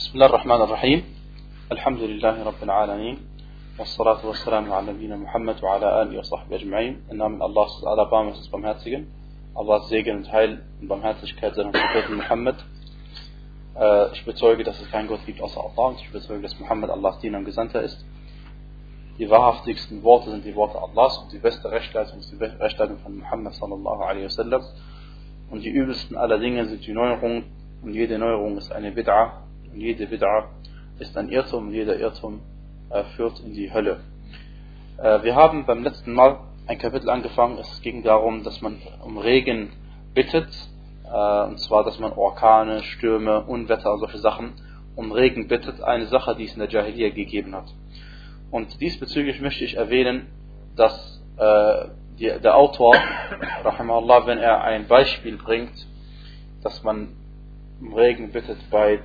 بسم 0.00 0.14
الله 0.14 0.26
الرحمن 0.26 0.60
الرحيم 0.62 1.04
الحمد 1.72 2.00
لله 2.00 2.44
رب 2.44 2.62
العالمين 2.62 3.16
والصلاة 3.78 4.26
والسلام 4.26 4.72
على 4.72 4.92
نبينا 4.92 5.16
Muhammad 5.16 5.62
وعلى 5.62 6.02
آله 6.02 6.18
وصحبه 6.18 6.56
أجمعين 6.56 7.02
im 7.10 7.16
Namen 7.16 7.42
Allahs 7.42 7.84
Alabamas 7.84 8.38
des 8.38 8.48
Barmherzigen 8.48 9.06
Allahs 9.54 9.88
Segen 9.88 10.16
und 10.16 10.32
Heil 10.32 10.62
und 10.80 10.88
Barmherzigkeit 10.88 11.54
seinem 11.54 11.72
Propheten 11.72 12.16
Muhammad 12.16 12.56
äh, 13.78 14.12
ich 14.12 14.24
bezeuge, 14.24 14.64
dass 14.64 14.80
es 14.80 14.90
keinen 14.90 15.08
Gott 15.08 15.24
gibt 15.26 15.40
außer 15.40 15.60
Allah 15.60 15.88
und 15.88 16.00
ich 16.00 16.10
bezeuge, 16.10 16.42
dass 16.42 16.58
Muhammad 16.58 16.90
Allahs 16.90 17.18
Diener 17.20 17.38
und 17.38 17.44
Gesandter 17.44 17.82
ist 17.82 18.04
die 19.18 19.30
wahrhaftigsten 19.30 20.02
Worte 20.02 20.30
sind 20.30 20.44
die 20.44 20.54
Worte 20.54 20.78
Allahs 20.80 21.18
und 21.18 21.32
die 21.32 21.38
beste 21.38 21.70
Rechtleitung 21.70 22.18
ist 22.18 22.32
die 22.32 22.36
Rechtleitung 22.44 22.98
von 22.98 23.18
Muhammad 23.18 23.54
sallallahu 23.54 24.02
alaihi 24.02 24.24
wasallam 24.26 24.62
und 25.50 25.64
die 25.64 25.70
übelsten 25.70 26.16
aller 26.16 26.38
Dinge 26.38 26.66
sind 26.66 26.86
die 26.86 26.92
Neuerungen 26.92 27.44
und 27.82 27.94
jede 27.94 28.18
Neuerung 28.18 28.56
ist 28.56 28.72
eine 28.72 28.90
Bid'a 28.90 29.30
und 29.73 29.79
jede 29.79 30.05
Bid'a 30.05 30.45
ist 30.99 31.17
ein 31.17 31.29
Irrtum 31.29 31.67
und 31.67 31.73
jeder 31.73 31.97
Irrtum 31.97 32.41
äh, 32.89 33.03
führt 33.15 33.39
in 33.39 33.53
die 33.53 33.73
Hölle. 33.73 34.01
Äh, 34.97 35.23
wir 35.23 35.35
haben 35.35 35.65
beim 35.65 35.83
letzten 35.83 36.13
Mal 36.13 36.39
ein 36.67 36.77
Kapitel 36.77 37.09
angefangen, 37.09 37.57
es 37.57 37.81
ging 37.81 38.03
darum, 38.03 38.43
dass 38.43 38.61
man 38.61 38.77
um 39.03 39.17
Regen 39.17 39.71
bittet, 40.13 40.49
äh, 41.05 41.43
und 41.43 41.59
zwar, 41.59 41.83
dass 41.83 41.99
man 41.99 42.13
Orkane, 42.13 42.83
Stürme, 42.83 43.43
Unwetter 43.45 43.93
und 43.93 43.99
solche 43.99 44.19
Sachen 44.19 44.53
um 44.95 45.11
Regen 45.11 45.47
bittet, 45.47 45.81
eine 45.81 46.07
Sache, 46.07 46.35
die 46.35 46.45
es 46.45 46.53
in 46.53 46.59
der 46.59 46.69
Jahiliya 46.69 47.09
gegeben 47.09 47.55
hat. 47.55 47.73
Und 48.51 48.81
diesbezüglich 48.81 49.39
möchte 49.41 49.63
ich 49.63 49.77
erwähnen, 49.77 50.27
dass 50.75 51.21
äh, 51.37 51.85
die, 52.19 52.31
der 52.41 52.55
Autor, 52.57 52.93
rahimahullah, 53.63 54.27
wenn 54.27 54.37
er 54.37 54.63
ein 54.63 54.87
Beispiel 54.87 55.37
bringt, 55.37 55.87
dass 56.61 56.83
man 56.83 57.15
um 57.79 57.93
Regen 57.93 58.31
bittet 58.31 58.57
bei 58.69 58.99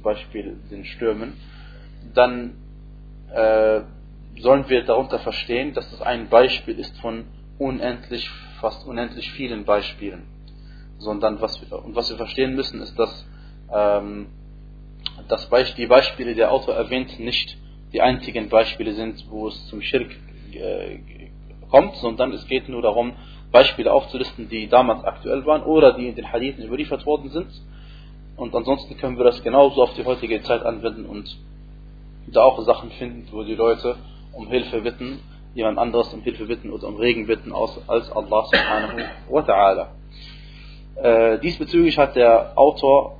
zum 0.00 0.02
Beispiel 0.02 0.56
den 0.70 0.84
Stürmen, 0.84 1.34
dann 2.14 2.54
äh, 3.32 3.82
sollen 4.38 4.68
wir 4.68 4.82
darunter 4.84 5.18
verstehen, 5.18 5.74
dass 5.74 5.92
es 5.92 6.00
ein 6.00 6.28
Beispiel 6.28 6.78
ist 6.78 6.98
von 7.00 7.26
unendlich, 7.58 8.28
fast 8.60 8.86
unendlich 8.86 9.30
vielen 9.32 9.64
Beispielen. 9.64 10.22
Sondern 10.98 11.40
was 11.40 11.60
wir, 11.60 11.84
und 11.84 11.94
was 11.94 12.08
wir 12.08 12.16
verstehen 12.16 12.54
müssen, 12.54 12.80
ist, 12.80 12.98
dass, 12.98 13.26
ähm, 13.72 14.28
dass 15.28 15.48
die 15.76 15.86
Beispiele, 15.86 16.30
die 16.30 16.36
der 16.36 16.52
Autor 16.52 16.74
erwähnt, 16.74 17.20
nicht 17.20 17.58
die 17.92 18.00
einzigen 18.00 18.48
Beispiele 18.48 18.94
sind, 18.94 19.26
wo 19.28 19.48
es 19.48 19.66
zum 19.66 19.82
Schirk 19.82 20.10
äh, 20.52 20.98
kommt, 21.70 21.96
sondern 21.96 22.32
es 22.32 22.46
geht 22.46 22.68
nur 22.68 22.82
darum, 22.82 23.12
Beispiele 23.52 23.92
aufzulisten, 23.92 24.48
die 24.48 24.68
damals 24.68 25.04
aktuell 25.04 25.44
waren 25.44 25.62
oder 25.62 25.92
die 25.92 26.08
in 26.08 26.14
den 26.14 26.32
Hadithen 26.32 26.64
überliefert 26.64 27.04
worden 27.04 27.30
sind 27.30 27.50
und 28.40 28.54
ansonsten 28.54 28.96
können 28.96 29.18
wir 29.18 29.24
das 29.24 29.42
genauso 29.42 29.82
auf 29.82 29.92
die 29.92 30.04
heutige 30.06 30.42
Zeit 30.42 30.62
anwenden 30.62 31.04
und 31.04 31.36
da 32.26 32.42
auch 32.42 32.58
Sachen 32.62 32.90
finden, 32.92 33.28
wo 33.32 33.42
die 33.42 33.54
Leute 33.54 33.96
um 34.32 34.48
Hilfe 34.48 34.80
bitten, 34.80 35.20
jemand 35.54 35.78
anderes 35.78 36.14
um 36.14 36.22
Hilfe 36.22 36.46
bitten 36.46 36.70
oder 36.70 36.88
um 36.88 36.96
Regen 36.96 37.26
bitten 37.26 37.52
als 37.52 37.76
Allah 37.86 38.46
subhanahu 38.46 38.98
wa 39.28 39.40
ta'ala. 39.40 39.86
Äh, 40.96 41.38
diesbezüglich 41.40 41.98
hat 41.98 42.16
der 42.16 42.56
Autor 42.56 43.18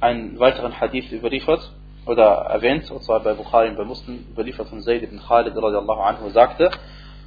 einen 0.00 0.38
weiteren 0.38 0.80
Hadith 0.80 1.12
überliefert 1.12 1.70
oder 2.06 2.24
erwähnt, 2.24 2.90
und 2.90 3.02
zwar 3.02 3.20
bei 3.20 3.34
Bukhari 3.34 3.68
und 3.68 3.76
bei 3.76 3.84
Muslim 3.84 4.24
überliefert 4.32 4.68
von 4.68 4.80
Zayd 4.80 5.02
ibn 5.02 5.18
Khalid 5.18 5.54
radiallahu 5.54 6.00
anhu 6.00 6.30
sagte, 6.30 6.70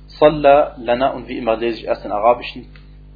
Salla 0.08 0.76
lana 0.80 1.12
und 1.12 1.28
wie 1.28 1.38
immer 1.38 1.58
lese 1.58 1.78
ich 1.78 1.86
erst 1.86 2.04
den 2.06 2.12
arabischen 2.12 2.66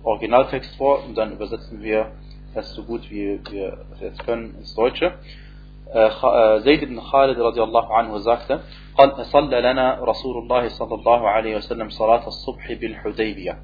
Originaltext 0.03 0.75
vor 0.75 1.03
und 1.03 1.17
dann 1.17 1.31
übersetzen 1.31 1.81
wir 1.81 2.11
wie 2.55 3.39
wir 3.51 3.77
es 3.93 3.99
jetzt 4.01 4.25
können 4.25 4.55
ins 4.59 4.75
Deutsche. 4.75 5.13
زيد 6.57 6.85
بن 6.85 6.99
خالد 7.01 7.39
رضي 7.39 7.63
الله 7.63 7.93
عنه 7.93 8.19
sagte 8.19 8.59
قال 8.97 9.25
صلى 9.25 9.61
لنا 9.61 9.99
رسول 10.03 10.37
الله 10.37 10.67
صلى 10.69 10.95
الله 10.95 11.29
عليه 11.29 11.55
وسلم 11.57 11.89
صلاة 11.89 12.27
الصبح 12.27 12.73
بالحديبية 12.73 13.57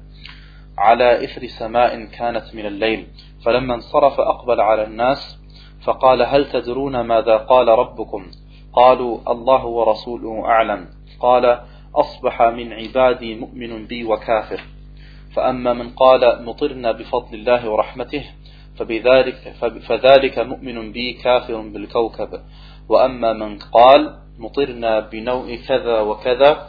على 0.78 1.24
إثر 1.24 1.46
سماء 1.46 2.04
كانت 2.04 2.54
من 2.54 2.66
الليل. 2.66 3.06
فلما 3.44 3.74
انصرف 3.74 4.20
أقبل 4.20 4.60
على 4.60 4.84
الناس 4.84 5.38
فقال 5.84 6.22
هل 6.22 6.50
تدرون 6.50 7.00
ماذا 7.00 7.36
قال 7.36 7.68
ربكم? 7.68 8.26
قالوا 8.72 9.32
الله 9.32 9.66
ورسوله 9.66 10.44
أعلم. 10.44 10.88
قال 11.20 11.60
أصبح 11.94 12.42
من 12.42 12.72
عبادي 12.72 13.34
مؤمن 13.34 13.86
بي 13.86 14.04
وكافر. 14.04 14.60
فأما 15.34 15.72
من 15.72 15.90
قال 15.90 16.44
مطرنا 16.44 16.92
بفضل 16.92 17.34
الله 17.34 17.70
ورحمته 17.70 18.24
فبذلك 18.78 19.54
فذلك 19.88 20.38
مؤمن 20.38 20.92
بي 20.92 21.12
كافر 21.12 21.60
بالكوكب 21.60 22.40
وأما 22.88 23.32
من 23.32 23.58
قال 23.58 24.18
مطرنا 24.38 25.00
بنوء 25.00 25.54
كذا 25.68 26.00
وكذا 26.00 26.68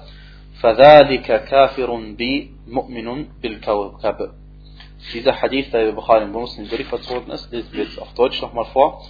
فذلك 0.62 1.44
كافر 1.44 1.96
بي 2.18 2.52
مؤمن 2.68 3.26
بالكوكب 3.42 4.30
Dieser 5.14 5.42
Hadith, 5.42 5.72
der 5.72 5.92
Bukhari 5.92 6.26
und 6.26 6.32
Muslim 6.32 6.66
überliefert 6.66 7.10
worden 7.10 7.30
ist, 7.32 7.52
lesen 7.52 7.70
wir 7.72 7.84
jetzt 7.84 8.02
auf 8.02 8.14
Deutsch 8.16 8.42
nochmal 8.42 8.66
vor. 8.74 9.04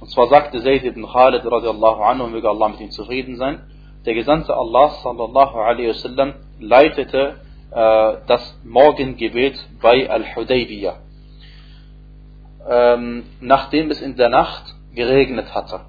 Und 0.00 0.08
zwar 0.08 0.28
sagte 0.28 0.62
Zayd 0.62 0.84
ibn 0.84 1.04
Khalid 1.04 1.44
radiallahu 1.44 2.00
anhu, 2.00 2.28
möge 2.28 2.48
Allah 2.48 2.68
mit 2.68 2.80
ihm 2.80 2.90
zufrieden 2.90 3.36
sein, 3.36 3.60
der 4.06 4.14
Gesandte 4.14 4.56
Allah 4.56 4.90
sallallahu 5.02 5.58
alaihi 5.58 5.88
wasallam 5.88 6.34
leitete 6.60 7.40
äh, 7.72 8.16
das 8.28 8.58
Morgengebet 8.64 9.56
bei 9.82 10.08
Al-Hudaybiyah 10.08 11.01
ähm, 12.68 13.24
nachdem 13.40 13.90
es 13.90 14.00
in 14.00 14.16
der 14.16 14.28
Nacht 14.28 14.74
geregnet 14.94 15.54
hatte. 15.54 15.80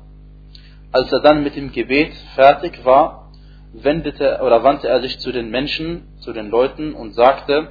Als 0.92 1.12
er 1.12 1.22
dann 1.22 1.44
mit 1.44 1.56
dem 1.56 1.72
Gebet 1.72 2.14
fertig 2.36 2.86
war, 2.86 3.32
wendete 3.74 4.40
oder 4.44 4.64
wandte 4.64 4.88
er 4.88 5.02
sich 5.02 5.20
zu 5.20 5.32
den 5.32 5.50
Menschen, 5.50 6.08
zu 6.20 6.34
den 6.34 6.50
Leuten 6.50 6.94
und 6.94 7.14
sagte, 7.14 7.70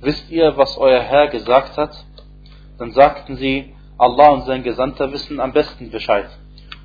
wisst 0.00 0.30
ihr, 0.30 0.56
was 0.56 0.76
euer 0.78 1.00
Herr 1.00 1.28
gesagt 1.28 1.76
hat? 1.76 2.04
Dann 2.78 2.92
sagten 2.92 3.36
sie, 3.36 3.74
Allah 3.96 4.30
und 4.30 4.46
sein 4.46 4.64
Gesandter 4.64 5.12
wissen 5.12 5.38
am 5.38 5.52
besten 5.52 5.90
Bescheid. 5.90 6.26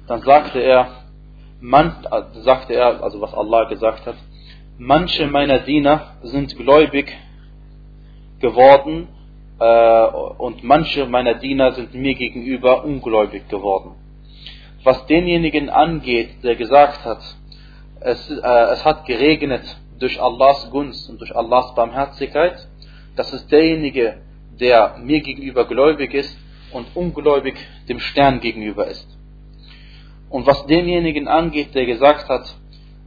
Dann 0.07 0.22
sagte 0.22 0.59
er, 0.59 0.88
man, 1.59 2.07
sagte 2.44 2.74
er, 2.74 3.03
also 3.03 3.19
was 3.22 3.34
Allah 3.34 3.66
gesagt 3.66 4.06
hat, 4.06 4.16
manche 4.78 5.28
meiner 5.28 5.59
Diener 5.59 6.13
sind 6.22 6.56
gläubig 6.56 7.12
geworden 8.40 9.07
äh, 9.07 9.19
und 9.59 10.64
manche 10.64 11.06
meiner 11.06 11.36
Diener 11.36 11.74
sind 11.74 11.94
mir 11.94 12.16
gegenüber 12.16 12.86
ungläubig 12.86 13.50
geworden. 13.50 13.96
Was 14.84 15.06
denjenigen 15.08 15.70
angeht, 15.70 16.44
der 16.44 16.56
gesagt 16.56 17.03
hat, 17.03 17.20
es, 18.00 18.30
äh, 18.30 18.74
es 18.74 18.86
hat 18.86 19.06
geregnet 19.06 19.64
durch 20.00 20.22
Allahs 20.22 20.69
Gunst 20.72 21.09
und 21.09 21.19
durch 21.19 21.36
Allahs 21.36 21.75
Barmherzigkeit, 21.75 22.68
das 23.18 23.34
ist 23.34 23.52
derjenige, 23.52 24.22
der 24.59 24.96
mir 25.03 25.19
gegenüber 25.19 25.66
gläubig 25.66 26.14
ist 26.14 26.38
und 26.72 26.88
ungläubig 26.96 27.56
dem 27.90 28.00
Stern 28.00 28.40
gegenüber 28.40 28.88
ist. 28.88 29.08
Und 30.30 30.48
was 30.48 30.66
denjenigen 30.68 31.28
angeht, 31.28 31.75
der 31.75 31.86
gesagt 31.86 32.30
hat, 32.30 32.56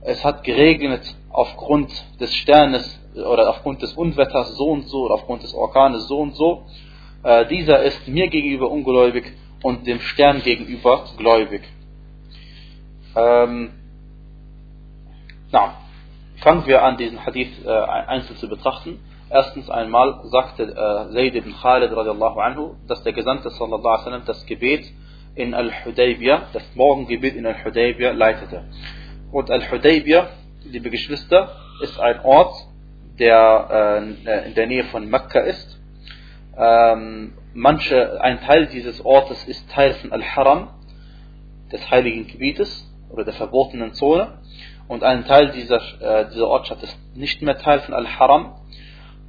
es 0.03 0.23
hat 0.25 0.45
geregnet 0.45 1.15
aufgrund 1.33 1.91
des 2.21 2.35
Sternes 2.35 2.99
oder 3.15 3.51
aufgrund 3.51 3.83
des 3.83 3.93
Unwetters 3.95 4.57
so 4.57 4.69
und 4.69 4.89
so 4.89 5.05
oder 5.05 5.15
aufgrund 5.15 5.43
des 5.43 5.55
Orkanes 5.55 6.07
so 6.09 6.19
und 6.19 6.35
so, 6.35 6.65
äh, 7.23 7.47
dieser 7.47 7.83
ist 7.83 8.07
mir 8.09 8.29
gegenüber 8.29 8.71
ungläubig 8.71 9.33
und 9.63 9.87
dem 9.87 10.01
Stern 10.01 10.43
gegenüber 10.43 11.05
gläubig. 11.17 11.63
Ähm, 13.15 13.73
na, 15.51 15.75
fangen 16.37 16.67
wir 16.67 16.83
an, 16.83 16.97
diesen 16.97 17.25
Hadith 17.25 17.65
äh, 17.65 17.71
einzeln 17.71 18.37
zu 18.37 18.49
betrachten. 18.49 18.99
Erstens 19.31 19.71
einmal 19.71 20.21
sagte 20.25 20.65
äh, 20.65 21.15
Zayd 21.15 21.35
ibn 21.35 21.55
Khalid 21.55 21.93
radiallahu 21.93 22.41
anhu, 22.41 22.75
dass 22.87 23.03
der 23.03 23.13
Gesandte 23.13 23.51
sallallahu 23.51 23.87
alaihi 23.87 24.01
wasallam 24.01 24.23
das 24.27 24.45
Gebet 24.47 24.85
in 25.35 25.55
Al-Hudaybiyah, 25.55 26.49
das 26.53 26.63
Morgengebet 26.75 27.35
in 27.37 27.47
Al-Hudaybiyah 27.47 28.13
leitete. 28.13 28.65
Und 29.31 29.51
Al-Hudaybiyah, 29.51 30.29
liebe 30.65 30.91
Geschwister, 30.91 31.57
ist 31.83 31.99
ein 31.99 32.21
Ort, 32.21 32.55
der 33.19 34.15
äh, 34.27 34.49
in 34.49 34.55
der 34.55 34.67
Nähe 34.67 34.85
von 34.85 35.09
Mekka 35.09 35.41
ist. 35.41 35.79
Ähm, 36.57 37.35
manche, 37.55 38.21
ein 38.21 38.41
Teil 38.41 38.67
dieses 38.67 39.05
Ortes 39.05 39.45
ist 39.45 39.71
Teil 39.71 39.95
von 39.95 40.13
Al-Haram, 40.13 40.69
des 41.71 41.91
heiligen 41.91 42.27
Gebietes 42.27 42.87
oder 43.11 43.25
der 43.25 43.35
verbotenen 43.35 43.95
Zone. 43.95 44.39
Und 44.89 45.03
ein 45.05 45.25
Teil 45.27 45.53
dieser, 45.53 45.81
äh, 46.01 46.29
dieser 46.31 46.49
Ortschaft 46.49 46.83
ist 46.83 46.99
nicht 47.17 47.41
mehr 47.43 47.59
Teil 47.59 47.81
von 47.81 47.95
Al-Haram. 47.95 48.55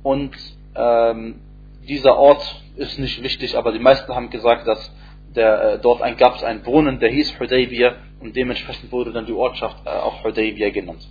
Und 0.01 0.35
ähm, 0.75 1.39
dieser 1.87 2.17
Ort 2.17 2.61
ist 2.75 2.99
nicht 2.99 3.21
wichtig, 3.23 3.57
aber 3.57 3.71
die 3.71 3.79
meisten 3.79 4.13
haben 4.13 4.29
gesagt, 4.29 4.67
dass 4.67 4.91
der, 5.35 5.73
äh, 5.73 5.79
dort 5.79 6.01
ein, 6.01 6.17
gab 6.17 6.35
es 6.35 6.43
einen 6.43 6.61
Brunnen, 6.61 6.99
der 6.99 7.09
hieß 7.09 7.39
Hudaybiyah 7.39 7.95
und 8.19 8.35
dementsprechend 8.35 8.91
wurde 8.91 9.11
dann 9.11 9.25
die 9.25 9.33
Ortschaft 9.33 9.77
äh, 9.85 9.89
auch 9.89 10.23
Hudaybiyah 10.23 10.69
genannt. 10.69 11.07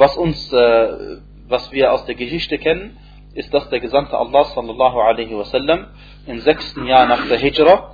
Was 0.00 0.16
uns 0.16 0.50
äh, 0.50 1.18
was 1.50 1.70
wir 1.72 1.92
aus 1.92 2.06
der 2.06 2.14
Geschichte 2.14 2.56
kennen, 2.58 2.96
ist, 3.34 3.52
dass 3.52 3.68
der 3.68 3.80
Gesandte 3.80 4.16
Allah 4.16 4.44
sallallahu 4.44 4.98
alaihi 4.98 5.36
wasallam 5.36 5.88
im 6.26 6.40
sechsten 6.40 6.86
Jahr 6.86 7.06
nach 7.06 7.26
der 7.28 7.38
Hijra 7.38 7.92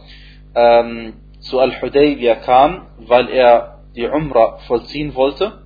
ähm, 0.55 1.15
zu 1.41 1.59
Al-Hudaybiyah 1.59 2.37
kam, 2.37 2.87
weil 2.99 3.29
er 3.29 3.81
die 3.97 4.07
Umrah 4.07 4.59
vollziehen 4.69 5.15
wollte. 5.15 5.63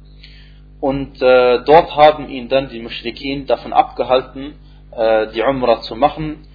Und 0.80 1.20
äh, 1.20 1.62
dort 1.64 1.94
haben 1.94 2.30
ihn 2.30 2.48
dann 2.48 2.68
die 2.70 2.80
Mushrikin 2.80 3.46
davon 3.46 3.72
abgehalten, 3.72 4.54
äh, 4.96 5.26
die 5.34 5.42
Umrah 5.42 5.82
zu 5.82 5.94
machen, 5.94 6.46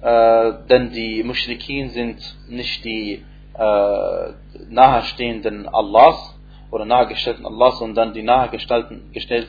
äh, 0.00 0.52
denn 0.70 0.92
die 0.92 1.22
Mushrikin 1.22 1.90
sind 1.90 2.18
nicht 2.48 2.84
die 2.84 3.22
äh, 3.58 4.32
nahestehenden 4.70 5.68
Allahs 5.68 6.35
oder 6.76 6.84
nahegestellten 6.84 7.46
Allahs, 7.46 7.78
sondern 7.78 8.12
die 8.12 8.22
nahegestellten, 8.22 9.10
gestellt, 9.12 9.48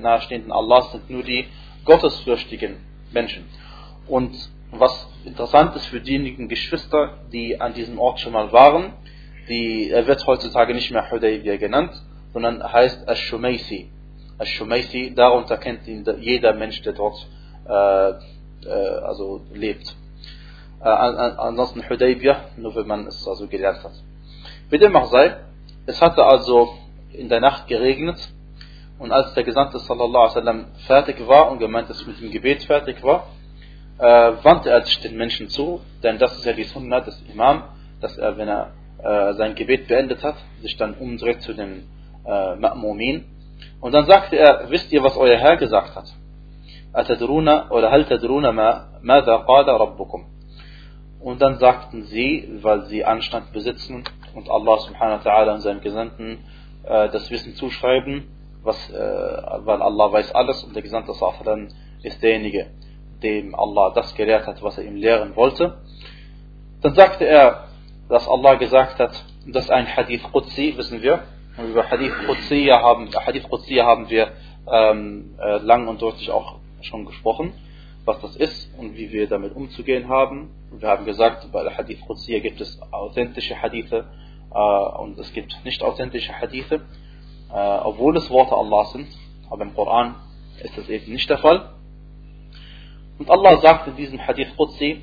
nahestehenden 0.00 0.52
Allahs 0.52 0.92
sind 0.92 1.10
nur 1.10 1.24
die 1.24 1.46
gottesfürchtigen 1.84 2.76
Menschen. 3.10 3.48
Und 4.06 4.32
was 4.70 5.08
interessant 5.24 5.74
ist 5.74 5.86
für 5.86 6.00
diejenigen 6.00 6.48
Geschwister, 6.48 7.18
die 7.32 7.60
an 7.60 7.74
diesem 7.74 7.98
Ort 7.98 8.20
schon 8.20 8.32
mal 8.32 8.52
waren, 8.52 8.92
die, 9.48 9.90
er 9.90 10.06
wird 10.06 10.24
heutzutage 10.24 10.72
nicht 10.72 10.92
mehr 10.92 11.10
Hudaybiyah 11.10 11.56
genannt, 11.56 12.00
sondern 12.32 12.62
heißt 12.62 13.08
Ash-Shumaisi. 13.08 13.90
Ash-Shumaisi, 14.38 15.14
darunter 15.16 15.56
kennt 15.56 15.88
ihn 15.88 16.06
jeder 16.20 16.54
Mensch, 16.54 16.80
der 16.82 16.92
dort 16.92 17.26
äh, 17.68 18.10
äh, 18.68 18.70
also 19.02 19.42
lebt. 19.52 19.96
Äh, 20.80 20.84
ansonsten 20.84 21.88
Hudaybiyah, 21.88 22.36
nur 22.56 22.76
wenn 22.76 22.86
man 22.86 23.08
es 23.08 23.26
also 23.26 23.48
gelernt 23.48 23.82
hat. 23.82 23.94
Wie 24.70 24.78
dem 24.78 24.92
sei, 25.10 25.36
es 25.86 26.00
hatte 26.00 26.24
also 26.24 26.74
in 27.12 27.28
der 27.28 27.40
Nacht 27.40 27.66
geregnet 27.66 28.16
und 28.98 29.12
als 29.12 29.34
der 29.34 29.42
Gesandte 29.42 29.78
sallallahu 29.78 30.22
alaihi 30.22 30.36
wasallam 30.36 30.64
fertig 30.86 31.26
war 31.26 31.50
und 31.50 31.58
gemeint, 31.58 31.90
dass 31.90 32.06
mit 32.06 32.20
dem 32.20 32.30
Gebet 32.30 32.62
fertig 32.64 33.02
war, 33.02 33.26
äh, 33.98 34.32
wandte 34.42 34.70
er 34.70 34.82
sich 34.82 35.00
den 35.00 35.16
Menschen 35.16 35.48
zu, 35.48 35.80
denn 36.02 36.18
das 36.18 36.36
ist 36.36 36.44
ja 36.44 36.52
die 36.52 36.64
Sunna 36.64 37.00
des 37.00 37.20
Imam, 37.32 37.64
dass 38.00 38.16
er, 38.16 38.36
wenn 38.36 38.48
er 38.48 38.72
äh, 39.02 39.34
sein 39.34 39.54
Gebet 39.54 39.88
beendet 39.88 40.22
hat, 40.22 40.36
sich 40.60 40.76
dann 40.76 40.94
umdreht 40.94 41.42
zu 41.42 41.52
den 41.52 41.88
äh, 42.24 42.30
Ma'mumin. 42.30 43.24
Und 43.80 43.92
dann 43.92 44.06
sagte 44.06 44.36
er, 44.36 44.70
wisst 44.70 44.92
ihr, 44.92 45.02
was 45.02 45.16
euer 45.16 45.36
Herr 45.36 45.56
gesagt 45.56 45.96
hat? 45.96 46.06
Atadruna 46.92 47.70
oder 47.70 47.90
hal 47.90 48.04
tadruna 48.04 48.52
ma 48.52 48.88
rabbukum. 49.02 50.26
Und 51.20 51.40
dann 51.40 51.58
sagten 51.58 52.04
sie, 52.04 52.58
weil 52.62 52.82
sie 52.86 53.04
Anstand 53.04 53.52
besitzen 53.52 54.04
und 54.34 54.50
Allah 54.50 54.78
subhanahu 54.78 55.24
wa 55.24 55.30
ta'ala 55.30 55.54
und 55.54 55.60
seinem 55.60 55.80
Gesandten 55.80 56.38
äh, 56.84 57.08
das 57.10 57.30
Wissen 57.30 57.54
zuschreiben, 57.54 58.28
was, 58.62 58.90
äh, 58.90 58.94
weil 58.94 59.82
Allah 59.82 60.12
weiß 60.12 60.34
alles 60.34 60.64
und 60.64 60.74
der 60.74 60.82
Gesandte 60.82 61.12
sallallahu 61.14 61.68
ist 62.02 62.22
derjenige, 62.22 62.70
dem 63.22 63.54
Allah 63.54 63.92
das 63.94 64.14
gelehrt 64.14 64.46
hat, 64.46 64.62
was 64.62 64.78
er 64.78 64.84
ihm 64.84 64.96
lehren 64.96 65.36
wollte. 65.36 65.78
Dann 66.80 66.94
sagte 66.94 67.24
er, 67.24 67.68
dass 68.08 68.28
Allah 68.28 68.54
gesagt 68.54 68.98
hat, 68.98 69.24
das 69.46 69.64
ist 69.64 69.70
ein 69.70 69.96
Hadith 69.96 70.22
Qudsi, 70.32 70.74
wissen 70.76 71.02
wir. 71.02 71.22
Und 71.56 71.70
über 71.70 71.88
Hadith 71.90 72.12
Qudsi 72.26 72.66
haben, 72.66 73.08
Hadith 73.14 73.48
Qudsi 73.48 73.76
haben 73.76 74.08
wir 74.10 74.32
ähm, 74.70 75.34
äh, 75.38 75.58
lang 75.58 75.88
und 75.88 76.02
deutlich 76.02 76.30
auch 76.30 76.56
schon 76.80 77.04
gesprochen, 77.04 77.52
was 78.04 78.20
das 78.20 78.36
ist 78.36 78.76
und 78.78 78.96
wie 78.96 79.12
wir 79.12 79.28
damit 79.28 79.54
umzugehen 79.54 80.08
haben. 80.08 80.50
Und 80.70 80.82
wir 80.82 80.88
haben 80.88 81.04
gesagt, 81.04 81.50
bei 81.52 81.62
der 81.62 81.76
Hadith 81.76 82.00
Qudsi 82.06 82.40
gibt 82.40 82.60
es 82.60 82.80
authentische 82.90 83.60
Hadithe 83.60 84.06
und 84.58 85.18
es 85.18 85.32
gibt 85.32 85.64
nicht 85.64 85.82
authentische 85.82 86.32
Hadithe, 86.40 86.82
äh, 87.50 87.54
obwohl 87.54 88.16
es 88.16 88.30
Worte 88.30 88.54
Allah 88.54 88.84
sind, 88.86 89.08
aber 89.50 89.62
im 89.62 89.74
Koran 89.74 90.16
ist 90.62 90.76
das 90.76 90.88
eben 90.88 91.12
nicht 91.12 91.28
der 91.28 91.38
Fall. 91.38 91.70
Und 93.18 93.30
Allah 93.30 93.60
sagt 93.60 93.88
in 93.88 93.96
diesem 93.96 94.26
Hadith 94.26 94.56
Qudsi, 94.56 95.02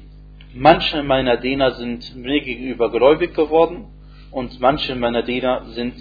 manche 0.53 1.03
meiner 1.03 1.37
Diener 1.37 1.71
sind 1.71 2.15
mir 2.15 2.41
gegenüber 2.41 2.91
gläubig 2.91 3.33
geworden 3.33 3.85
und 4.31 4.59
manche 4.59 4.95
meiner 4.95 5.23
Diener 5.23 5.65
sind 5.69 5.95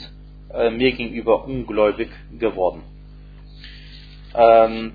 äh, 0.52 0.70
mir 0.70 0.92
gegenüber 0.92 1.44
ungläubig 1.44 2.10
geworden. 2.38 2.82
Ähm, 4.34 4.92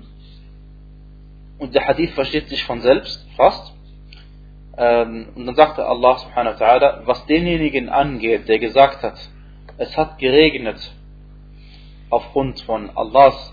und 1.58 1.74
der 1.74 1.86
Hadith 1.86 2.12
versteht 2.14 2.48
sich 2.48 2.64
von 2.64 2.80
selbst 2.80 3.26
fast. 3.36 3.73
Ähm, 4.76 5.28
und 5.34 5.46
dann 5.46 5.54
sagte 5.54 5.86
Allah 5.86 6.18
subhanahu 6.18 6.58
wa 6.58 6.64
ta'ala, 6.66 7.06
was 7.06 7.24
denjenigen 7.26 7.88
angeht, 7.88 8.48
der 8.48 8.58
gesagt 8.58 9.02
hat, 9.02 9.18
es 9.78 9.96
hat 9.96 10.18
geregnet 10.18 10.78
aufgrund 12.10 12.60
von 12.60 12.90
Allahs 12.94 13.52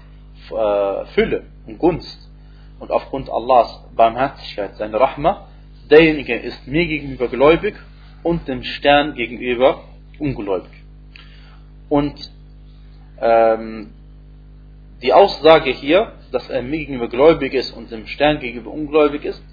äh, 0.50 1.06
Fülle 1.14 1.44
und 1.68 1.78
Gunst 1.78 2.30
und 2.80 2.92
aufgrund 2.92 3.30
Allahs 3.30 3.84
Barmherzigkeit, 3.96 4.76
seine 4.76 5.00
Rahma, 5.00 5.48
derjenige 5.90 6.36
ist 6.36 6.68
mir 6.68 6.86
gegenüber 6.88 7.28
gläubig 7.28 7.76
und 8.24 8.48
dem 8.48 8.64
Stern 8.64 9.14
gegenüber 9.14 9.84
ungläubig. 10.18 10.72
Und 11.90 12.32
ähm, 13.20 13.94
die 15.02 15.14
Aussage 15.14 15.72
hier, 15.72 16.14
dass 16.32 16.50
er 16.50 16.62
mir 16.62 16.80
gegenüber 16.80 17.10
gläubig 17.10 17.54
ist 17.54 17.72
und 17.72 17.92
dem 17.92 18.08
Stern 18.08 18.40
gegenüber 18.40 18.72
ungläubig 18.72 19.26
ist, 19.26 19.44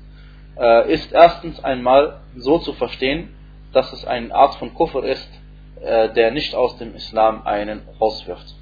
äh, 0.59 0.93
ist 0.93 1.13
erstens 1.13 1.63
einmal 1.63 2.21
so 2.37 2.59
zu 2.59 2.73
verstehen, 2.73 3.35
dass 3.73 3.93
es 3.93 4.05
eine 4.05 4.35
Art 4.35 4.57
von 4.57 4.75
Kufr 4.75 5.05
ist, 5.05 5.29
äh, 5.81 6.13
der 6.13 6.31
nicht 6.33 6.55
aus 6.55 6.77
dem 6.79 6.95
Islam 6.95 7.47
einen 7.47 7.83
rauswirft. 8.01 8.55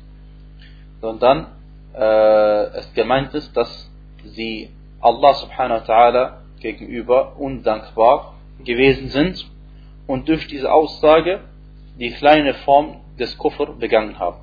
Sondern 1.01 1.47
äh, 1.95 2.65
es 2.79 2.93
gemeint 2.95 3.35
ist, 3.35 3.57
dass 3.57 3.91
sie 4.25 4.71
Allah 5.01 5.35
subhanahu 5.35 5.81
wa 5.81 5.85
ta'ala 5.85 6.33
gegenüber 6.61 7.37
undankbar 7.39 8.35
gewesen 8.65 9.09
sind 9.09 9.47
und 10.07 10.29
durch 10.29 10.47
diese 10.47 10.73
Aussage 10.73 11.41
die 11.99 12.11
kleine 12.11 12.55
Form 12.55 13.01
des 13.19 13.37
Kufr 13.39 13.73
begangen 13.79 14.19
haben. 14.19 14.41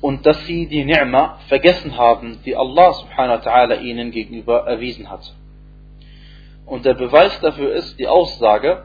Und 0.00 0.24
dass 0.26 0.46
sie 0.46 0.66
die 0.66 0.84
Ni'ma 0.84 1.38
vergessen 1.48 1.96
haben, 1.96 2.40
die 2.44 2.56
Allah 2.56 2.92
subhanahu 2.94 3.44
wa 3.44 3.50
ta'ala 3.50 3.80
ihnen 3.80 4.10
gegenüber 4.10 4.66
erwiesen 4.66 5.10
hat. 5.10 5.34
Und 6.66 6.84
der 6.84 6.94
Beweis 6.94 7.38
dafür 7.40 7.72
ist 7.72 7.98
die 7.98 8.06
Aussage, 8.06 8.84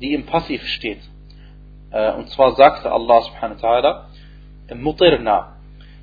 die 0.00 0.14
im 0.14 0.26
Passiv 0.26 0.64
steht. 0.66 1.00
Äh, 1.90 2.12
und 2.12 2.28
zwar 2.30 2.54
sagte 2.54 2.90
Allah 2.92 3.22
subhanahu 3.22 3.62
wa 3.62 3.68
ta'ala, 3.68 4.04
Mutirna. 4.74 5.56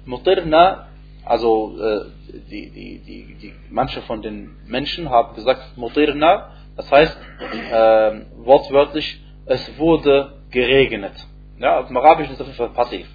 Mutirna, 0.05 0.87
also 1.23 1.77
äh, 1.79 2.05
die, 2.49 2.69
die, 2.69 2.99
die, 2.99 3.35
die, 3.35 3.53
manche 3.69 4.01
von 4.01 4.21
den 4.21 4.55
Menschen 4.67 5.09
haben 5.09 5.35
gesagt, 5.35 5.77
Mutirna, 5.77 6.51
das 6.75 6.91
heißt 6.91 7.17
äh, 7.71 8.21
wortwörtlich, 8.37 9.21
es 9.45 9.77
wurde 9.77 10.33
geregnet. 10.51 11.13
Ja, 11.59 11.79
im 11.79 11.95
Arabischen 11.97 12.33
ist 12.33 12.39
das 12.39 12.47
auf 12.49 12.57
jeden 12.57 12.73
Fall 12.73 12.83
passiv. 12.83 13.07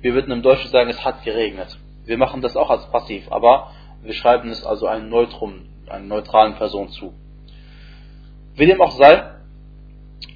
Wir 0.00 0.14
würden 0.14 0.32
im 0.32 0.42
Deutschen 0.42 0.70
sagen, 0.70 0.90
es 0.90 1.04
hat 1.04 1.22
geregnet. 1.22 1.78
Wir 2.04 2.18
machen 2.18 2.42
das 2.42 2.56
auch 2.56 2.70
als 2.70 2.90
passiv, 2.90 3.30
aber 3.30 3.70
wir 4.02 4.12
schreiben 4.12 4.50
es 4.50 4.64
also 4.64 4.86
einem 4.86 5.08
Neutrum, 5.08 5.66
einer 5.88 6.04
neutralen 6.04 6.56
Person 6.56 6.88
zu. 6.88 7.14
Wie 8.56 8.66
dem 8.66 8.80
auch 8.80 8.92
sei, 8.92 9.24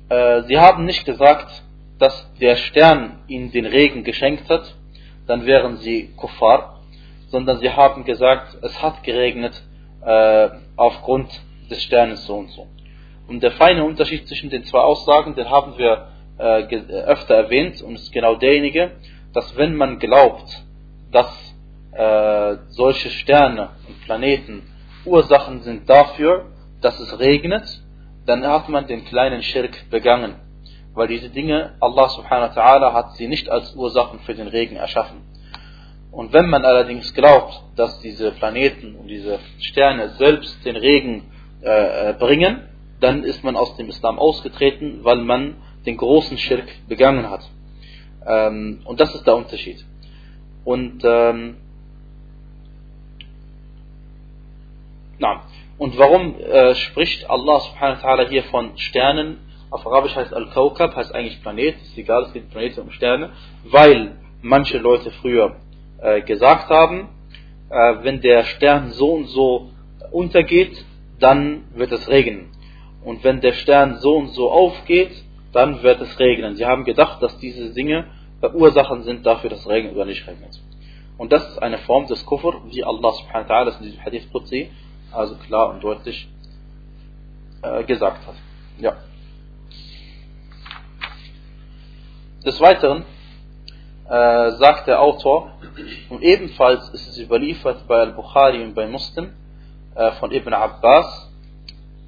äh, 0.08 0.42
sie 0.42 0.58
haben 0.58 0.84
nicht 0.84 1.04
gesagt, 1.04 1.62
dass 1.98 2.32
der 2.40 2.56
Stern 2.56 3.20
ihnen 3.28 3.50
den 3.50 3.66
Regen 3.66 4.04
geschenkt 4.04 4.48
hat, 4.48 4.75
dann 5.26 5.46
wären 5.46 5.76
sie 5.78 6.10
Kuffar, 6.16 6.80
sondern 7.28 7.58
sie 7.58 7.70
haben 7.70 8.04
gesagt, 8.04 8.56
es 8.62 8.82
hat 8.82 9.02
geregnet 9.02 9.62
äh, 10.04 10.48
aufgrund 10.76 11.28
des 11.70 11.82
Sternes 11.82 12.25
so 12.26 12.37
und 12.37 12.50
so. 12.50 12.66
Und 13.28 13.42
der 13.42 13.52
feine 13.52 13.84
Unterschied 13.84 14.26
zwischen 14.26 14.48
den 14.50 14.64
zwei 14.64 14.80
Aussagen, 14.80 15.34
den 15.34 15.50
haben 15.50 15.76
wir 15.76 16.08
äh, 16.38 16.62
öfter 17.04 17.34
erwähnt 17.34 17.82
und 17.82 17.96
ist 17.96 18.12
genau 18.12 18.37
derjenige, 18.37 18.92
dass 19.34 19.56
wenn 19.56 19.76
man 19.76 19.98
glaubt, 19.98 20.64
dass 21.12 21.54
äh, 21.92 22.56
solche 22.68 23.10
Sterne 23.10 23.70
und 23.87 24.00
Planeten 24.04 24.62
Ursachen 25.04 25.60
sind 25.60 25.88
dafür, 25.88 26.46
dass 26.80 26.98
es 27.00 27.18
regnet, 27.18 27.82
dann 28.28 28.47
hat 28.47 28.68
man 28.68 28.87
den 28.87 29.04
kleinen 29.06 29.42
Schirk 29.42 29.88
begangen. 29.90 30.35
Weil 30.94 31.08
diese 31.08 31.30
Dinge, 31.30 31.75
Allah 31.80 32.08
subhanahu 32.11 32.54
wa 32.54 32.61
ta'ala 32.61 32.92
hat 32.92 33.16
sie 33.16 33.26
nicht 33.26 33.49
als 33.49 33.75
Ursachen 33.75 34.20
für 34.20 34.35
den 34.35 34.49
Regen 34.49 34.76
erschaffen. 34.76 35.23
Und 36.11 36.32
wenn 36.32 36.49
man 36.49 36.64
allerdings 36.64 37.14
glaubt, 37.14 37.62
dass 37.76 38.00
diese 38.00 38.32
Planeten 38.32 38.97
und 38.97 39.08
diese 39.08 39.38
Sterne 39.61 40.11
selbst 40.11 40.64
den 40.64 40.76
Regen 40.76 41.30
äh, 41.62 42.11
äh, 42.11 42.12
bringen, 42.12 42.68
dann 43.00 43.25
ist 43.25 43.44
man 43.44 43.56
aus 43.56 43.76
dem 43.76 43.88
Islam 43.88 44.18
ausgetreten, 44.18 45.00
weil 45.04 45.18
man 45.18 45.56
den 45.87 45.97
großen 45.97 46.37
Schirk 46.37 46.68
begangen 46.88 47.30
hat. 47.30 47.49
Ähm, 48.26 48.80
und 48.85 49.00
das 49.00 49.14
ist 49.14 49.26
der 49.26 49.37
Unterschied. 49.37 49.85
Und, 50.64 51.02
ähm, 51.04 51.56
und 55.78 55.96
warum 55.98 56.38
äh, 56.40 56.75
spricht 56.75 57.28
Allah 57.30 57.60
subhanahu 57.60 58.02
wa 58.02 58.08
ta'ala 58.08 58.28
hier 58.28 58.44
von 58.44 58.76
Sternen? 58.78 59.38
Auf 59.70 59.87
Arabisch 59.87 60.16
heißt 60.16 60.32
Al-Kaukab, 60.32 60.96
heißt 60.96 61.14
eigentlich 61.14 61.42
Planet, 61.42 61.76
ist 61.76 61.96
egal, 61.96 62.25
es 62.25 62.32
geht 62.32 62.50
Planeten 62.50 62.80
um 62.80 62.90
Sterne, 62.90 63.30
weil 63.64 64.16
manche 64.42 64.78
Leute 64.78 65.10
früher 65.10 65.56
äh, 66.00 66.22
gesagt 66.22 66.70
haben, 66.70 67.08
äh, 67.70 67.94
wenn 68.02 68.20
der 68.20 68.44
Stern 68.44 68.90
so 68.90 69.12
und 69.12 69.26
so 69.26 69.70
untergeht, 70.10 70.84
dann 71.20 71.64
wird 71.75 71.92
es 71.92 72.08
regnen. 72.08 72.50
und 73.04 73.22
wenn 73.25 73.40
der 73.40 73.52
Stern 73.52 73.98
so 73.98 74.16
und 74.16 74.28
so 74.28 74.50
aufgeht, 74.50 75.12
dann 75.52 75.82
wird 75.82 76.00
es 76.00 76.18
regnen. 76.18 76.56
Sie 76.56 76.66
haben 76.66 76.84
gedacht, 76.84 77.22
dass 77.22 77.38
diese 77.38 77.72
Dinge 77.72 78.06
Ursachen 78.54 79.02
sind 79.02 79.26
dafür, 79.26 79.50
dass 79.50 79.60
es 79.60 79.68
regnet 79.68 79.94
oder 79.94 80.04
nicht 80.04 80.26
regnet. 80.26 80.60
Und 81.16 81.32
das 81.32 81.48
ist 81.48 81.58
eine 81.58 81.78
Form 81.78 82.06
des 82.06 82.25
Kufr, 82.25 82.60
wie 82.66 82.84
Allah 82.84 83.12
subhanahu 83.12 83.48
wa 83.48 83.54
ta'ala 83.54 83.78
in 83.78 83.84
diesem 83.84 84.04
Hadith 84.04 84.30
Qudsi 84.32 84.70
also 85.12 85.36
klar 85.36 85.70
und 85.70 85.82
deutlich 85.82 86.28
äh, 87.62 87.84
gesagt 87.84 88.26
hat. 88.26 88.34
Ja. 88.78 88.96
Des 92.44 92.60
Weiteren 92.60 93.04
äh, 94.08 94.52
sagt 94.52 94.86
der 94.86 95.02
Autor, 95.02 95.52
und 96.08 96.22
ebenfalls 96.22 96.88
ist 96.90 97.08
es 97.08 97.18
überliefert 97.18 97.86
bei 97.86 98.00
Al-Bukhari 98.00 98.62
und 98.62 98.74
bei 98.74 98.86
Muslim 98.86 99.32
äh, 99.94 100.12
von 100.12 100.32
Ibn 100.32 100.52
Abbas, 100.54 101.30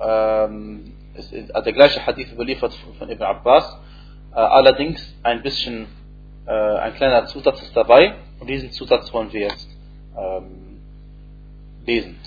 ähm, 0.01 0.95
ist, 1.15 1.33
ist, 1.33 1.53
der 1.53 1.73
gleiche 1.73 2.05
Hadith 2.07 2.33
überliefert 2.33 2.73
von 2.99 3.11
Ibn 3.11 3.23
Abbas, 3.23 3.79
äh, 4.33 4.37
allerdings 4.37 5.15
ein 5.23 5.43
bisschen, 5.43 5.89
äh, 6.47 6.53
ein 6.53 6.95
kleiner 6.95 7.27
Zusatz 7.27 7.63
ist 7.63 7.77
dabei, 7.77 8.15
und 8.39 8.49
diesen 8.49 8.73
Zusatz 8.73 9.13
wollen 9.13 9.33
wir 9.33 9.41
jetzt 9.41 9.69
ähm, 10.17 10.81
lesen 11.85 12.19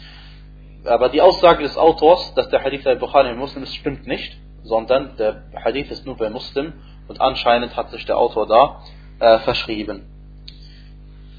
Aber 0.84 1.08
die 1.08 1.20
Aussage 1.20 1.62
des 1.62 1.76
Autors, 1.76 2.34
dass 2.34 2.48
der 2.48 2.62
Hadith 2.62 2.84
bei 2.84 2.94
Bukhari 2.94 3.30
und 3.30 3.38
Muslim 3.38 3.62
ist, 3.62 3.74
stimmt 3.74 4.06
nicht, 4.06 4.36
sondern 4.62 5.16
der 5.16 5.44
Hadith 5.64 5.90
ist 5.90 6.06
nur 6.06 6.16
bei 6.16 6.30
Muslim 6.30 6.72
und 7.08 7.20
anscheinend 7.20 7.76
hat 7.76 7.90
sich 7.90 8.04
der 8.06 8.16
Autor 8.16 8.46
da 8.46 8.80
äh, 9.20 9.38
verschrieben. 9.40 10.06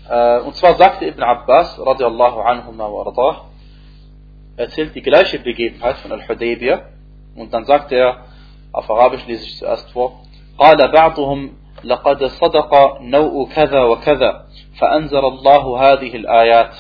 Äh, 0.10 0.40
und 0.40 0.56
zwar 0.56 0.76
sagte 0.76 1.06
Ibn 1.06 1.24
Abbas, 1.24 1.80
radiallahu 1.80 2.40
anhu 2.42 2.78
wa 2.78 3.04
ardah, 3.06 3.46
erzählt 4.58 4.94
die 4.96 5.02
gleiche 5.02 5.40
Begebenheit 5.40 5.98
von 5.98 6.12
Al-Hudaybiyah 6.12 6.82
und 7.36 7.54
dann 7.54 7.66
sagt 7.66 7.92
er, 7.92 8.26
auf 8.72 8.90
Arabisch 8.90 9.26
lese 9.28 9.44
ich 9.46 9.58
zuerst 9.58 9.90
vor, 9.92 10.22
قال 10.60 10.92
بعضهم 10.92 11.52
لقد 11.84 12.24
صدق 12.24 13.02
نوء 13.02 13.50
كذا 13.50 13.82
وكذا 13.84 14.46
فأنزل 14.80 15.26
الله 15.26 15.92
هذه 15.92 16.16
الآيات 16.16 16.76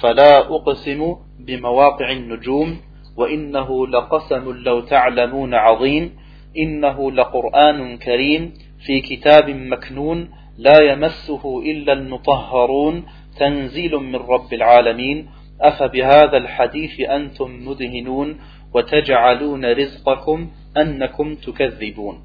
فلا 0.00 0.38
أقسم 0.38 1.16
بمواقع 1.38 2.12
النجوم 2.12 2.76
وإنه 3.16 3.86
لقسم 3.86 4.52
لو 4.64 4.80
تعلمون 4.80 5.54
عظيم 5.54 6.16
إنه 6.58 7.12
لقرآن 7.12 7.98
كريم 7.98 8.54
في 8.86 9.00
كتاب 9.00 9.50
مكنون 9.50 10.28
لا 10.58 10.82
يمسه 10.82 11.62
إلا 11.62 11.92
المطهرون 11.92 13.04
تنزيل 13.38 13.96
من 13.96 14.16
رب 14.16 14.52
العالمين. 14.52 15.28
أفبهذا 15.60 16.36
الحديث 16.36 17.00
أنتم 17.00 17.68
مدهنون 17.68 18.38
وتجعلون 18.74 19.64
رزقكم 19.64 20.48
أنكم 20.76 21.34
تكذبون. 21.34 22.16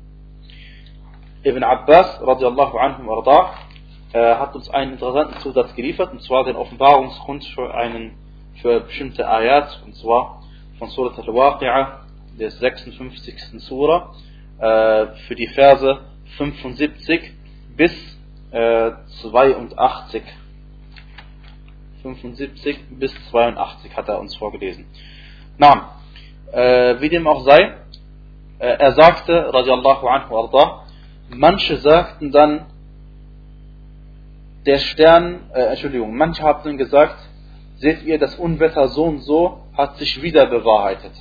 Ibn 1.43 1.59
Abbas 1.59 2.23
radiallahu 2.23 2.79
anhu 2.79 3.03
warda, 3.03 3.51
äh, 4.13 4.36
hat 4.36 4.55
uns 4.55 4.70
einen 4.70 4.93
interessanten 4.93 5.39
Zusatz 5.39 5.75
geliefert, 5.75 6.12
und 6.12 6.22
zwar 6.22 6.46
den 6.46 6.55
Offenbarungsgrund 6.55 7.43
für 7.46 7.74
einen 7.74 8.15
für 8.62 8.82
bestimmte 8.82 9.27
Ayat, 9.27 9.82
und 9.86 9.96
zwar 9.96 10.41
von 10.77 10.89
Surat 10.89 11.17
al-Waqi'ah, 11.17 12.00
der 12.39 12.51
56. 12.51 13.60
Surah, 13.60 14.13
äh, 14.60 15.08
für 15.27 15.36
die 15.36 15.48
Verse 15.48 16.00
75 16.38 17.34
bis 17.75 17.91
äh, 18.51 18.91
82. 19.22 20.24
75 22.03 22.77
bis 22.91 23.13
82 23.32 23.96
hat 23.96 24.10
er 24.10 24.20
uns 24.20 24.36
vorgelesen. 24.36 24.86
Na, 25.58 25.96
äh, 26.51 27.00
wie 27.00 27.10
dem 27.10 27.27
auch 27.27 27.43
sei, 27.46 27.75
äh, 28.60 28.67
er 28.67 28.91
sagte, 28.91 29.53
radiallahu 29.53 30.08
anhu 30.08 30.38
arda, 30.38 30.84
manche 31.29 31.77
sagten 31.77 32.32
dann, 32.32 32.65
der 34.65 34.79
Stern, 34.79 35.51
äh, 35.53 35.62
Entschuldigung, 35.62 36.15
manche 36.15 36.43
haben 36.43 36.77
gesagt, 36.77 37.17
seht 37.77 38.03
ihr, 38.03 38.17
das 38.17 38.36
Unwetter 38.36 38.88
so 38.89 39.03
und 39.05 39.20
so 39.20 39.60
hat 39.75 39.98
sich 39.98 40.22
wieder 40.22 40.46
bewahrheitet. 40.46 41.12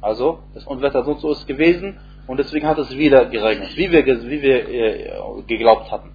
Also, 0.00 0.40
das 0.54 0.64
Unwetter 0.64 1.04
so 1.04 1.12
und 1.12 1.20
so 1.20 1.32
ist 1.32 1.46
gewesen 1.46 1.98
und 2.26 2.38
deswegen 2.38 2.66
hat 2.66 2.78
es 2.78 2.90
wieder 2.96 3.26
geregnet, 3.26 3.76
wie 3.76 3.90
wir, 3.90 4.04
wie 4.06 4.42
wir 4.42 4.68
äh, 4.68 5.42
geglaubt 5.46 5.90
hatten. 5.90 6.10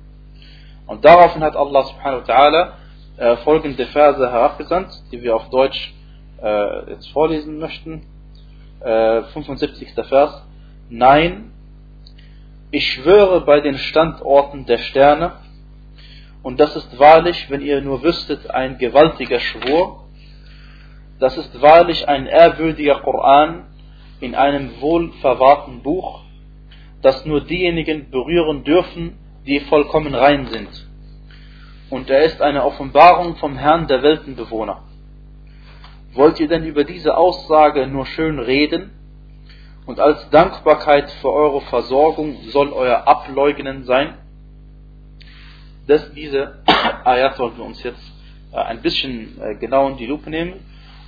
Und 0.88 1.06
daraufhin 1.06 1.44
hat 1.44 1.56
Allah 1.56 1.84
subhanahu 1.84 2.27
wa 2.27 2.34
ta'ala 2.34 2.72
äh, 3.18 3.38
folgende 3.38 3.86
Verse 3.88 4.20
herabgesandt, 4.20 4.89
die 5.12 5.22
wir 5.22 5.36
auf 5.36 5.50
Deutsch 5.50 5.94
äh, 6.41 6.91
jetzt 6.91 7.10
vorlesen 7.12 7.60
möchten. 7.60 8.03
75. 8.84 9.94
Vers. 9.94 10.44
Nein, 10.89 11.51
ich 12.72 12.94
schwöre 12.94 13.41
bei 13.41 13.60
den 13.60 13.77
Standorten 13.77 14.65
der 14.65 14.80
Sterne, 14.80 15.34
und 16.43 16.60
das 16.60 16.75
ist 16.75 16.98
wahrlich, 16.98 17.50
wenn 17.50 17.62
ihr 17.62 17.81
nur 17.81 18.03
wüsstet, 18.03 18.50
ein 18.50 18.77
gewaltiger 18.77 19.39
Schwur, 19.39 20.05
das 21.19 21.38
ist 21.38 21.62
wahrlich 21.62 22.07
ein 22.07 22.25
ehrwürdiger 22.25 23.00
Koran 23.01 23.67
in 24.19 24.33
einem 24.33 24.81
wohlverwahrten 24.81 25.83
Buch, 25.83 26.21
das 27.01 27.25
nur 27.25 27.41
diejenigen 27.41 28.10
berühren 28.10 28.63
dürfen, 28.63 29.17
die 29.45 29.60
vollkommen 29.60 30.15
rein 30.15 30.48
sind. 30.48 30.69
Und 31.91 32.10
er 32.10 32.21
ist 32.21 32.41
eine 32.41 32.63
Offenbarung 32.63 33.36
vom 33.36 33.57
Herrn 33.57 33.88
der 33.88 34.01
Weltenbewohner. 34.01 34.83
Wollt 36.13 36.39
ihr 36.39 36.48
denn 36.48 36.65
über 36.65 36.83
diese 36.83 37.17
Aussage 37.17 37.86
nur 37.88 38.05
schön 38.05 38.39
reden? 38.39 38.91
Und 39.86 40.00
als 40.00 40.29
Dankbarkeit 40.29 41.12
für 41.21 41.31
eure 41.31 41.62
Versorgung 41.62 42.38
soll 42.50 42.71
euer 42.71 43.07
Ableugnen 43.07 43.83
sein? 43.83 44.17
Das, 45.91 46.13
diese 46.13 46.63
Ayat 47.03 47.36
sollten 47.36 47.57
wir 47.57 47.65
uns 47.65 47.83
jetzt 47.83 48.01
äh, 48.53 48.55
ein 48.55 48.81
bisschen 48.81 49.41
äh, 49.41 49.55
genau 49.55 49.89
in 49.89 49.98
die 49.98 50.05
Lupe 50.05 50.29
nehmen 50.29 50.53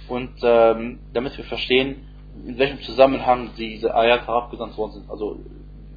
und 0.10 0.34
ähm, 0.44 1.00
damit 1.14 1.38
wir 1.38 1.46
verstehen, 1.46 2.06
in 2.46 2.58
welchem 2.58 2.82
Zusammenhang 2.82 3.52
diese 3.58 3.96
Ayat 3.96 4.28
herabgesandt 4.28 4.78
worden 4.78 4.92
sind. 4.92 5.10
Also 5.10 5.40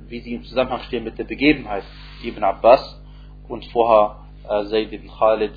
wie 0.06 0.20
sie 0.20 0.34
im 0.34 0.44
Zusammenhang 0.44 0.82
stehen 0.82 1.02
mit 1.02 1.18
der 1.18 1.24
Begebenheit 1.24 1.82
Ibn 2.22 2.44
Abbas 2.44 3.02
und 3.48 3.64
vorher 3.72 4.20
äh, 4.48 4.64
Zayd 4.66 4.92
ibn 4.92 5.08
Khalid 5.08 5.54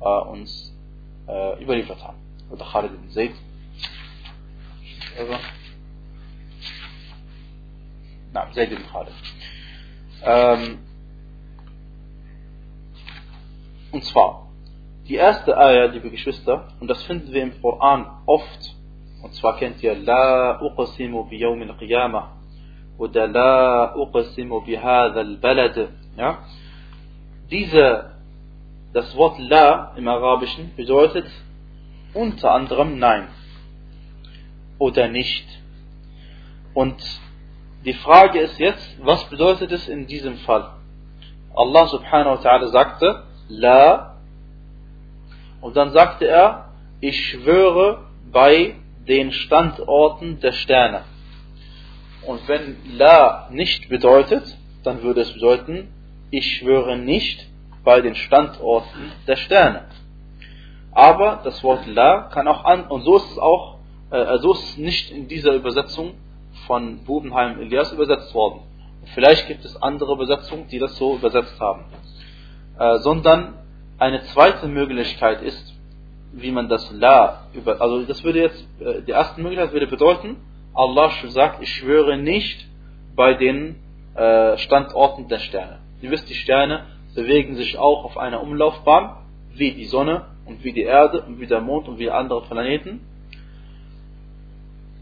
äh, 0.00 0.04
uns 0.04 0.76
äh, 1.28 1.62
überliefert 1.62 2.02
haben. 2.02 2.18
Oder 2.50 2.64
Khalid 2.64 2.94
ibn 2.94 3.10
Zayd. 3.10 3.34
Also, 5.16 5.34
na, 8.32 8.50
Zayd 8.50 8.72
ibn 8.72 8.82
Khalid. 8.90 9.14
Ähm, 10.24 10.78
und 13.92 14.04
zwar, 14.04 14.48
die 15.06 15.16
erste 15.16 15.56
Ayah, 15.56 15.86
liebe 15.86 16.10
Geschwister, 16.10 16.68
und 16.80 16.88
das 16.88 17.02
finden 17.04 17.32
wir 17.32 17.42
im 17.42 17.60
Koran 17.60 18.06
oft, 18.26 18.74
und 19.22 19.34
zwar 19.34 19.56
kennt 19.56 19.82
ihr 19.82 19.94
La 19.94 20.60
uqsimu 20.60 21.28
bi 21.28 21.36
yawm 21.36 21.62
al-qiyamah 21.62 22.32
oder 22.98 23.26
La 23.28 23.94
uqsimu 23.94 24.62
bi 24.62 24.76
hadha 24.76 25.20
al-balad. 25.20 25.88
Ja? 26.16 26.38
Diese, 27.50 28.16
das 28.92 29.16
Wort 29.16 29.38
La 29.38 29.92
im 29.96 30.08
Arabischen 30.08 30.74
bedeutet 30.74 31.26
unter 32.14 32.52
anderem 32.52 32.98
Nein 32.98 33.28
oder 34.78 35.08
nicht. 35.08 35.46
Und 36.74 36.96
die 37.84 37.94
Frage 37.94 38.40
ist 38.40 38.58
jetzt, 38.58 39.04
was 39.04 39.24
bedeutet 39.28 39.72
es 39.72 39.88
in 39.88 40.06
diesem 40.06 40.36
Fall? 40.38 40.70
Allah 41.54 41.86
subhanahu 41.86 42.38
wa 42.38 42.40
ta'ala 42.40 42.68
sagte, 42.68 43.24
La. 43.52 44.16
Und 45.60 45.76
dann 45.76 45.92
sagte 45.92 46.26
er, 46.26 46.70
ich 47.00 47.26
schwöre 47.26 48.04
bei 48.30 48.76
den 49.06 49.32
Standorten 49.32 50.40
der 50.40 50.52
Sterne. 50.52 51.02
Und 52.26 52.46
wenn 52.48 52.76
La 52.96 53.48
nicht 53.50 53.88
bedeutet, 53.88 54.56
dann 54.84 55.02
würde 55.02 55.22
es 55.22 55.32
bedeuten, 55.32 55.88
ich 56.30 56.58
schwöre 56.58 56.96
nicht 56.96 57.46
bei 57.84 58.00
den 58.00 58.14
Standorten 58.14 59.12
der 59.26 59.36
Sterne. 59.36 59.86
Aber 60.92 61.40
das 61.44 61.62
Wort 61.64 61.86
La 61.86 62.28
kann 62.32 62.46
auch 62.48 62.64
an, 62.64 62.86
und 62.86 63.02
so 63.02 63.16
ist 63.16 63.30
es 63.30 63.38
auch, 63.38 63.78
äh, 64.10 64.38
so 64.38 64.52
ist 64.52 64.62
es 64.62 64.76
nicht 64.76 65.10
in 65.10 65.26
dieser 65.26 65.52
Übersetzung 65.54 66.14
von 66.66 67.04
Bubenheim 67.04 67.60
Elias 67.60 67.92
übersetzt 67.92 68.34
worden. 68.34 68.60
Vielleicht 69.14 69.48
gibt 69.48 69.64
es 69.64 69.80
andere 69.82 70.12
Übersetzungen, 70.12 70.68
die 70.68 70.78
das 70.78 70.96
so 70.96 71.16
übersetzt 71.16 71.58
haben. 71.58 71.84
Äh, 72.78 72.98
sondern 72.98 73.54
eine 73.98 74.22
zweite 74.24 74.66
Möglichkeit 74.66 75.42
ist, 75.42 75.74
wie 76.32 76.50
man 76.50 76.68
das 76.68 76.90
La 76.92 77.44
über, 77.52 77.80
also 77.80 78.02
das 78.02 78.24
würde 78.24 78.40
jetzt, 78.40 78.66
äh, 78.80 79.02
die 79.02 79.10
erste 79.10 79.40
Möglichkeit 79.40 79.72
würde 79.72 79.86
bedeuten, 79.86 80.36
Allah 80.74 81.10
sagt, 81.28 81.62
ich 81.62 81.68
schwöre 81.68 82.16
nicht 82.16 82.66
bei 83.14 83.34
den 83.34 83.76
äh, 84.14 84.56
Standorten 84.56 85.28
der 85.28 85.38
Sterne. 85.38 85.80
Ihr 86.00 86.10
wisst, 86.10 86.28
die 86.30 86.34
Sterne 86.34 86.86
bewegen 87.14 87.56
sich 87.56 87.76
auch 87.78 88.04
auf 88.04 88.16
einer 88.16 88.42
Umlaufbahn, 88.42 89.16
wie 89.54 89.72
die 89.72 89.84
Sonne 89.84 90.26
und 90.46 90.64
wie 90.64 90.72
die 90.72 90.82
Erde 90.82 91.22
und 91.22 91.40
wie 91.40 91.46
der 91.46 91.60
Mond 91.60 91.88
und 91.88 91.98
wie 91.98 92.10
andere 92.10 92.42
Planeten. 92.42 93.00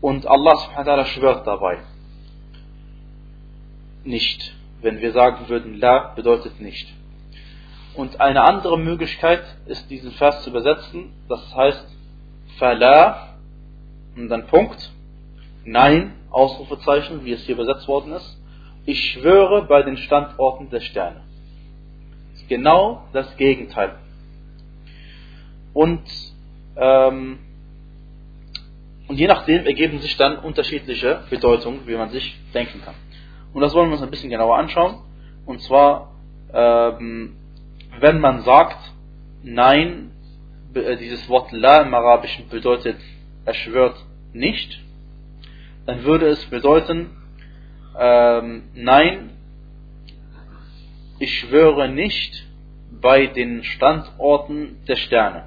Und 0.01 0.27
Allah 0.27 0.57
subhanahu 0.57 1.05
schwört 1.05 1.47
dabei. 1.47 1.79
Nicht. 4.03 4.55
Wenn 4.83 5.01
wir 5.01 5.13
sagen 5.13 5.49
würden, 5.49 5.79
la 5.79 6.13
bedeutet 6.17 6.61
nicht. 6.61 6.89
Und 7.95 8.21
eine 8.21 8.43
andere 8.43 8.79
Möglichkeit 8.79 9.43
ist, 9.67 9.91
diesen 9.91 10.13
Vers 10.13 10.43
zu 10.43 10.51
übersetzen. 10.51 11.13
Das 11.29 11.55
heißt, 11.55 11.87
fala 12.59 13.35
und 14.17 14.29
dann 14.29 14.47
Punkt. 14.47 14.91
Nein, 15.65 16.15
Ausrufezeichen, 16.31 17.25
wie 17.25 17.33
es 17.33 17.45
hier 17.45 17.55
übersetzt 17.55 17.89
worden 17.89 18.13
ist. 18.13 18.41
Ich 18.87 19.13
schwöre 19.13 19.67
bei 19.67 19.83
den 19.83 19.97
Standorten 19.97 20.71
der 20.71 20.81
Sterne. 20.81 21.23
Genau 22.49 23.05
das 23.13 23.37
Gegenteil. 23.37 23.95
Und, 25.73 26.03
ähm, 26.77 27.39
und 29.07 29.17
je 29.17 29.29
nachdem 29.29 29.67
ergeben 29.67 30.01
sich 30.01 30.17
dann 30.17 30.39
unterschiedliche 30.39 31.23
Bedeutungen, 31.31 31.87
wie 31.87 31.95
man 31.95 32.11
sich 32.11 32.37
denken 32.53 32.81
kann. 32.85 32.95
Und 33.53 33.61
das 33.61 33.73
wollen 33.75 33.89
wir 33.89 33.95
uns 33.95 34.03
ein 34.03 34.11
bisschen 34.11 34.31
genauer 34.31 34.57
anschauen. 34.57 34.97
Und 35.47 35.61
zwar, 35.63 36.13
ähm, 36.53 37.37
wenn 37.99 38.21
man 38.21 38.43
sagt, 38.43 38.79
nein, 39.43 40.11
äh, 40.75 40.97
dieses 40.97 41.29
Wort 41.29 41.53
La 41.53 41.83
im 41.83 41.95
Arabischen 41.95 42.49
bedeutet, 42.49 42.99
er 43.45 43.55
schwört 43.55 43.97
nicht, 44.33 44.81
dann 45.87 46.05
würde 46.05 46.29
es 46.29 46.45
bedeuten, 46.47 47.11
ähm, 47.99 48.65
nein, 48.75 49.31
ich 51.19 51.41
schwöre 51.41 51.89
nicht 51.89 52.47
bei 52.91 53.27
den 53.27 53.65
Standorten 53.65 54.77
der 54.87 54.97
Sterne. 54.97 55.45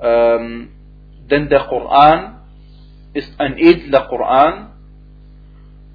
Ähm, 0.00 0.70
denn 1.30 1.48
der 1.48 1.64
Koran 1.64 2.40
ist 3.12 3.40
ein 3.40 3.58
edler 3.58 4.06
Koran 4.08 4.72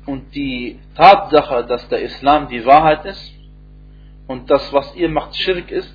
und 0.05 0.36
die 0.36 0.79
Tatsache, 0.95 1.65
dass 1.65 1.88
der 1.89 2.01
Islam 2.01 2.50
die 2.50 2.65
Wahrheit 2.65 3.05
ist 3.05 3.33
und 4.27 4.49
das, 4.49 4.71
was 4.71 4.95
ihr 4.95 5.09
macht, 5.09 5.35
Schirk 5.35 5.71
ist, 5.71 5.93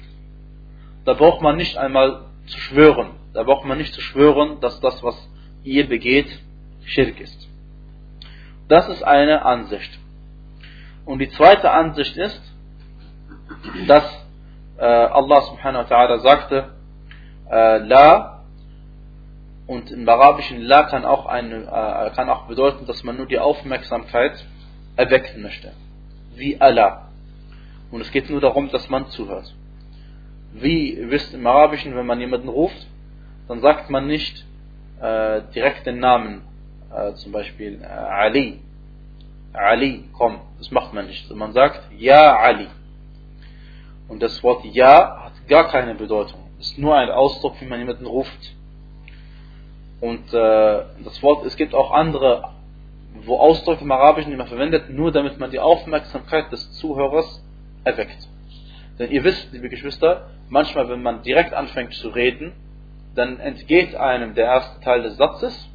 da 1.04 1.14
braucht 1.14 1.40
man 1.40 1.56
nicht 1.56 1.76
einmal 1.76 2.26
zu 2.46 2.58
schwören. 2.58 3.10
Da 3.32 3.42
braucht 3.42 3.64
man 3.64 3.78
nicht 3.78 3.94
zu 3.94 4.00
schwören, 4.00 4.60
dass 4.60 4.80
das, 4.80 5.02
was 5.02 5.16
ihr 5.64 5.88
begeht, 5.88 6.28
Schirk 6.84 7.20
ist. 7.20 7.48
Das 8.68 8.88
ist 8.88 9.02
eine 9.02 9.44
Ansicht. 9.44 9.98
Und 11.04 11.20
die 11.20 11.30
zweite 11.30 11.70
Ansicht 11.70 12.16
ist, 12.16 12.42
dass 13.86 14.04
äh, 14.76 14.84
Allah 14.84 15.40
subhanahu 15.42 15.88
wa 15.88 15.94
ta'ala 15.94 16.18
sagte, 16.20 16.74
äh, 17.50 17.78
La 17.78 18.42
und 19.66 19.90
im 19.90 20.08
Arabischen 20.08 20.62
La 20.62 20.84
kann 20.84 21.04
auch, 21.04 21.26
eine, 21.26 21.64
äh, 21.64 22.14
kann 22.14 22.28
auch 22.28 22.46
bedeuten, 22.46 22.86
dass 22.86 23.02
man 23.04 23.16
nur 23.16 23.26
die 23.26 23.38
Aufmerksamkeit 23.38 24.44
erwecken 24.96 25.42
möchte. 25.42 25.72
Wie 26.34 26.60
Allah. 26.60 27.07
Und 27.90 28.00
es 28.00 28.10
geht 28.10 28.28
nur 28.28 28.40
darum, 28.40 28.70
dass 28.70 28.88
man 28.88 29.08
zuhört. 29.08 29.54
Wie 30.52 30.94
ihr 30.94 31.10
wisst 31.10 31.34
im 31.34 31.46
Arabischen, 31.46 31.94
wenn 31.96 32.06
man 32.06 32.20
jemanden 32.20 32.48
ruft, 32.48 32.86
dann 33.48 33.60
sagt 33.60 33.90
man 33.90 34.06
nicht 34.06 34.44
äh, 35.00 35.42
direkt 35.54 35.86
den 35.86 36.00
Namen, 36.00 36.42
äh, 36.94 37.14
zum 37.14 37.32
Beispiel 37.32 37.80
äh, 37.82 37.86
Ali. 37.86 38.60
Ali, 39.52 40.04
komm, 40.12 40.40
das 40.58 40.70
macht 40.70 40.92
man 40.92 41.06
nicht. 41.06 41.30
Man 41.34 41.52
sagt 41.52 41.80
Ja 41.96 42.36
Ali. 42.36 42.68
Und 44.08 44.22
das 44.22 44.42
Wort 44.42 44.64
Ja 44.64 45.24
hat 45.24 45.48
gar 45.48 45.68
keine 45.68 45.94
Bedeutung. 45.94 46.40
Es 46.58 46.72
ist 46.72 46.78
nur 46.78 46.96
ein 46.96 47.10
Ausdruck, 47.10 47.60
wie 47.60 47.66
man 47.66 47.78
jemanden 47.78 48.06
ruft. 48.06 48.54
Und 50.00 50.32
äh, 50.32 50.82
das 51.04 51.22
Wort, 51.22 51.44
es 51.46 51.56
gibt 51.56 51.74
auch 51.74 51.92
andere, 51.92 52.50
wo 53.24 53.38
Ausdrücke 53.38 53.82
im 53.82 53.92
Arabischen 53.92 54.32
immer 54.32 54.46
verwendet, 54.46 54.90
nur 54.90 55.10
damit 55.12 55.38
man 55.38 55.50
die 55.50 55.58
Aufmerksamkeit 55.58 56.52
des 56.52 56.72
Zuhörers 56.72 57.42
erweckt. 57.88 58.28
Denn 58.98 59.10
ihr 59.10 59.24
wisst, 59.24 59.52
liebe 59.52 59.68
Geschwister, 59.68 60.30
manchmal, 60.48 60.88
wenn 60.88 61.02
man 61.02 61.22
direkt 61.22 61.54
anfängt 61.54 61.94
zu 61.94 62.08
reden, 62.08 62.52
dann 63.14 63.40
entgeht 63.40 63.94
einem 63.94 64.34
der 64.34 64.46
erste 64.46 64.80
Teil 64.80 65.02
des 65.02 65.16
Satzes 65.16 65.68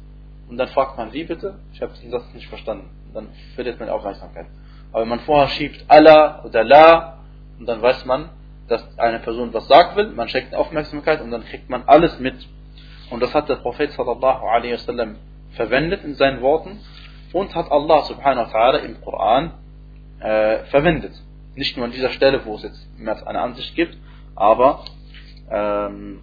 und 0.48 0.56
dann 0.56 0.68
fragt 0.68 0.96
man, 0.96 1.12
wie 1.12 1.24
bitte? 1.24 1.58
Ich 1.72 1.82
habe 1.82 1.92
den 2.02 2.10
Satz 2.10 2.32
nicht 2.34 2.48
verstanden. 2.48 2.90
Dann 3.12 3.28
verliert 3.54 3.80
man 3.80 3.88
Aufmerksamkeit. 3.88 4.46
Aber 4.92 5.02
wenn 5.02 5.08
man 5.08 5.20
vorher 5.20 5.48
schiebt 5.48 5.84
Allah 5.88 6.42
oder 6.44 6.64
La 6.64 7.18
und 7.58 7.66
dann 7.66 7.82
weiß 7.82 8.04
man, 8.04 8.30
dass 8.68 8.98
eine 8.98 9.18
Person 9.20 9.52
was 9.52 9.66
sagen 9.68 9.96
will, 9.96 10.08
man 10.10 10.28
schenkt 10.28 10.54
Aufmerksamkeit 10.54 11.20
und 11.20 11.30
dann 11.30 11.44
kriegt 11.44 11.68
man 11.68 11.82
alles 11.86 12.18
mit. 12.18 12.36
Und 13.10 13.22
das 13.22 13.34
hat 13.34 13.48
der 13.48 13.56
Prophet 13.56 13.92
sallallahu 13.92 14.46
alaihi 14.46 14.74
wasallam 14.74 15.16
verwendet 15.52 16.04
in 16.04 16.14
seinen 16.14 16.40
Worten 16.40 16.80
und 17.32 17.54
hat 17.54 17.70
Allah 17.70 18.04
subhanahu 18.04 18.46
wa 18.46 18.58
ta'ala 18.58 18.78
im 18.78 19.00
Koran 19.00 19.52
äh, 20.20 20.64
verwendet. 20.64 21.12
Nicht 21.56 21.76
nur 21.76 21.86
an 21.86 21.92
dieser 21.92 22.10
Stelle, 22.10 22.44
wo 22.44 22.56
es 22.56 22.62
jetzt 22.62 22.86
eine 22.98 23.40
Ansicht 23.40 23.74
gibt, 23.74 23.96
aber 24.34 24.84
ähm, 25.50 26.20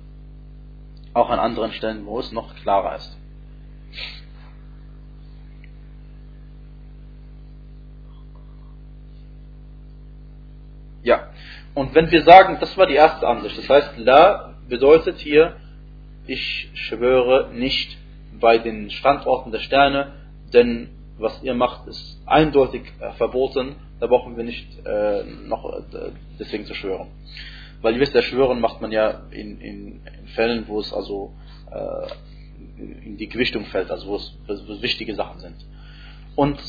auch 1.14 1.30
an 1.30 1.40
anderen 1.40 1.72
Stellen, 1.72 2.06
wo 2.06 2.20
es 2.20 2.32
noch 2.32 2.56
klarer 2.56 2.96
ist. 2.96 3.18
Ja, 11.04 11.30
und 11.74 11.96
wenn 11.96 12.12
wir 12.12 12.24
sagen, 12.24 12.58
das 12.60 12.78
war 12.78 12.86
die 12.86 12.96
erste 12.96 13.28
Ansicht, 13.28 13.58
das 13.58 13.70
heißt, 13.70 13.98
La 13.98 14.56
bedeutet 14.68 15.18
hier, 15.20 15.56
ich 16.28 16.70
schwöre 16.74 17.50
nicht 17.54 17.98
bei 18.40 18.58
den 18.58 18.90
Standorten 18.90 19.52
der 19.52 19.60
Sterne, 19.60 20.14
denn 20.54 20.90
was 21.22 21.42
ihr 21.44 21.54
macht, 21.54 21.88
ist 21.88 22.22
eindeutig 22.26 22.84
äh, 23.00 23.12
verboten, 23.14 23.76
da 24.00 24.08
brauchen 24.08 24.36
wir 24.38 24.44
nicht 24.44 24.68
äh, 24.86 25.24
noch 25.24 25.66
äh, 25.66 26.12
deswegen 26.40 26.66
zu 26.66 26.74
schwören. 26.74 27.08
Weil 27.82 27.96
ihr 27.96 28.00
wisst, 28.00 28.14
der 28.14 28.22
Schwören 28.22 28.60
macht 28.60 28.82
man 28.82 28.92
ja 28.92 29.22
in, 29.32 29.60
in, 29.60 30.02
in 30.06 30.28
Fällen, 30.36 30.68
wo 30.68 30.80
es 30.80 30.94
also 30.94 31.34
äh, 31.72 32.08
in 32.78 33.18
die 33.18 33.28
Gewichtung 33.28 33.66
fällt, 33.66 33.92
also 33.92 34.08
wo 34.08 34.16
es, 34.16 34.34
wo 34.48 34.74
es 34.74 34.82
wichtige 34.82 35.16
Sachen 35.16 35.40
sind. 35.40 35.56
Und 36.36 36.60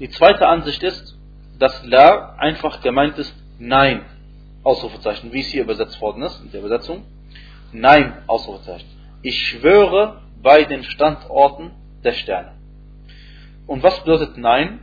die 0.00 0.10
zweite 0.10 0.48
Ansicht 0.48 0.82
ist, 0.82 1.16
dass 1.58 1.84
La 1.84 2.34
einfach 2.36 2.80
gemeint 2.82 3.18
ist, 3.18 3.34
Nein, 3.58 4.04
Ausrufezeichen, 4.64 5.32
wie 5.32 5.40
es 5.40 5.46
hier 5.46 5.62
übersetzt 5.62 6.00
worden 6.00 6.22
ist, 6.22 6.40
in 6.42 6.50
der 6.50 6.60
Übersetzung. 6.60 7.04
Nein, 7.72 8.22
Ausrufezeichen. 8.26 8.88
Ich 9.22 9.38
schwöre 9.46 10.22
bei 10.42 10.64
den 10.64 10.82
Standorten 10.82 11.70
der 12.02 12.12
Sterne. 12.12 12.53
Und 13.66 13.82
was 13.82 13.98
bedeutet 14.00 14.36
Nein? 14.36 14.80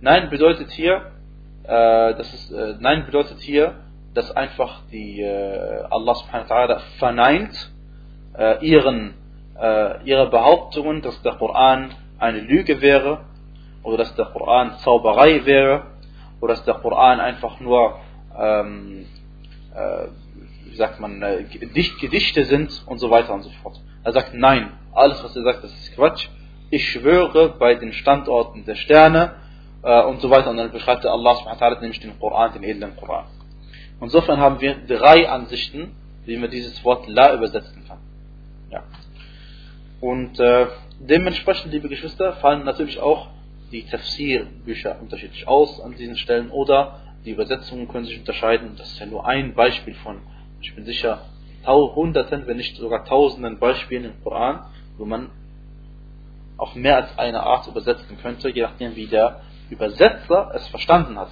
Nein 0.00 0.30
bedeutet 0.30 0.70
hier, 0.70 1.12
äh, 1.64 2.14
das 2.14 2.32
ist, 2.32 2.50
äh, 2.52 2.76
Nein 2.80 3.06
bedeutet 3.06 3.40
hier, 3.40 3.74
dass 4.14 4.30
einfach 4.30 4.82
die 4.90 5.20
äh, 5.20 5.84
Allah 5.90 6.14
subhanahu 6.14 6.48
wa 6.48 6.54
ta'ala 6.54 6.78
verneint 6.98 7.72
äh, 8.36 8.64
ihren, 8.66 9.14
äh, 9.58 10.02
ihre 10.04 10.28
Behauptungen, 10.28 11.02
dass 11.02 11.20
der 11.22 11.34
Koran 11.34 11.90
eine 12.18 12.40
Lüge 12.40 12.80
wäre 12.80 13.24
oder 13.82 13.98
dass 13.98 14.14
der 14.16 14.26
Koran 14.26 14.76
Zauberei 14.78 15.44
wäre 15.46 15.86
oder 16.40 16.54
dass 16.54 16.64
der 16.64 16.74
Koran 16.74 17.20
einfach 17.20 17.60
nur 17.60 17.98
ähm, 18.38 19.06
äh, 19.74 20.06
wie 20.72 20.76
sagt 20.76 21.00
man, 21.00 21.22
äh, 21.22 21.44
Gedichte 21.44 22.44
sind 22.44 22.82
und 22.86 22.98
so 22.98 23.10
weiter 23.10 23.34
und 23.34 23.42
so 23.42 23.50
fort. 23.62 23.78
Er 24.04 24.12
sagt, 24.12 24.34
nein, 24.34 24.72
alles 24.92 25.22
was 25.22 25.36
er 25.36 25.42
sagt, 25.42 25.64
das 25.64 25.72
ist 25.72 25.94
Quatsch. 25.94 26.28
Ich 26.72 26.88
schwöre 26.88 27.50
bei 27.58 27.74
den 27.74 27.92
Standorten 27.92 28.64
der 28.64 28.76
Sterne 28.76 29.34
äh, 29.82 30.04
und 30.04 30.22
so 30.22 30.30
weiter. 30.30 30.48
Und 30.48 30.56
dann 30.56 30.72
beschreibt 30.72 31.04
er 31.04 31.12
Allah 31.12 31.34
subhanahu 31.34 31.82
nämlich 31.82 32.00
den 32.00 32.18
Koran, 32.18 32.54
den 32.54 32.62
edlen 32.62 32.96
Koran. 32.96 33.26
Insofern 34.00 34.38
haben 34.38 34.58
wir 34.62 34.76
drei 34.86 35.28
Ansichten, 35.28 35.94
wie 36.24 36.38
man 36.38 36.50
dieses 36.50 36.82
Wort 36.82 37.06
La 37.08 37.34
übersetzen 37.34 37.84
kann. 37.86 37.98
Ja. 38.70 38.84
Und 40.00 40.40
äh, 40.40 40.68
dementsprechend, 40.98 41.74
liebe 41.74 41.90
Geschwister, 41.90 42.32
fallen 42.36 42.64
natürlich 42.64 42.98
auch 42.98 43.28
die 43.70 43.82
Tafsir-Bücher 43.82 44.96
unterschiedlich 44.98 45.46
aus 45.46 45.78
an 45.78 45.94
diesen 45.94 46.16
Stellen 46.16 46.50
oder 46.50 47.00
die 47.26 47.32
Übersetzungen 47.32 47.86
können 47.86 48.06
sich 48.06 48.18
unterscheiden. 48.18 48.76
Das 48.78 48.92
ist 48.92 48.98
ja 48.98 49.04
nur 49.04 49.26
ein 49.26 49.52
Beispiel 49.52 49.92
von, 49.96 50.22
ich 50.62 50.74
bin 50.74 50.86
sicher, 50.86 51.26
hunderten, 51.66 52.46
wenn 52.46 52.56
nicht 52.56 52.78
sogar 52.78 53.04
tausenden 53.04 53.58
Beispielen 53.58 54.06
im 54.06 54.24
Koran, 54.24 54.64
wo 54.96 55.04
man 55.04 55.28
auf 56.56 56.74
mehr 56.74 56.96
als 56.96 57.18
eine 57.18 57.42
Art 57.42 57.66
übersetzen 57.66 58.18
könnte, 58.20 58.50
je 58.50 58.62
nachdem, 58.62 58.94
wie 58.96 59.06
der 59.06 59.40
Übersetzer 59.70 60.52
es 60.54 60.66
verstanden 60.68 61.18
hat. 61.18 61.30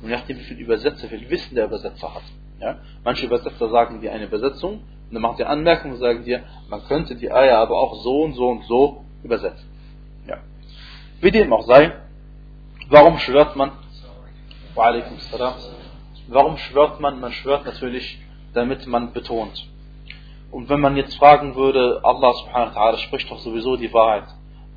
Und 0.00 0.08
je 0.08 0.14
nachdem, 0.14 0.38
wie 0.38 0.44
viel 0.44 0.58
Übersetzer, 0.58 1.10
wie 1.10 1.18
viel 1.18 1.30
Wissen 1.30 1.54
der 1.54 1.66
Übersetzer 1.66 2.14
hat. 2.14 2.22
Ja? 2.60 2.78
Manche 3.04 3.26
Übersetzer 3.26 3.68
sagen 3.70 4.00
dir 4.00 4.12
eine 4.12 4.24
Übersetzung 4.24 4.74
und 4.74 5.14
dann 5.14 5.22
machen 5.22 5.36
die 5.38 5.44
Anmerkungen 5.44 5.94
und 5.94 6.00
sagen 6.00 6.24
dir, 6.24 6.44
man 6.68 6.84
könnte 6.84 7.16
die 7.16 7.32
Eier 7.32 7.58
aber 7.58 7.78
auch 7.78 7.94
so 8.02 8.22
und 8.22 8.34
so 8.34 8.48
und 8.48 8.64
so 8.64 9.04
übersetzen. 9.22 9.68
Ja. 10.28 10.38
Wie 11.20 11.30
dem 11.30 11.52
auch 11.52 11.66
sei, 11.66 11.92
warum 12.88 13.18
schwört 13.18 13.56
man 13.56 13.72
Warum 16.28 16.56
schwört 16.58 17.00
man? 17.00 17.18
Man 17.20 17.32
schwört 17.32 17.64
natürlich, 17.64 18.18
damit 18.54 18.86
man 18.86 19.12
betont. 19.12 19.66
Und 20.52 20.68
wenn 20.68 20.78
man 20.80 20.96
jetzt 20.96 21.16
fragen 21.16 21.56
würde, 21.56 22.00
Allah 22.04 22.32
subhanahu 22.32 22.74
wa 22.74 22.80
ta'ala 22.80 22.96
spricht 22.98 23.30
doch 23.30 23.40
sowieso 23.40 23.76
die 23.76 23.92
Wahrheit, 23.92 24.28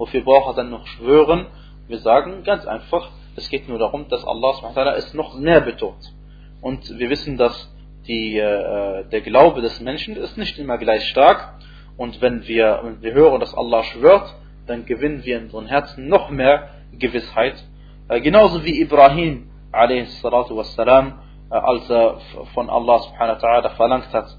wofür 0.02 0.22
braucht 0.22 0.48
er 0.48 0.56
dann 0.56 0.72
noch 0.72 0.88
schwören? 0.88 1.46
Wir 1.88 2.00
sagen 2.00 2.44
ganz 2.44 2.66
einfach, 2.66 3.12
es 3.36 3.50
geht 3.50 3.70
nur 3.70 3.78
darum, 3.78 4.08
dass 4.10 4.26
Allah 4.26 4.94
es 4.98 5.14
noch 5.14 5.38
mehr 5.38 5.62
betont. 5.62 6.12
Und 6.60 6.98
wir 6.98 7.12
wissen, 7.12 7.38
dass 7.38 7.72
die, 8.08 8.36
äh, 8.40 9.06
der 9.08 9.22
Glaube 9.22 9.62
des 9.62 9.80
Menschen 9.80 10.16
ist 10.16 10.40
nicht 10.40 10.58
immer 10.58 10.80
gleich 10.80 11.08
stark. 11.10 11.54
Und 11.98 12.20
wenn 12.20 12.48
wir, 12.48 12.80
wenn 12.84 13.02
wir 13.04 13.14
hören, 13.14 13.40
dass 13.40 13.54
Allah 13.54 13.84
schwört, 13.84 14.34
dann 14.66 14.88
gewinnen 14.88 15.24
wir 15.24 15.38
in 15.38 15.44
unseren 15.46 15.68
Herzen 15.68 16.08
noch 16.08 16.32
mehr 16.32 16.70
Gewissheit. 16.98 17.64
Äh, 18.10 18.22
genauso 18.22 18.66
wie 18.66 18.82
Ibrahim 18.82 19.52
a.s. 19.72 20.24
Wassalam, 20.24 21.20
äh, 21.52 21.54
als 21.54 21.88
er 21.92 22.18
von 22.56 22.72
Allah 22.72 22.98
subhanahu 23.00 23.40
wa 23.40 23.48
ta'ala 23.48 23.70
verlangt 23.76 24.12
hat, 24.14 24.36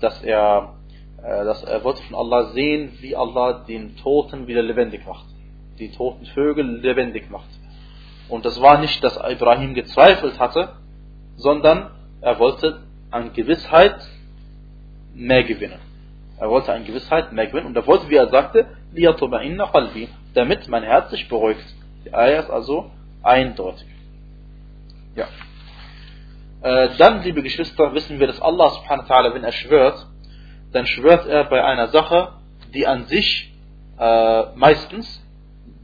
dass 0.00 0.22
er 0.24 0.74
dass 1.22 1.64
er 1.64 1.82
wollte 1.84 2.02
von 2.02 2.16
Allah 2.16 2.52
sehen, 2.52 2.92
wie 3.00 3.16
Allah 3.16 3.64
den 3.64 3.96
Toten 3.96 4.46
wieder 4.46 4.62
lebendig 4.62 5.06
macht. 5.06 5.26
Die 5.78 5.90
toten 5.90 6.26
Vögel 6.26 6.80
lebendig 6.80 7.30
macht. 7.30 7.48
Und 8.28 8.44
das 8.44 8.60
war 8.60 8.78
nicht, 8.78 9.02
dass 9.02 9.16
Ibrahim 9.16 9.74
gezweifelt 9.74 10.38
hatte, 10.38 10.74
sondern 11.36 11.90
er 12.20 12.38
wollte 12.38 12.82
an 13.10 13.32
Gewissheit 13.32 13.96
mehr 15.14 15.44
gewinnen. 15.44 15.80
Er 16.38 16.50
wollte 16.50 16.72
an 16.72 16.84
Gewissheit 16.84 17.32
mehr 17.32 17.46
gewinnen 17.46 17.66
und 17.66 17.76
er 17.76 17.86
wollte, 17.86 18.08
wie 18.08 18.16
er 18.16 18.28
sagte, 18.28 18.66
damit 20.34 20.68
mein 20.68 20.82
Herz 20.82 21.10
sich 21.10 21.28
beruhigt. 21.28 21.64
Die 22.04 22.14
Ayah 22.14 22.40
ist 22.40 22.50
also 22.50 22.90
eindeutig. 23.22 23.88
Ja. 25.16 25.26
Äh, 26.62 26.90
dann, 26.96 27.22
liebe 27.22 27.42
Geschwister, 27.42 27.92
wissen 27.94 28.18
wir, 28.18 28.26
dass 28.26 28.40
Allah 28.40 28.70
subhanahu 28.70 29.08
wa 29.08 29.14
ta'ala, 29.14 29.34
wenn 29.34 29.44
er 29.44 29.52
schwört, 29.52 30.06
dann 30.72 30.86
schwört 30.86 31.26
er 31.26 31.44
bei 31.44 31.64
einer 31.64 31.88
Sache, 31.88 32.34
die 32.74 32.86
an 32.86 33.06
sich 33.06 33.52
äh, 33.98 34.42
meistens, 34.54 35.24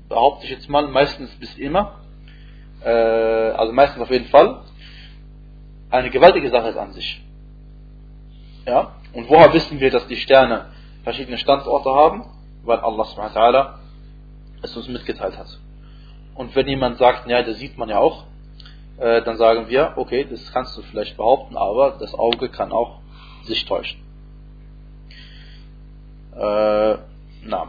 behaupte 0.09 0.45
ich 0.45 0.51
jetzt 0.51 0.69
mal, 0.69 0.87
meistens 0.87 1.31
bis 1.37 1.57
immer, 1.57 2.01
äh, 2.85 2.91
also 2.91 3.73
meistens 3.73 4.03
auf 4.03 4.11
jeden 4.11 4.27
Fall, 4.27 4.61
eine 5.91 6.11
gewaltige 6.11 6.51
Sache 6.51 6.69
ist 6.69 6.77
an 6.77 6.93
sich. 6.93 7.23
Ja? 8.67 8.93
Und 9.13 9.29
woher 9.29 9.53
wissen 9.53 9.81
wir, 9.81 9.91
dass 9.91 10.07
die 10.07 10.17
Sterne 10.17 10.67
verschiedene 11.05 11.39
Standorte 11.39 11.91
haben? 11.91 12.25
Weil 12.65 12.79
Allah 12.79 13.05
subhanahu 13.05 13.79
es 14.63 14.77
uns 14.77 14.89
mitgeteilt 14.89 15.39
hat. 15.39 15.59
Und 16.35 16.57
wenn 16.57 16.67
jemand 16.67 16.99
sagt, 16.99 17.29
ja, 17.29 17.43
das 17.43 17.59
sieht 17.59 17.79
man 17.79 17.89
ja 17.89 17.99
auch, 17.99 18.25
äh, 18.99 19.23
dann 19.23 19.37
sagen 19.37 19.69
wir, 19.69 19.95
okay, 19.97 20.27
das 20.29 20.53
kannst 20.53 20.77
du 20.77 20.83
vielleicht 20.83 21.17
behaupten, 21.17 21.57
aber 21.57 21.97
das 22.01 22.15
Auge 22.15 22.49
kann 22.49 22.73
auch 22.73 23.01
sich 23.45 23.65
täuschen. 23.67 24.04
Äh, 26.37 26.99
na. 27.45 27.69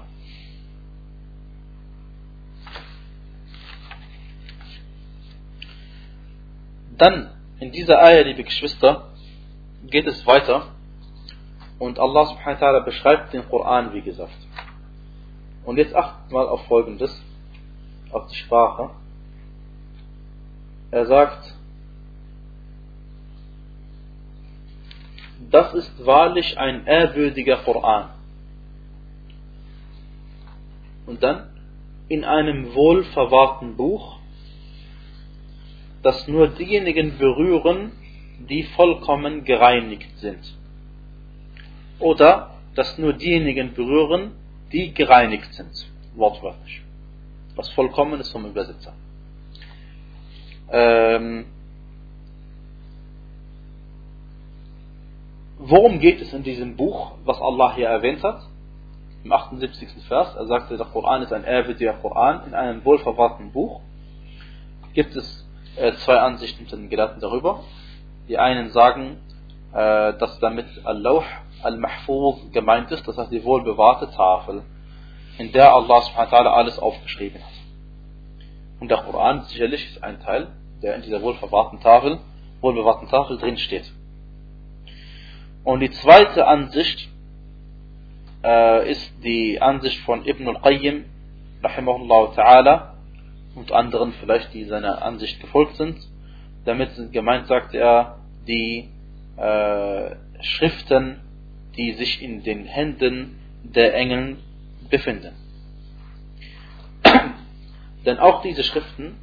Dann 6.98 7.30
in 7.60 7.72
dieser 7.72 8.02
Eier, 8.02 8.24
liebe 8.24 8.44
Geschwister, 8.44 9.10
geht 9.84 10.08
es 10.08 10.26
weiter 10.26 10.68
und 11.78 12.00
Allah 12.00 12.26
subhanahu 12.26 12.62
wa 12.62 12.68
ta'ala 12.68 12.80
beschreibt 12.86 13.34
den 13.34 13.48
Koran, 13.48 13.94
wie 13.94 14.02
gesagt. 14.02 14.38
Und 15.66 15.78
jetzt 15.78 15.96
achtet 15.96 16.32
mal 16.32 16.48
auf 16.48 16.66
folgendes, 16.68 17.22
auf 18.12 18.28
die 18.28 18.36
Sprache. 18.36 18.92
Er 20.92 21.06
sagt, 21.06 21.54
das 25.52 25.74
ist 25.74 26.06
wahrlich 26.06 26.58
ein 26.58 26.86
ehrwürdiger 26.86 27.58
Koran. 27.58 28.15
Und 31.06 31.24
dann 31.24 31.50
in 32.08 32.24
einem 32.24 32.74
wohlverwahrten 32.74 33.76
Buch, 33.76 34.20
das 36.04 36.28
nur 36.28 36.48
diejenigen 36.50 37.18
berühren, 37.18 37.92
die 38.50 38.64
vollkommen 38.64 39.44
gereinigt 39.44 40.18
sind. 40.18 40.56
Oder 42.00 42.56
das 42.76 42.98
nur 42.98 43.14
diejenigen 43.14 43.74
berühren, 43.74 44.32
die 44.72 44.94
gereinigt 44.94 45.54
sind. 45.54 45.88
Wortwörtlich. 46.16 46.82
Was 47.56 47.70
vollkommen 47.70 48.20
ist 48.20 48.32
vom 48.32 48.46
Übersetzer. 48.46 48.94
Ähm, 50.72 51.46
worum 55.58 56.00
geht 56.00 56.22
es 56.22 56.34
in 56.34 56.44
diesem 56.44 56.76
Buch, 56.76 57.14
was 57.24 57.40
Allah 57.40 57.76
hier 57.76 57.88
erwähnt 57.88 58.24
hat? 58.24 58.42
Im 59.26 59.34
78. 59.34 59.90
Vers, 60.08 60.36
er 60.36 60.46
sagte, 60.46 60.78
der 60.78 60.86
Koran 60.86 61.24
ist 61.24 61.34
ein 61.34 61.44
ehrwürdiger 61.44 61.94
Koran 61.94 62.46
in 62.46 62.54
einem 62.54 62.86
wohlverwahrten 62.86 63.52
Buch. 63.52 63.82
Gibt 64.94 65.16
es 65.16 65.48
äh, 65.78 65.94
zwei 65.94 66.20
Ansichten 66.20 66.66
unter 66.66 66.78
den 66.78 66.92
Gelehrten 66.92 67.20
darüber. 67.22 67.64
Die 68.30 68.38
einen 68.38 68.70
sagen, 68.70 69.18
äh, 69.74 70.14
dass 70.14 70.38
damit 70.42 70.68
Al-Lawh 70.84 71.26
Al-Mahfuz 71.64 72.52
gemeint 72.52 72.92
ist, 72.92 73.08
das 73.08 73.18
heißt 73.18 73.32
die 73.32 73.44
wohlbewahrte 73.44 74.12
Tafel, 74.12 74.62
in 75.40 75.52
der 75.52 75.74
Allah 75.74 76.02
subhanahu 76.02 76.50
alles 76.50 76.78
aufgeschrieben 76.78 77.42
hat. 77.42 77.52
Und 78.80 78.92
der 78.92 79.00
Koran 79.00 79.42
sicherlich 79.46 79.90
ist 79.90 80.04
ein 80.04 80.20
Teil, 80.22 80.50
der 80.84 80.98
in 80.98 81.02
dieser 81.02 81.24
wohlverwahrten 81.24 81.80
Tafel, 81.80 82.20
wohlbewahrten 82.62 83.08
Tafel 83.08 83.40
drin 83.40 83.58
steht. 83.58 83.92
Und 85.64 85.80
die 85.80 85.90
zweite 85.90 86.46
Ansicht 86.46 87.10
äh, 88.46 88.92
ist 88.92 89.12
die 89.24 89.60
Ansicht 89.62 90.00
von 90.02 90.26
Ibn 90.26 90.48
al-Qayyim, 90.48 91.06
rahimahullah 91.64 92.34
ta'ala, 92.36 92.92
und 93.56 93.72
anderen 93.72 94.14
vielleicht, 94.14 94.54
die 94.54 94.66
seiner 94.66 95.02
Ansicht 95.02 95.40
gefolgt 95.42 95.78
sind. 95.78 95.98
Damit 96.66 96.92
sind 96.92 97.12
gemeint, 97.12 97.48
sagt 97.48 97.74
er, 97.74 98.20
die 98.48 98.90
äh, 99.38 100.16
Schriften, 100.42 101.22
die 101.76 101.94
sich 101.94 102.22
in 102.22 102.44
den 102.44 102.66
Händen 102.66 103.40
der 103.64 103.96
Engel 103.96 104.38
befinden. 104.90 105.34
Denn 108.06 108.20
auch 108.20 108.42
diese 108.44 108.64
Schriften, 108.64 109.16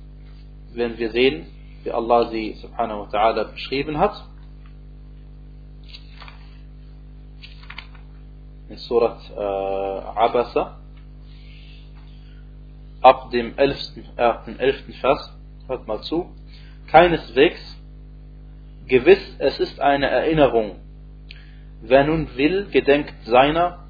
wenn 0.73 0.99
wir 0.99 1.11
sehen, 1.11 1.47
wie 1.85 1.91
Allah 1.91 2.29
sie 2.31 2.55
subhanahu 2.55 3.07
wa 3.07 3.09
ta'ala 3.09 3.53
beschrieben 3.53 3.99
hat, 3.99 4.15
in 8.73 8.79
Surat 8.79 9.19
äh, 9.31 9.39
Abasa, 9.39 10.79
ab 13.03 13.31
dem 13.31 13.53
11. 13.59 13.79
Äh, 14.17 14.33
11. 14.57 14.97
Vers, 14.99 15.39
hört 15.69 15.87
mal 15.87 16.01
zu, 16.01 16.35
keineswegs, 16.87 17.61
gewiss, 18.87 19.37
es 19.39 19.61
ist 19.61 19.79
eine 19.79 20.09
Erinnerung. 20.09 20.77
Wer 21.83 22.05
nun 22.05 22.35
will, 22.35 22.69
gedenkt 22.71 23.13
seiner, 23.25 23.89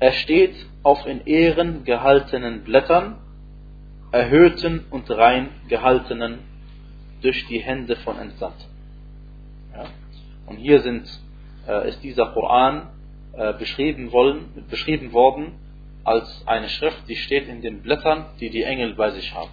er 0.00 0.12
steht 0.12 0.56
auf 0.82 1.06
in 1.06 1.24
Ehren 1.24 1.84
gehaltenen 1.84 2.64
Blättern, 2.64 3.18
erhöhten 4.10 4.84
und 4.90 5.08
rein 5.10 5.50
gehaltenen 5.68 6.40
durch 7.22 7.46
die 7.46 7.60
Hände 7.60 7.94
von 7.96 8.18
Entsandten. 8.18 8.68
Ja? 9.72 9.84
Und 10.46 10.56
hier 10.56 10.80
sind, 10.80 11.08
äh, 11.68 11.88
ist 11.88 12.02
dieser 12.02 12.26
Koran 12.32 12.88
äh, 13.36 13.52
beschrieben, 13.54 14.12
wollen, 14.12 14.66
beschrieben 14.70 15.12
worden 15.12 15.52
als 16.04 16.42
eine 16.46 16.68
Schrift, 16.68 17.08
die 17.08 17.16
steht 17.16 17.48
in 17.48 17.62
den 17.62 17.82
Blättern, 17.82 18.26
die 18.40 18.50
die 18.50 18.62
Engel 18.62 18.94
bei 18.94 19.10
sich 19.10 19.34
haben. 19.34 19.50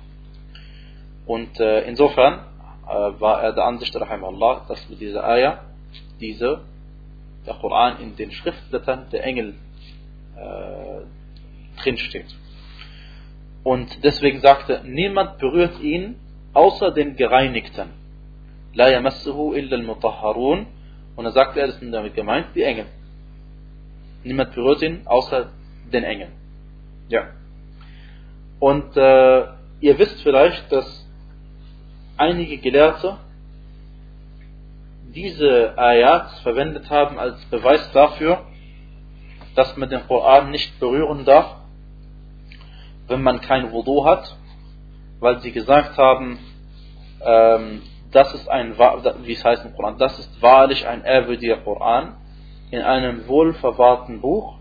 Und 1.26 1.60
äh, 1.60 1.82
insofern 1.82 2.46
äh, 2.88 3.20
war 3.20 3.42
er 3.42 3.54
der 3.54 3.66
Ansicht, 3.66 3.96
Allah, 3.96 4.66
dass 4.68 4.90
mit 4.90 5.02
dieser 5.02 5.24
Ayah 5.28 5.62
diese, 6.20 6.62
der 7.46 7.56
Koran 7.56 8.00
in 8.02 8.16
den 8.16 8.32
Schriftblättern 8.32 9.08
der 9.12 9.24
Engel 9.26 9.56
äh, 10.36 11.82
drinsteht. 11.82 12.28
Und 13.64 14.04
deswegen 14.04 14.42
sagte, 14.42 14.82
niemand 14.86 15.40
berührt 15.40 15.80
ihn 15.82 16.16
außer 16.54 16.92
den 16.92 17.16
Gereinigten. 17.16 17.90
La 18.74 18.90
yamassuhu 18.90 19.54
illa 19.54 19.78
al-mutahharun. 19.78 20.68
Und 21.16 21.24
dann 21.24 21.34
sagte 21.34 21.62
er, 21.62 21.68
das 21.68 21.80
sind 21.80 21.92
damit 21.92 22.16
gemeint, 22.16 22.48
die 22.56 22.64
Engel. 22.64 22.86
Niemand 24.24 24.54
berührt 24.54 24.82
ihn 24.82 25.02
außer 25.06 25.52
den 25.92 26.04
Engeln. 26.04 26.32
Ja. 27.10 27.30
Und 28.60 28.96
äh, 28.96 29.44
ihr 29.82 30.00
wisst 30.00 30.22
vielleicht, 30.24 30.72
dass 30.72 31.08
einige 32.18 32.58
Gelehrte 32.58 33.18
diese 35.14 35.78
Ayat 35.78 36.32
verwendet 36.44 36.90
haben 36.90 37.20
als 37.20 37.44
Beweis 37.46 37.92
dafür, 37.92 38.46
dass 39.56 39.76
man 39.78 39.90
den 39.90 40.08
Koran 40.08 40.52
nicht 40.52 40.80
berühren 40.80 41.26
darf, 41.26 41.58
wenn 43.08 43.22
man 43.22 43.42
kein 43.42 43.72
Wudu 43.72 44.06
hat, 44.06 44.36
weil 45.20 45.40
sie 45.42 45.52
gesagt 45.52 45.98
haben, 45.98 46.40
ähm, 47.22 47.82
das 48.12 48.34
ist 48.34 48.48
ein, 48.50 48.78
wie 48.78 49.34
es 49.34 49.44
heißt 49.44 49.66
im 49.66 49.76
Koran, 49.76 49.98
das 49.98 50.18
ist 50.20 50.42
wahrlich 50.42 50.88
ein 50.88 51.04
ehrwürdiger 51.04 51.58
Koran 51.58 52.16
in 52.74 52.82
einem 52.82 53.28
wohlverwahrten 53.28 54.20
Buch 54.20 54.56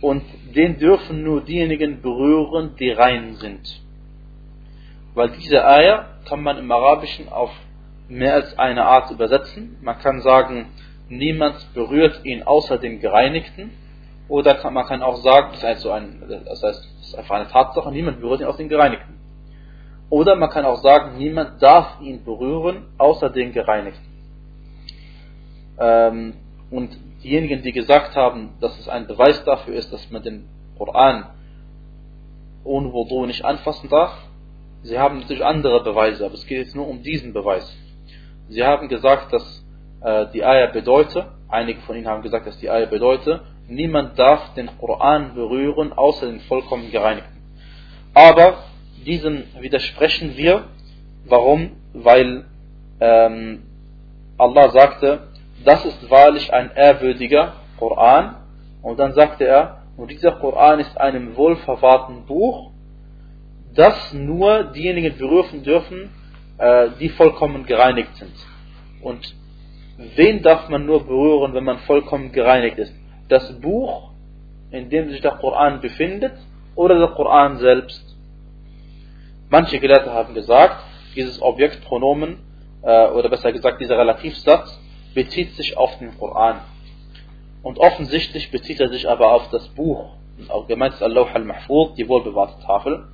und 0.00 0.24
den 0.56 0.78
dürfen 0.78 1.22
nur 1.22 1.42
diejenigen 1.42 2.00
berühren, 2.00 2.74
die 2.80 2.90
rein 2.90 3.34
sind. 3.34 3.82
Weil 5.12 5.32
diese 5.32 5.62
Eier 5.62 6.06
kann 6.26 6.42
man 6.42 6.56
im 6.56 6.72
Arabischen 6.72 7.28
auf 7.28 7.50
mehr 8.08 8.32
als 8.32 8.58
eine 8.58 8.86
Art 8.86 9.10
übersetzen. 9.10 9.76
Man 9.82 9.98
kann 9.98 10.22
sagen, 10.22 10.68
niemand 11.10 11.74
berührt 11.74 12.24
ihn 12.24 12.42
außer 12.42 12.78
dem 12.78 12.98
Gereinigten. 12.98 13.70
Oder 14.28 14.54
kann, 14.54 14.72
man 14.72 14.86
kann 14.86 15.02
auch 15.02 15.16
sagen, 15.16 15.48
das 15.52 15.62
heißt, 15.62 15.80
so 15.82 15.90
ein, 15.90 16.22
das 16.46 16.62
heißt, 16.62 16.88
das 16.98 17.08
ist 17.08 17.14
einfach 17.14 17.34
eine 17.34 17.48
Tatsache, 17.48 17.92
niemand 17.92 18.22
berührt 18.22 18.40
ihn 18.40 18.46
außer 18.46 18.56
dem 18.56 18.70
Gereinigten. 18.70 19.18
Oder 20.08 20.34
man 20.34 20.48
kann 20.48 20.64
auch 20.64 20.80
sagen, 20.80 21.18
niemand 21.18 21.62
darf 21.62 22.00
ihn 22.00 22.24
berühren 22.24 22.86
außer 22.96 23.28
den 23.28 23.52
Gereinigten. 23.52 24.06
Ähm, 25.78 26.34
und 26.70 26.96
diejenigen, 27.22 27.62
die 27.62 27.72
gesagt 27.72 28.16
haben, 28.16 28.54
dass 28.60 28.78
es 28.78 28.88
ein 28.88 29.06
Beweis 29.06 29.42
dafür 29.44 29.74
ist, 29.74 29.92
dass 29.92 30.10
man 30.10 30.22
den 30.22 30.48
Koran 30.78 31.26
ohne 32.64 32.92
Wudu 32.92 33.26
nicht 33.26 33.44
anfassen 33.44 33.88
darf, 33.88 34.16
sie 34.82 34.98
haben 34.98 35.20
natürlich 35.20 35.44
andere 35.44 35.82
Beweise, 35.82 36.24
aber 36.24 36.34
es 36.34 36.46
geht 36.46 36.58
jetzt 36.58 36.76
nur 36.76 36.88
um 36.88 37.02
diesen 37.02 37.32
Beweis. 37.32 37.70
Sie 38.48 38.62
haben 38.62 38.88
gesagt, 38.88 39.32
dass 39.32 39.64
äh, 40.00 40.26
die 40.32 40.44
Eier 40.44 40.68
bedeutet, 40.68 41.26
einige 41.48 41.80
von 41.82 41.96
ihnen 41.96 42.06
haben 42.06 42.22
gesagt, 42.22 42.46
dass 42.46 42.58
die 42.58 42.70
Eier 42.70 42.86
bedeutet, 42.86 43.40
niemand 43.68 44.18
darf 44.18 44.54
den 44.54 44.70
Koran 44.78 45.34
berühren, 45.34 45.92
außer 45.92 46.26
den 46.26 46.40
vollkommen 46.40 46.90
gereinigten. 46.90 47.42
Aber 48.12 48.64
diesen 49.04 49.44
widersprechen 49.60 50.36
wir. 50.36 50.64
Warum? 51.26 51.72
Weil 51.92 52.44
ähm, 53.00 53.62
Allah 54.36 54.70
sagte, 54.70 55.28
das 55.64 55.84
ist 55.84 56.10
wahrlich 56.10 56.52
ein 56.52 56.70
ehrwürdiger 56.74 57.54
Koran. 57.78 58.36
Und 58.82 58.98
dann 58.98 59.14
sagte 59.14 59.46
er, 59.46 59.82
und 59.96 60.10
dieser 60.10 60.32
Koran 60.32 60.80
ist 60.80 60.98
einem 60.98 61.36
wohlverwahrten 61.36 62.26
Buch, 62.26 62.70
das 63.74 64.12
nur 64.12 64.64
diejenigen 64.64 65.16
berühren 65.16 65.62
dürfen, 65.62 66.10
äh, 66.58 66.90
die 67.00 67.08
vollkommen 67.10 67.66
gereinigt 67.66 68.14
sind. 68.16 68.34
Und 69.02 69.34
wen 70.16 70.42
darf 70.42 70.68
man 70.68 70.86
nur 70.86 71.04
berühren, 71.06 71.54
wenn 71.54 71.64
man 71.64 71.78
vollkommen 71.80 72.32
gereinigt 72.32 72.78
ist? 72.78 72.94
Das 73.28 73.60
Buch, 73.60 74.10
in 74.70 74.90
dem 74.90 75.10
sich 75.10 75.20
der 75.20 75.32
Koran 75.32 75.80
befindet, 75.80 76.34
oder 76.74 76.98
der 76.98 77.08
Koran 77.08 77.58
selbst? 77.58 78.16
Manche 79.48 79.78
Gelehrte 79.78 80.12
haben 80.12 80.34
gesagt, 80.34 80.82
dieses 81.14 81.40
Objektpronomen, 81.40 82.38
äh, 82.82 83.08
oder 83.08 83.28
besser 83.28 83.52
gesagt 83.52 83.80
dieser 83.80 83.98
Relativsatz, 83.98 84.80
bezieht 85.14 85.54
sich 85.54 85.76
auf 85.76 85.98
den 85.98 86.16
Koran. 86.18 86.60
Und 87.62 87.78
offensichtlich 87.78 88.50
bezieht 88.50 88.80
er 88.80 88.88
sich 88.88 89.08
aber 89.08 89.32
auf 89.32 89.48
das 89.50 89.66
Buch. 89.68 90.10
Auch 90.48 90.66
gemeint 90.66 90.94
ist 90.94 91.02
Allah 91.02 91.26
al-Mahfuz, 91.32 91.94
die 91.94 92.08
wohlbewahrte 92.08 92.62
Tafel. 92.64 93.06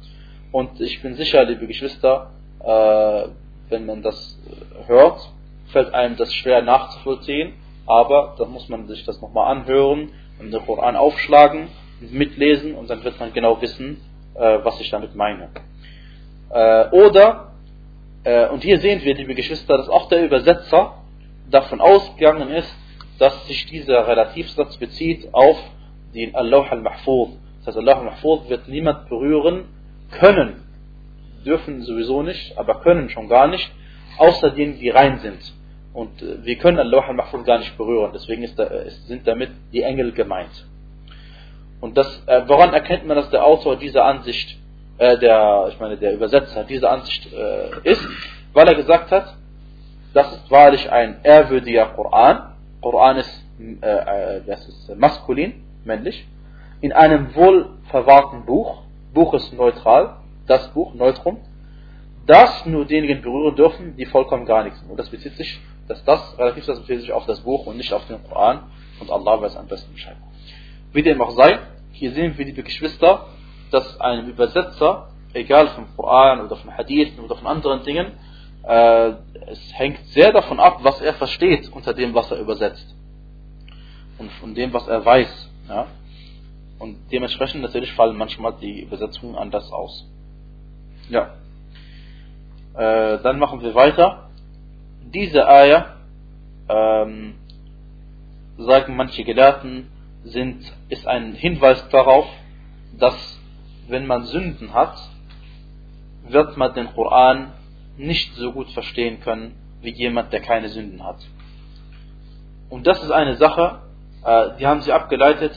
Und 0.51 0.81
ich 0.81 1.01
bin 1.03 1.15
sicher, 1.15 1.45
liebe 1.45 1.67
Geschwister, 1.67 2.31
äh, 2.61 3.29
wenn 3.69 3.87
man 3.87 4.03
das 4.03 4.39
hört, 4.87 5.31
fällt 5.67 5.95
einem 5.95 6.17
das 6.17 6.35
schwer 6.35 6.63
nachzuvollziehen. 6.63 7.55
Aber 7.87 8.35
dann 8.39 8.51
muss 8.51 8.69
man 8.69 8.89
sich 8.89 9.05
das 9.05 9.21
nochmal 9.21 9.57
anhören 9.57 10.11
und 10.41 10.51
den 10.51 10.65
Koran 10.67 10.97
aufschlagen, 10.97 11.69
mitlesen 12.01 12.75
und 12.75 12.89
dann 12.91 13.05
wird 13.05 13.21
man 13.21 13.33
genau 13.33 13.61
wissen, 13.61 14.01
äh, 14.35 14.59
was 14.63 14.81
ich 14.81 14.91
damit 14.91 15.15
meine. 15.15 15.51
Äh, 16.51 16.89
oder, 16.91 17.47
und 18.53 18.63
hier 18.63 18.79
sehen 18.81 19.03
wir, 19.03 19.15
liebe 19.15 19.35
Geschwister, 19.35 19.79
dass 19.79 19.89
auch 19.89 20.11
der 20.11 20.23
Übersetzer 20.23 21.00
davon 21.51 21.81
ausgegangen 21.81 22.51
ist, 22.51 22.75
dass 23.19 23.47
sich 23.47 23.67
dieser 23.67 24.07
Relativsatz 24.07 24.77
bezieht 24.79 25.29
auf 25.33 25.59
den 26.15 26.35
Allah 26.35 26.67
al-Mahfuz. 26.71 27.31
Das 27.59 27.69
heißt, 27.69 27.79
Allah 27.79 27.99
al-Mahfuz 27.99 28.49
wird 28.49 28.69
niemand 28.69 29.09
berühren 29.09 29.65
können. 30.11 30.65
Dürfen 31.45 31.83
sowieso 31.83 32.23
nicht, 32.23 32.57
aber 32.59 32.81
können 32.81 33.11
schon 33.11 33.29
gar 33.29 33.47
nicht, 33.49 33.71
außer 34.19 34.51
denen, 34.51 34.79
die 34.79 34.91
rein 34.91 35.19
sind. 35.19 35.41
Und 35.93 36.23
äh, 36.23 36.45
wir 36.45 36.57
können 36.57 36.79
Allah 36.79 37.07
al-Mahfuz 37.07 37.45
gar 37.45 37.59
nicht 37.59 37.77
berühren, 37.77 38.11
deswegen 38.15 38.49
da, 38.57 38.65
ist, 38.65 39.07
sind 39.07 39.27
damit 39.27 39.51
die 39.73 39.83
Engel 39.83 40.13
gemeint. 40.13 40.67
Und 41.81 41.97
das, 41.97 42.23
äh, 42.27 42.43
woran 42.47 42.73
erkennt 42.73 43.07
man, 43.07 43.17
dass 43.17 43.31
der 43.31 43.45
Autor 43.45 43.77
dieser 43.77 44.05
Ansicht, 44.05 44.59
äh, 44.99 45.19
der, 45.19 45.69
ich 45.71 45.81
meine, 45.81 45.97
der 45.97 46.15
Übersetzer 46.15 46.65
dieser 46.65 46.91
Ansicht 46.91 47.33
äh, 47.33 47.89
ist? 47.91 48.07
Weil 48.53 48.69
er 48.69 48.75
gesagt 48.75 49.11
hat, 49.11 49.35
das 50.13 50.33
ist 50.33 50.51
wahrlich 50.51 50.91
ein 50.91 51.21
ehrwürdiger 51.23 51.87
Koran. 51.87 52.55
Koran 52.81 53.19
ist, 53.19 53.45
äh, 53.61 53.87
äh, 53.87 54.43
das 54.47 54.67
ist 54.67 54.97
maskulin, 54.97 55.63
männlich. 55.85 56.27
In 56.81 56.93
einem 56.93 57.35
wohlverwahrten 57.35 58.45
Buch. 58.45 58.83
Buch 59.13 59.35
ist 59.35 59.53
neutral. 59.53 60.17
Das 60.47 60.69
Buch, 60.73 60.95
Neutrum. 60.95 61.39
Das 62.27 62.67
nur 62.67 62.85
diejenigen 62.85 63.23
berühren 63.23 63.55
dürfen, 63.55 63.97
die 63.97 64.07
vollkommen 64.07 64.47
gar 64.47 64.65
nichts 64.65 64.81
sind. 64.81 64.91
Und 64.91 64.97
das 64.97 65.09
bezieht 65.11 65.37
sich, 65.37 65.61
dass 65.89 66.03
das 66.05 66.39
relativ 66.39 66.67
das 66.67 66.81
bezieht 66.81 67.01
sich 67.01 67.13
auf 67.13 67.27
das 67.27 67.41
Buch 67.41 67.67
und 67.67 67.77
nicht 67.77 67.93
auf 67.93 68.07
den 68.07 68.23
Koran. 68.25 68.63
Und 69.01 69.11
Allah 69.11 69.41
weiß 69.41 69.57
am 69.57 69.67
besten 69.67 69.93
Bescheid. 69.93 70.17
Wie 70.93 71.03
dem 71.03 71.21
auch 71.23 71.31
sei, 71.31 71.59
hier 71.93 72.13
sehen 72.13 72.37
wir, 72.37 72.45
liebe 72.45 72.63
Geschwister, 72.63 73.27
dass 73.71 74.01
einem 74.01 74.29
Übersetzer, 74.29 75.09
egal 75.35 75.69
vom 75.69 75.87
Koran 75.97 76.41
oder 76.41 76.57
vom 76.57 76.77
Hadith 76.77 77.19
oder 77.19 77.37
von 77.37 77.47
anderen 77.47 77.85
Dingen, 77.85 78.13
äh, 78.63 79.13
es 79.47 79.73
hängt 79.73 80.05
sehr 80.09 80.33
davon 80.33 80.61
ab, 80.61 80.81
was 80.83 81.01
er 81.01 81.15
versteht 81.15 81.71
unter 81.73 81.95
dem, 81.95 82.15
was 82.15 82.31
er 82.31 82.39
übersetzt. 82.39 82.95
Und 84.19 84.31
von 84.33 84.55
dem, 84.55 84.73
was 84.73 84.87
er 84.87 85.05
weiß. 85.05 85.51
Ja? 85.69 85.87
Und 86.79 86.97
dementsprechend 87.11 87.63
natürlich 87.63 87.93
fallen 87.93 88.17
manchmal 88.17 88.55
die 88.61 88.83
Übersetzungen 88.83 89.37
anders 89.37 89.71
aus. 89.73 90.07
Ja. 91.09 91.35
Äh, 92.75 93.19
dann 93.23 93.39
machen 93.39 93.63
wir 93.63 93.75
weiter. 93.75 94.31
Diese 95.03 95.49
Eier, 95.49 95.97
ähm, 96.69 97.35
sagen 98.59 98.97
manche 98.97 99.25
Gelehrten, 99.25 99.91
sind, 100.23 100.71
ist 100.89 101.07
ein 101.07 101.33
Hinweis 101.33 101.89
darauf, 101.89 102.27
dass 102.99 103.41
wenn 103.89 104.07
man 104.07 104.25
Sünden 104.25 104.73
hat, 104.73 104.97
wird 106.29 106.57
man 106.57 106.75
den 106.75 106.93
Koran 106.95 107.53
nicht 108.01 108.35
so 108.35 108.53
gut 108.53 108.71
verstehen 108.71 109.21
können 109.21 109.55
wie 109.83 109.91
jemand, 109.91 110.33
der 110.33 110.41
keine 110.41 110.69
Sünden 110.69 111.05
hat. 111.05 111.19
Und 112.69 112.87
das 112.87 113.03
ist 113.03 113.11
eine 113.11 113.37
Sache, 113.37 113.81
äh, 114.25 114.51
die 114.59 114.67
haben 114.67 114.81
sie 114.83 114.93
abgeleitet, 114.93 115.53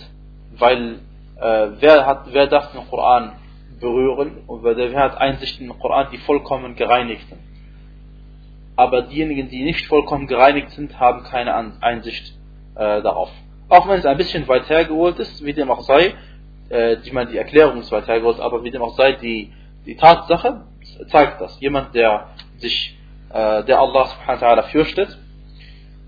weil 0.58 1.00
äh, 1.40 1.68
wer, 1.80 2.06
hat, 2.06 2.26
wer 2.32 2.48
darf 2.48 2.72
den 2.72 2.88
Koran 2.90 3.34
berühren 3.80 4.44
und 4.48 4.64
wer 4.64 5.00
hat 5.00 5.18
Einsicht 5.18 5.60
in 5.60 5.68
den 5.68 5.80
Koran, 5.80 6.08
die 6.12 6.18
vollkommen 6.20 6.76
gereinigt 6.76 7.28
sind. 7.28 7.42
Aber 8.76 9.04
diejenigen, 9.04 9.50
die 9.50 9.64
nicht 9.64 9.86
vollkommen 9.88 10.28
gereinigt 10.28 10.72
sind, 10.72 11.00
haben 11.00 11.24
keine 11.24 11.54
Einsicht 11.82 12.34
äh, 12.76 13.02
darauf. 13.02 13.30
Auch 13.70 13.88
wenn 13.88 14.00
es 14.00 14.06
ein 14.06 14.18
bisschen 14.18 14.48
weit 14.48 14.70
hergeholt 14.70 15.20
ist, 15.20 15.44
wie 15.46 15.54
dem 15.54 15.70
auch 15.70 15.82
sei, 15.82 16.16
äh, 16.70 16.96
ich 17.04 17.14
meine, 17.14 17.32
die 17.32 17.38
Erklärung 17.38 17.80
ist 17.80 17.92
weit 17.92 18.08
hergeholt, 18.08 18.40
aber 18.40 18.64
wie 18.64 18.72
dem 18.72 18.82
auch 18.82 18.96
sei, 18.96 19.14
die, 19.14 19.52
die 19.86 19.96
Tatsache 19.96 20.62
zeigt 21.10 21.42
das. 21.42 21.60
Jemand, 21.60 21.94
der 21.96 22.30
sich, 22.58 22.98
äh, 23.30 23.64
der 23.64 23.80
Allah 23.80 24.08
subhanahu 24.08 24.42
wa 24.42 24.48
ta'ala 24.48 24.64
fürchtet 24.64 25.18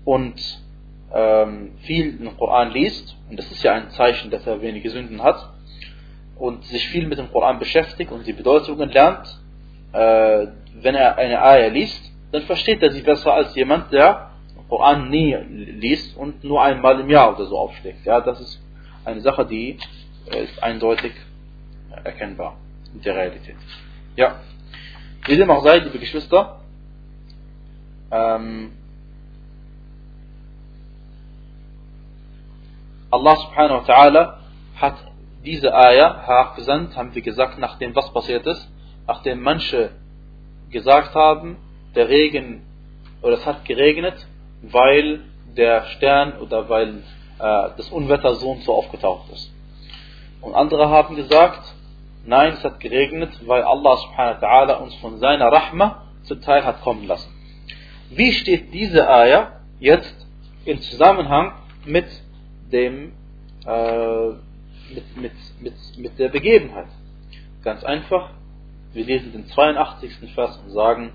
und 0.04 0.34
ähm, 1.12 1.72
viel 1.82 2.20
im 2.20 2.36
Koran 2.36 2.70
liest, 2.70 3.16
und 3.30 3.38
das 3.38 3.50
ist 3.50 3.62
ja 3.62 3.72
ein 3.74 3.90
Zeichen, 3.90 4.30
dass 4.30 4.46
er 4.46 4.62
wenige 4.62 4.90
Sünden 4.90 5.22
hat, 5.22 5.50
und 6.36 6.64
sich 6.64 6.88
viel 6.88 7.06
mit 7.06 7.18
dem 7.18 7.30
Koran 7.32 7.58
beschäftigt 7.58 8.12
und 8.12 8.26
die 8.26 8.32
Bedeutungen 8.32 8.90
lernt, 8.90 9.26
äh, 9.92 10.46
wenn 10.74 10.94
er 10.94 11.16
eine 11.16 11.42
Ayah 11.42 11.68
liest, 11.68 12.12
dann 12.32 12.42
versteht 12.42 12.82
er 12.82 12.90
sie 12.90 13.02
besser 13.02 13.32
als 13.32 13.54
jemand, 13.54 13.92
der 13.92 14.30
den 14.54 14.68
Koran 14.68 15.08
nie 15.08 15.34
liest 15.34 16.16
und 16.16 16.44
nur 16.44 16.62
einmal 16.62 17.00
im 17.00 17.08
Jahr 17.08 17.34
oder 17.34 17.46
so 17.46 17.56
aufschlägt. 17.58 18.04
Ja, 18.04 18.20
das 18.20 18.40
ist 18.40 18.62
eine 19.04 19.20
Sache, 19.20 19.46
die 19.46 19.78
äh, 20.30 20.44
ist 20.44 20.62
eindeutig 20.62 21.12
erkennbar 22.04 22.58
der 23.04 23.16
Realität. 23.16 23.56
Ja. 24.16 24.40
Wie 25.26 25.36
dem 25.36 25.50
auch 25.50 25.62
sei, 25.62 25.78
liebe 25.78 25.98
Geschwister, 25.98 26.60
ähm, 28.10 28.72
Allah 33.10 33.36
subhanahu 33.36 33.86
wa 33.86 33.92
ta'ala 33.92 34.34
hat 34.76 34.96
diese 35.44 35.74
Ayah 35.74 36.22
herabgesandt, 36.26 36.96
haben 36.96 37.14
wir 37.14 37.22
gesagt, 37.22 37.58
nachdem 37.58 37.94
was 37.94 38.12
passiert 38.12 38.46
ist, 38.46 38.68
nachdem 39.06 39.42
manche 39.42 39.90
gesagt 40.70 41.14
haben, 41.14 41.56
der 41.94 42.08
Regen, 42.08 42.62
oder 43.22 43.34
es 43.34 43.46
hat 43.46 43.64
geregnet, 43.64 44.26
weil 44.62 45.20
der 45.56 45.84
Stern 45.86 46.38
oder 46.38 46.68
weil 46.68 47.02
äh, 47.38 47.70
das 47.76 47.88
Unwetter 47.90 48.34
so 48.34 48.50
und 48.50 48.64
so 48.64 48.74
aufgetaucht 48.74 49.32
ist. 49.32 49.52
Und 50.40 50.54
andere 50.54 50.90
haben 50.90 51.16
gesagt, 51.16 51.74
Nein, 52.26 52.54
es 52.54 52.64
hat 52.64 52.80
geregnet, 52.80 53.30
weil 53.46 53.62
Allah 53.62 53.96
subhanahu 53.96 54.40
ta'ala 54.40 54.82
uns 54.82 54.94
von 54.96 55.18
seiner 55.18 55.46
Rahma 55.46 56.02
zuteil 56.24 56.64
hat 56.64 56.82
kommen 56.82 57.06
lassen. 57.06 57.32
Wie 58.10 58.32
steht 58.32 58.74
diese 58.74 59.08
Ayah 59.08 59.60
jetzt 59.78 60.26
im 60.64 60.80
Zusammenhang 60.80 61.52
mit 61.84 62.06
dem, 62.72 63.12
äh, 63.64 64.28
mit, 64.92 65.16
mit, 65.16 65.32
mit, 65.60 65.74
mit 65.96 66.18
der 66.18 66.28
Begebenheit. 66.28 66.88
Ganz 67.62 67.84
einfach, 67.84 68.30
wir 68.92 69.04
lesen 69.04 69.32
den 69.32 69.46
82. 69.46 70.32
Vers 70.34 70.60
und 70.64 70.70
sagen, 70.70 71.12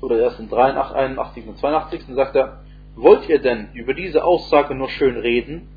oder 0.00 0.18
erst 0.18 0.38
den 0.38 0.48
83, 0.48 0.96
81. 0.96 1.46
und 1.46 1.58
82. 1.58 2.02
sagt 2.14 2.36
er, 2.36 2.60
wollt 2.96 3.28
ihr 3.28 3.40
denn 3.40 3.70
über 3.72 3.94
diese 3.94 4.24
Aussage 4.24 4.74
nur 4.74 4.88
schön 4.88 5.16
reden? 5.18 5.68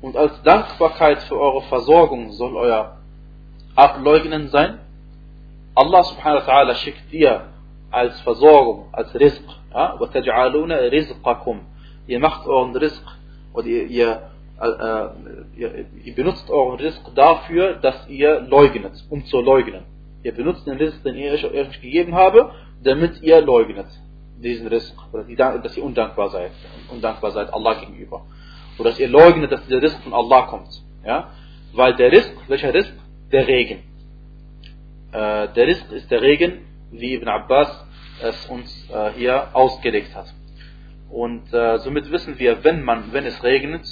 Und 0.00 0.16
als 0.16 0.42
Dankbarkeit 0.42 1.22
für 1.24 1.38
eure 1.38 1.62
Versorgung 1.62 2.32
soll 2.32 2.56
euer 2.56 2.99
Ableugnen 3.75 4.49
sein? 4.49 4.79
Allah 5.75 6.03
subhanahu 6.03 6.47
wa 6.47 6.51
ta'ala 6.51 6.75
schickt 6.75 7.11
dir 7.11 7.47
als 7.91 8.19
Versorgung, 8.21 8.87
als 8.93 9.13
Rizq, 9.15 9.43
ja, 9.73 9.97
وَتَجْعَلُونَ 9.99 10.71
رِزْقَكُمْ 10.71 11.59
Ihr 12.07 12.19
macht 12.19 12.47
euren 12.47 12.75
Rizq, 12.75 13.03
oder 13.53 13.67
ihr, 13.67 13.85
ihr, 13.87 14.21
äh, 14.61 15.59
ihr, 15.59 15.85
ihr 16.03 16.15
benutzt 16.15 16.49
euren 16.49 16.79
Rizq 16.79 17.01
dafür, 17.15 17.73
dass 17.75 18.07
ihr 18.07 18.41
leugnet, 18.41 18.93
um 19.09 19.25
zu 19.25 19.41
leugnen. 19.41 19.83
Ihr 20.23 20.33
benutzt 20.33 20.65
den 20.67 20.77
Rizq, 20.77 21.03
den 21.03 21.15
ich 21.15 21.45
euch 21.45 21.81
gegeben 21.81 22.15
habe, 22.15 22.51
damit 22.83 23.21
ihr 23.21 23.41
leugnet 23.41 23.87
diesen 24.37 24.67
Rizq, 24.67 24.95
oder 25.11 25.23
die, 25.23 25.35
dass 25.35 25.77
ihr 25.77 25.83
undankbar 25.83 26.29
seid, 26.29 26.51
undankbar 26.89 27.31
seid 27.31 27.53
Allah 27.53 27.73
gegenüber. 27.75 28.25
Oder 28.77 28.89
dass 28.89 28.99
ihr 28.99 29.07
leugnet, 29.07 29.51
dass 29.51 29.65
der 29.67 29.81
Rizq 29.81 30.01
von 30.03 30.13
Allah 30.13 30.43
kommt. 30.43 30.81
Ja? 31.05 31.31
Weil 31.73 31.95
der 31.95 32.11
Rizq, 32.11 32.33
welcher 32.47 32.73
Rizq? 32.73 32.93
Der 33.32 33.46
Regen. 33.46 33.84
Äh, 35.12 35.48
der 35.48 35.66
Rizq 35.66 35.92
ist 35.92 36.10
der 36.10 36.20
Regen, 36.20 36.64
wie 36.90 37.14
Ibn 37.14 37.28
Abbas 37.28 37.86
es 38.22 38.46
uns 38.46 38.90
äh, 38.90 39.12
hier 39.12 39.54
ausgelegt 39.54 40.14
hat. 40.16 40.26
Und 41.10 41.52
äh, 41.52 41.78
somit 41.78 42.10
wissen 42.10 42.38
wir, 42.38 42.64
wenn 42.64 42.82
man, 42.82 43.12
wenn 43.12 43.26
es 43.26 43.42
regnet, 43.42 43.86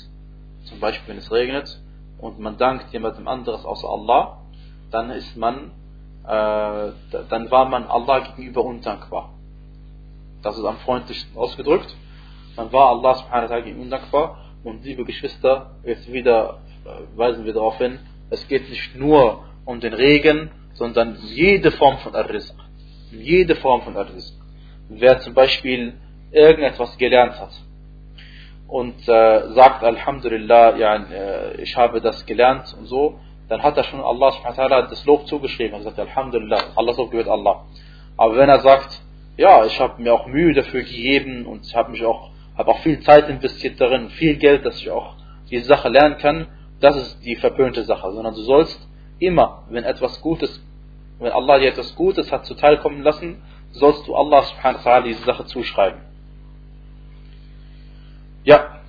zum 0.64 0.80
Beispiel 0.80 1.14
wenn 1.14 1.18
es 1.18 1.30
regnet 1.30 1.80
und 2.18 2.38
man 2.40 2.56
dankt 2.56 2.92
jemandem 2.92 3.28
anderes 3.28 3.64
außer 3.64 3.88
Allah, 3.88 4.38
dann 4.90 5.10
ist 5.10 5.36
man, 5.36 5.70
äh, 6.24 6.90
dann 7.28 7.50
war 7.50 7.68
man 7.68 7.84
Allah 7.84 8.20
gegenüber 8.20 8.64
undankbar. 8.64 9.34
Das 10.42 10.56
ist 10.58 10.64
am 10.64 10.78
freundlichsten 10.78 11.36
ausgedrückt. 11.36 11.94
Dann 12.56 12.72
war 12.72 12.88
Allah 12.88 13.14
subhanahu 13.14 13.50
wa 13.50 13.54
ta'ala 13.54 13.80
undankbar. 13.80 14.38
Und 14.64 14.84
liebe 14.84 15.04
Geschwister, 15.04 15.76
jetzt 15.84 16.12
wieder 16.12 16.58
äh, 16.84 17.16
weisen 17.16 17.44
wir 17.44 17.52
darauf 17.52 17.78
hin, 17.78 18.00
es 18.30 18.46
geht 18.48 18.68
nicht 18.68 18.94
nur 18.96 19.44
um 19.64 19.80
den 19.80 19.94
Regen, 19.94 20.50
sondern 20.74 21.16
jede 21.22 21.70
Form 21.72 21.98
von 21.98 22.14
Ar-Rizq. 22.14 22.54
Jede 23.10 23.56
Form 23.56 23.82
von 23.82 23.96
Ar-Rizq. 23.96 24.34
Wer 24.88 25.20
zum 25.20 25.34
Beispiel 25.34 25.94
irgendetwas 26.30 26.96
gelernt 26.98 27.38
hat 27.40 27.52
und 28.68 29.08
äh, 29.08 29.48
sagt 29.54 29.82
Alhamdulillah, 29.82 30.76
ja, 30.76 30.96
äh, 30.96 31.62
ich 31.62 31.76
habe 31.76 32.00
das 32.00 32.24
gelernt 32.26 32.74
und 32.78 32.86
so, 32.86 33.18
dann 33.48 33.62
hat 33.62 33.78
er 33.78 33.84
schon 33.84 34.00
Allah 34.00 34.32
das 34.90 35.04
Lob 35.06 35.26
zugeschrieben 35.26 35.74
und 35.74 35.82
sagt 35.82 35.98
Alhamdulillah, 35.98 36.72
Allah 36.76 36.92
so 36.92 37.06
gehört 37.06 37.28
Allah. 37.28 37.64
Aber 38.18 38.36
wenn 38.36 38.48
er 38.48 38.60
sagt, 38.60 39.00
ja, 39.38 39.64
ich 39.64 39.80
habe 39.80 40.02
mir 40.02 40.12
auch 40.12 40.26
Mühe 40.26 40.52
dafür 40.52 40.82
gegeben 40.82 41.46
und 41.46 41.64
ich 41.66 41.74
habe 41.74 41.90
mich 41.90 42.04
auch, 42.04 42.30
habe 42.58 42.70
auch 42.70 42.80
viel 42.80 43.00
Zeit 43.00 43.28
investiert 43.30 43.80
darin, 43.80 44.10
viel 44.10 44.36
Geld, 44.36 44.66
dass 44.66 44.76
ich 44.76 44.90
auch 44.90 45.14
diese 45.50 45.64
Sache 45.64 45.88
lernen 45.88 46.18
kann, 46.18 46.46
das 46.80 46.96
ist 46.96 47.24
die 47.24 47.36
verpönte 47.36 47.84
Sache, 47.84 48.12
sondern 48.12 48.34
du 48.34 48.42
sollst 48.42 48.78
immer, 49.18 49.64
wenn 49.70 49.84
etwas 49.84 50.20
Gutes, 50.20 50.62
wenn 51.18 51.32
Allah 51.32 51.58
dir 51.58 51.68
etwas 51.68 51.94
Gutes 51.94 52.30
hat 52.30 52.46
zuteilkommen 52.46 53.02
lassen, 53.02 53.42
sollst 53.72 54.06
du 54.06 54.14
Allah 54.14 54.42
subhanahu 54.42 54.84
wa 54.84 54.90
ta'ala 54.90 55.02
diese 55.02 55.24
Sache 55.24 55.44
zuschreiben. 55.46 56.00
Ja, 58.44 58.80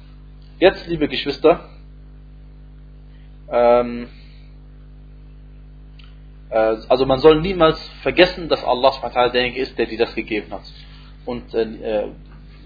jetzt, 0.59 0.87
liebe 0.87 1.07
Geschwister, 1.07 1.61
ähm, 3.51 4.07
äh, 6.49 6.77
also 6.87 7.05
man 7.05 7.19
soll 7.19 7.41
niemals 7.41 7.79
vergessen, 8.01 8.47
dass 8.49 8.63
Allah 8.63 8.93
derjenige 9.29 9.59
ist, 9.59 9.77
der 9.77 9.87
dir 9.87 9.97
das 9.97 10.13
gegeben 10.15 10.51
hat. 10.51 10.63
Und 11.25 11.53
äh, 11.53 12.07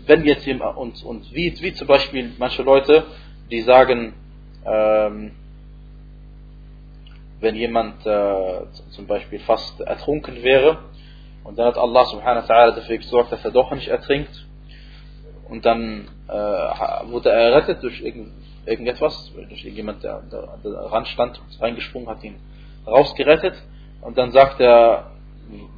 wenn 0.05 0.25
jetzt 0.25 0.45
jemand, 0.45 0.77
und, 0.77 1.03
und 1.03 1.33
wie, 1.33 1.55
wie 1.61 1.73
zum 1.73 1.87
Beispiel 1.87 2.33
manche 2.37 2.63
Leute, 2.63 3.05
die 3.49 3.61
sagen, 3.61 4.13
ähm, 4.65 5.31
wenn 7.39 7.55
jemand 7.55 8.05
äh, 8.05 8.61
zum 8.91 9.05
Beispiel 9.05 9.39
fast 9.39 9.79
ertrunken 9.81 10.43
wäre 10.43 10.77
und 11.43 11.59
dann 11.59 11.67
hat 11.67 11.77
Allah 11.77 12.05
subhanahu 12.05 12.47
wa 12.47 12.53
ta'ala 12.53 12.71
dafür 12.75 12.97
gesorgt, 12.97 13.31
dass 13.31 13.43
er 13.43 13.51
doch 13.51 13.71
nicht 13.71 13.89
ertrinkt 13.89 14.47
und 15.49 15.65
dann 15.65 16.07
äh, 16.27 16.31
wurde 16.33 17.31
er 17.31 17.51
errettet 17.51 17.83
durch 17.83 18.01
irgend, 18.01 18.31
irgendetwas, 18.65 19.31
durch 19.35 19.65
irgendjemand, 19.65 20.03
der, 20.03 20.21
der, 20.31 20.57
der 20.63 20.71
Rand 20.91 21.07
stand, 21.09 21.41
reingesprungen 21.59 22.07
hat, 22.07 22.23
ihn 22.23 22.35
rausgerettet 22.87 23.55
und 24.01 24.17
dann 24.17 24.31
sagt 24.31 24.61
er, 24.61 25.11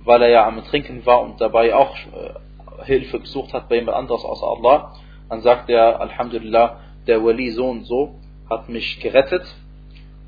weil 0.04 0.22
er 0.22 0.30
ja 0.30 0.48
am 0.48 0.64
Trinken 0.66 1.06
war 1.06 1.22
und 1.22 1.42
dabei 1.42 1.74
auch 1.74 1.96
äh, 1.96 2.84
Hilfe 2.86 3.20
gesucht 3.20 3.54
hat 3.54 3.70
bei 3.70 3.76
jemand 3.76 3.98
anderes 3.98 4.24
außer 4.24 4.46
Allah, 4.46 4.94
dann 5.30 5.42
sagt 5.42 5.70
er, 5.70 6.00
Alhamdulillah, 6.00 6.80
der 7.08 7.24
Wali 7.24 7.50
so 7.52 7.68
und 7.68 7.86
so 7.86 8.20
hat 8.50 8.70
mich 8.70 9.00
gerettet. 9.00 9.46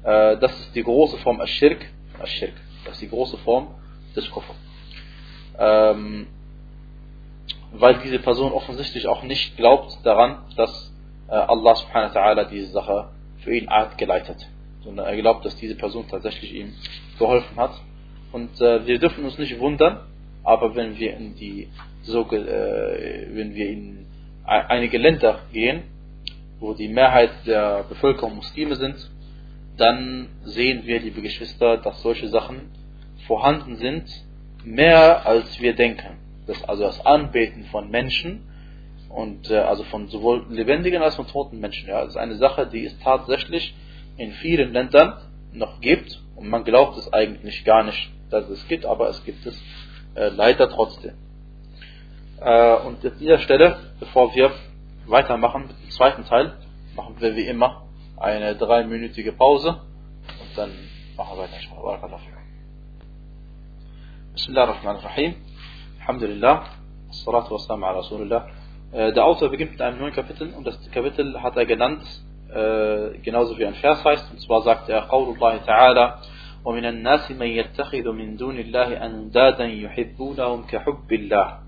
Äh, 0.03 0.37
das 0.37 0.57
ist 0.59 0.75
die 0.75 0.83
große 0.83 1.17
Form 1.17 1.39
Ash-Shirk. 1.41 1.85
Ash-Shirk. 2.21 2.53
Das 2.85 2.95
ist 2.95 3.01
die 3.01 3.09
große 3.09 3.37
Form 3.37 3.67
des 4.15 4.29
Kufr. 4.31 4.53
Ähm, 5.59 6.27
weil 7.71 7.99
diese 8.03 8.19
Person 8.19 8.51
offensichtlich 8.51 9.07
auch 9.07 9.23
nicht 9.23 9.57
glaubt 9.57 9.97
daran, 10.03 10.39
dass 10.55 10.93
äh, 11.27 11.33
Allah 11.33 11.75
subhanahu 11.75 12.13
wa 12.15 12.19
ta'ala 12.19 12.43
diese 12.45 12.71
Sache 12.71 13.09
für 13.39 13.53
ihn 13.55 13.67
Art 13.67 13.97
geleitet. 13.97 14.47
Sondern 14.83 15.05
er 15.05 15.17
glaubt, 15.17 15.45
dass 15.45 15.55
diese 15.57 15.75
Person 15.75 16.07
tatsächlich 16.09 16.53
ihm 16.53 16.73
geholfen 17.19 17.57
hat. 17.57 17.73
Und 18.31 18.59
äh, 18.61 18.85
wir 18.85 18.99
dürfen 18.99 19.25
uns 19.25 19.37
nicht 19.37 19.59
wundern, 19.59 19.99
aber 20.43 20.75
wenn 20.75 20.97
wir 20.97 21.15
in 21.17 21.35
die 21.35 21.67
so, 22.03 22.21
äh, 22.31 23.27
wenn 23.33 23.53
wir 23.53 23.69
in 23.69 24.05
einige 24.45 24.97
Länder 24.97 25.41
gehen, 25.51 25.83
wo 26.59 26.73
die 26.73 26.87
Mehrheit 26.87 27.31
der 27.45 27.85
Bevölkerung 27.87 28.35
Muslime 28.35 28.75
sind, 28.75 29.09
dann 29.77 30.29
sehen 30.43 30.85
wir, 30.85 30.99
liebe 30.99 31.21
Geschwister, 31.21 31.77
dass 31.77 32.01
solche 32.01 32.29
Sachen 32.29 32.71
vorhanden 33.27 33.75
sind, 33.77 34.05
mehr 34.63 35.25
als 35.25 35.59
wir 35.61 35.75
denken. 35.75 36.17
Das, 36.47 36.63
also 36.63 36.83
das 36.83 37.05
Anbeten 37.05 37.65
von 37.65 37.89
Menschen 37.89 38.43
und 39.09 39.49
äh, 39.51 39.57
also 39.57 39.83
von 39.83 40.07
sowohl 40.07 40.45
lebendigen 40.49 41.01
als 41.01 41.19
auch 41.19 41.27
toten 41.27 41.59
Menschen. 41.59 41.89
Ja, 41.89 42.01
das 42.01 42.11
ist 42.11 42.17
eine 42.17 42.35
Sache, 42.35 42.67
die 42.67 42.85
es 42.85 42.97
tatsächlich 42.99 43.75
in 44.17 44.31
vielen 44.33 44.73
Ländern 44.73 45.21
noch 45.51 45.79
gibt 45.81 46.21
und 46.35 46.49
man 46.49 46.63
glaubt 46.63 46.97
es 46.97 47.11
eigentlich 47.13 47.63
gar 47.65 47.83
nicht, 47.83 48.09
dass 48.29 48.49
es 48.49 48.67
gibt, 48.67 48.85
aber 48.85 49.09
es 49.09 49.23
gibt 49.25 49.45
es 49.45 49.61
äh, 50.15 50.29
leider 50.29 50.69
trotzdem. 50.69 51.13
Äh, 52.39 52.75
und 52.77 53.05
an 53.05 53.17
dieser 53.19 53.39
Stelle, 53.39 53.77
bevor 53.99 54.33
wir 54.35 54.51
weitermachen 55.06 55.68
mit 55.68 55.82
dem 55.82 55.90
zweiten 55.90 56.24
Teil, 56.24 56.56
machen 56.94 57.16
wir 57.18 57.36
wie 57.36 57.46
immer 57.46 57.82
eine 58.16 58.54
dreiminütige 58.54 59.32
Pause 59.32 59.80
und 60.40 60.56
dann 60.56 60.70
machen 61.16 61.36
wir 61.36 61.44
weiter. 61.44 61.58
Bismillah 64.32 64.62
ar-Rahman 64.62 64.96
ar-Rahim. 64.96 65.34
Alhamdulillah. 66.00 66.64
Salatu 67.10 67.54
wassalam 67.54 67.84
ala 67.84 67.98
Rasulullah. 67.98 68.48
Äh, 68.92 69.12
der 69.12 69.24
Autor 69.24 69.50
beginnt 69.50 69.72
mit 69.72 69.80
einem 69.82 69.98
neuen 69.98 70.14
Kapitel 70.14 70.54
und 70.54 70.66
das 70.66 70.78
Kapitel 70.90 71.42
hat 71.42 71.56
er 71.56 71.66
genannt 71.66 72.02
äh, 72.52 73.18
genauso 73.22 73.58
wie 73.58 73.66
ein 73.66 73.74
Vers 73.74 74.04
heißt, 74.04 74.30
und 74.30 74.40
zwar 74.40 74.62
sagt 74.62 74.88
er, 74.88 75.02
Qaulullah 75.02 75.58
Ta'ala, 75.64 76.18
ومن 76.64 76.84
الناس 76.84 77.30
من 77.30 77.46
يتخذ 77.46 78.12
من 78.12 78.36
دون 78.36 78.58
الله 78.58 79.06
أندادا 79.06 79.64
يحبونهم 79.64 80.66
كحب 80.66 81.12
الله. 81.12 81.58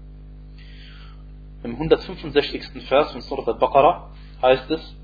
im 1.63 1.73
165. 1.73 2.87
Vers 2.87 3.11
von 3.11 3.21
Surah 3.21 3.51
Al-Baqarah 3.51 4.09
heißt 4.41 4.71
es, 4.71 4.95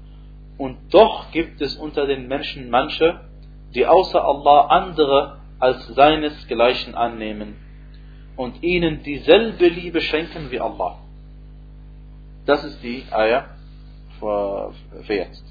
und 0.57 0.77
doch 0.93 1.31
gibt 1.31 1.61
es 1.61 1.75
unter 1.75 2.07
den 2.07 2.27
Menschen 2.27 2.69
manche, 2.69 3.21
die 3.73 3.85
außer 3.85 4.23
Allah 4.23 4.67
andere 4.67 5.39
als 5.59 5.85
seinesgleichen 5.87 6.95
annehmen 6.95 7.57
und 8.37 8.63
ihnen 8.63 9.03
dieselbe 9.03 9.67
Liebe 9.67 10.01
schenken 10.01 10.51
wie 10.51 10.59
Allah. 10.59 10.99
Das 12.45 12.63
ist 12.63 12.81
die 12.83 13.03
für, 14.19 14.73
für 15.03 15.13
jetzt. 15.13 15.43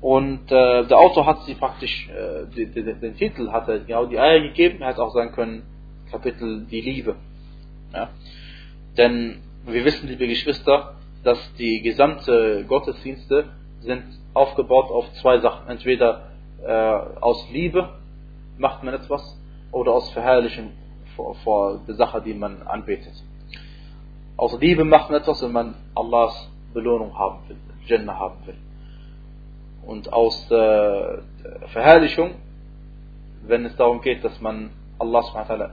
Und 0.00 0.52
äh, 0.52 0.86
der 0.86 0.96
Autor 0.96 1.26
hat 1.26 1.42
sie 1.42 1.54
praktisch, 1.54 2.08
äh, 2.08 2.46
den, 2.54 2.72
den, 2.72 3.00
den, 3.00 3.16
Titel 3.16 3.50
hat 3.50 3.68
er 3.68 3.80
genau 3.80 4.06
die 4.06 4.18
Eier 4.18 4.40
gegeben, 4.40 4.80
er 4.80 4.90
hätte 4.90 5.02
auch 5.02 5.12
sagen 5.12 5.32
können, 5.32 5.64
Kapitel 6.10 6.66
die 6.66 6.80
Liebe. 6.80 7.16
Ja? 7.92 8.10
Denn 8.96 9.42
wir 9.66 9.84
wissen, 9.84 10.08
liebe 10.08 10.26
Geschwister, 10.26 10.94
dass 11.24 11.38
die 11.54 11.82
gesamte 11.82 12.64
Gottesdienste 12.66 13.50
sind 13.80 14.04
aufgebaut 14.34 14.90
auf 14.90 15.12
zwei 15.14 15.38
Sachen. 15.40 15.68
Entweder 15.68 16.28
äh, 16.64 16.72
aus 17.20 17.48
Liebe 17.50 17.90
macht 18.56 18.82
man 18.82 18.94
etwas 18.94 19.38
oder 19.72 19.92
aus 19.92 20.10
Verherrlichen 20.10 20.72
vor, 21.16 21.34
vor 21.36 21.80
der 21.86 21.94
Sache, 21.94 22.22
die 22.22 22.34
man 22.34 22.62
anbetet. 22.62 23.12
Aus 24.36 24.58
Liebe 24.60 24.84
macht 24.84 25.10
man 25.10 25.20
etwas, 25.20 25.42
wenn 25.42 25.52
man 25.52 25.74
Allahs 25.94 26.50
Belohnung 26.72 27.18
haben 27.18 27.48
will 27.48 27.56
Jannah 27.88 28.18
haben 28.18 28.46
will. 28.46 28.56
Und 29.86 30.12
aus 30.12 30.50
äh, 30.50 31.18
Verherrlichung, 31.72 32.34
wenn 33.46 33.64
es 33.64 33.74
darum 33.76 34.00
geht, 34.02 34.22
dass 34.22 34.40
man 34.40 34.70
Allah 34.98 35.20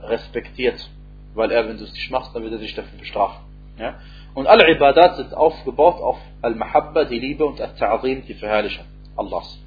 respektiert, 0.04 0.88
weil 1.34 1.50
er, 1.50 1.68
wenn 1.68 1.76
du 1.76 1.84
es 1.84 1.92
nicht 1.92 2.10
machst, 2.10 2.34
dann 2.34 2.42
wird 2.42 2.52
er 2.52 2.58
dich 2.58 2.74
dafür 2.74 2.98
bestrafen. 2.98 3.44
Ja? 3.78 3.98
Und 4.34 4.46
alle 4.46 4.70
Ibadat 4.70 5.16
sind 5.16 5.34
aufgebaut 5.34 6.00
auf 6.00 6.18
Al-Mahabba, 6.42 7.04
die 7.04 7.18
Liebe 7.18 7.44
und 7.44 7.60
Al-Ta'zim, 7.60 8.26
die 8.26 8.34
Verherrlichung 8.34 8.84
Allahs. 9.16 9.58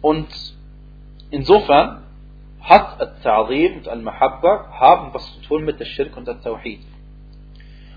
Und 0.00 0.28
insofern 1.30 2.04
hat 2.60 3.00
Al-Ta'zim 3.00 3.78
und 3.78 3.88
Al-Mahabba 3.88 4.68
haben 4.70 5.12
was 5.14 5.34
zu 5.34 5.40
tun 5.42 5.64
mit 5.64 5.80
der 5.80 5.86
Shirk 5.86 6.16
und 6.16 6.28
der 6.28 6.40
Tawhid. 6.40 6.80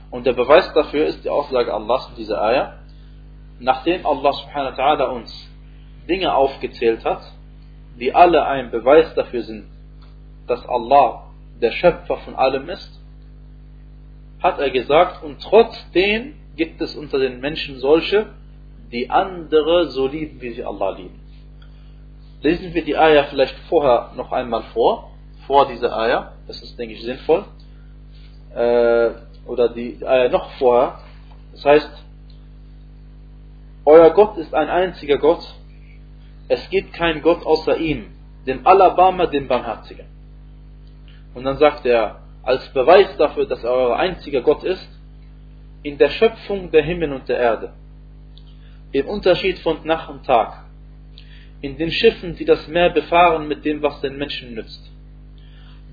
Und 0.09 0.25
der 0.25 0.33
Beweis 0.33 0.71
dafür 0.73 1.05
ist 1.05 1.23
die 1.23 1.29
Aussage 1.29 1.73
Allahs 1.73 2.09
in 2.09 2.15
dieser 2.15 2.41
Ayah. 2.41 2.79
Nachdem 3.59 4.05
Allah 4.05 4.33
subhanahu 4.33 4.77
wa 4.77 4.83
ta'ala 4.83 5.09
uns 5.09 5.49
Dinge 6.07 6.35
aufgezählt 6.35 7.05
hat, 7.05 7.21
die 7.99 8.13
alle 8.13 8.45
ein 8.45 8.71
Beweis 8.71 9.13
dafür 9.15 9.43
sind, 9.43 9.65
dass 10.47 10.67
Allah 10.67 11.27
der 11.61 11.71
Schöpfer 11.71 12.17
von 12.17 12.35
allem 12.35 12.69
ist, 12.69 13.02
hat 14.43 14.59
er 14.59 14.69
gesagt, 14.69 15.23
und 15.23 15.41
trotzdem 15.41 16.33
gibt 16.57 16.81
es 16.81 16.95
unter 16.95 17.17
den 17.17 17.39
Menschen 17.39 17.79
solche, 17.79 18.27
die 18.91 19.09
andere 19.09 19.89
so 19.89 20.05
lieben, 20.05 20.41
wie 20.41 20.51
sie 20.51 20.63
Allah 20.63 20.91
lieben. 20.97 21.19
Lesen 22.41 22.73
wir 22.73 22.83
die 22.83 22.97
Ayah 22.97 23.23
vielleicht 23.23 23.57
vorher 23.69 24.11
noch 24.15 24.33
einmal 24.33 24.63
vor, 24.73 25.11
vor 25.47 25.67
dieser 25.67 25.97
Ayah, 25.97 26.33
das 26.45 26.61
ist, 26.61 26.77
denke 26.77 26.93
ich, 26.95 27.01
sinnvoll. 27.01 27.45
Äh, 28.53 29.11
oder 29.45 29.69
die 29.69 30.05
Ayah 30.05 30.29
noch 30.29 30.51
vorher. 30.55 30.99
Das 31.53 31.63
heißt, 31.63 32.03
euer 33.85 34.09
Gott 34.11 34.37
ist 34.37 34.53
ein 34.53 34.69
einziger 34.69 35.17
Gott, 35.17 35.43
es 36.49 36.69
gibt 36.69 36.93
keinen 36.93 37.21
Gott 37.21 37.45
außer 37.45 37.77
ihm, 37.77 38.07
dem 38.45 38.67
Alabama, 38.67 39.25
dem 39.25 39.47
Barmherzigen. 39.47 40.05
Und 41.33 41.45
dann 41.45 41.57
sagt 41.57 41.85
er, 41.85 42.22
als 42.43 42.67
Beweis 42.69 43.15
dafür, 43.17 43.45
dass 43.45 43.63
er 43.63 43.71
euer 43.71 43.97
einziger 43.97 44.41
Gott 44.41 44.63
ist, 44.63 44.87
in 45.81 45.97
der 45.97 46.09
Schöpfung 46.09 46.71
der 46.71 46.83
Himmel 46.83 47.13
und 47.13 47.27
der 47.27 47.37
Erde, 47.37 47.73
im 48.91 49.07
Unterschied 49.07 49.59
von 49.59 49.85
Nacht 49.85 50.09
und 50.09 50.25
Tag, 50.25 50.65
in 51.61 51.77
den 51.77 51.91
Schiffen, 51.91 52.35
die 52.35 52.45
das 52.45 52.67
Meer 52.67 52.89
befahren 52.89 53.47
mit 53.47 53.63
dem, 53.65 53.81
was 53.81 53.99
den 54.01 54.17
Menschen 54.17 54.53
nützt, 54.53 54.91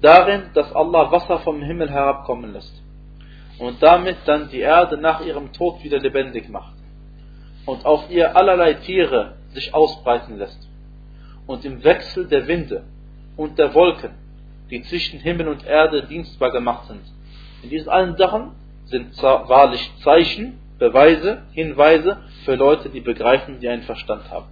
darin, 0.01 0.51
dass 0.55 0.73
Allah 0.73 1.11
Wasser 1.11 1.39
vom 1.41 1.63
Himmel 1.63 1.91
herabkommen 1.91 2.53
lässt 2.53 2.83
und 3.59 3.83
damit 3.83 4.17
dann 4.25 4.49
die 4.49 4.61
Erde 4.61 4.97
nach 4.97 5.25
ihrem 5.25 5.53
Tod 5.53 5.83
wieder 5.85 5.99
lebendig 5.99 6.49
macht 6.49 6.75
und 7.67 7.85
auf 7.85 8.11
ihr 8.11 8.37
allerlei 8.37 8.75
Tiere 8.75 9.37
sich 9.53 9.73
ausbreiten 9.75 10.39
lässt 10.39 10.69
und 11.47 11.65
im 11.65 11.83
Wechsel 11.85 12.27
der 12.27 12.47
Winde 12.47 12.85
und 13.37 13.59
der 13.59 13.75
Wolken, 13.75 14.13
die 14.71 14.83
zwischen 14.83 15.21
Himmel 15.21 15.49
und 15.49 15.67
Erde 15.67 16.07
dienstbar 16.07 16.51
gemacht 16.51 16.87
sind. 16.89 17.03
In 17.63 17.71
diesen 17.71 17.89
allen 17.89 18.17
Sachen 18.17 18.53
sind 18.87 19.21
wahrlich 19.23 19.91
Zeichen, 20.03 20.59
Beweise, 20.79 21.43
Hinweise 21.53 22.19
für 22.45 22.55
Leute, 22.55 22.89
die 22.89 23.01
begreifen, 23.01 23.61
die 23.61 23.69
einen 23.69 23.83
Verstand 23.83 24.31
haben. 24.31 24.47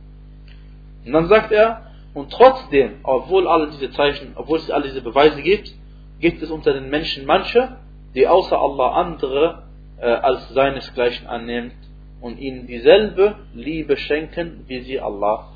Und 1.04 1.12
dann 1.12 1.28
sagt 1.28 1.52
er, 1.52 1.86
und 2.12 2.30
trotzdem, 2.32 3.00
obwohl 3.02 3.48
alle 3.48 3.70
diese 3.70 3.90
Zeichen, 3.92 4.32
obwohl 4.34 4.58
es 4.58 4.70
alle 4.70 4.84
diese 4.84 5.00
Beweise 5.00 5.40
gibt, 5.40 5.72
gibt 6.20 6.42
es 6.42 6.50
unter 6.50 6.72
den 6.72 6.90
Menschen 6.90 7.24
manche, 7.24 7.76
die 8.14 8.26
außer 8.26 8.58
Allah 8.58 8.92
andere 8.92 9.62
äh, 10.00 10.06
als 10.06 10.48
seinesgleichen 10.50 11.26
annehmen 11.26 11.72
und 12.20 12.38
ihnen 12.38 12.66
dieselbe 12.66 13.36
Liebe 13.54 13.96
schenken, 13.96 14.64
wie 14.66 14.80
sie 14.80 15.00
Allah 15.00 15.48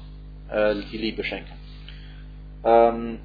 äh, 0.48 0.74
die 0.90 0.98
Liebe 0.98 1.24
schenken. 1.24 1.52
Ähm, 2.64 3.18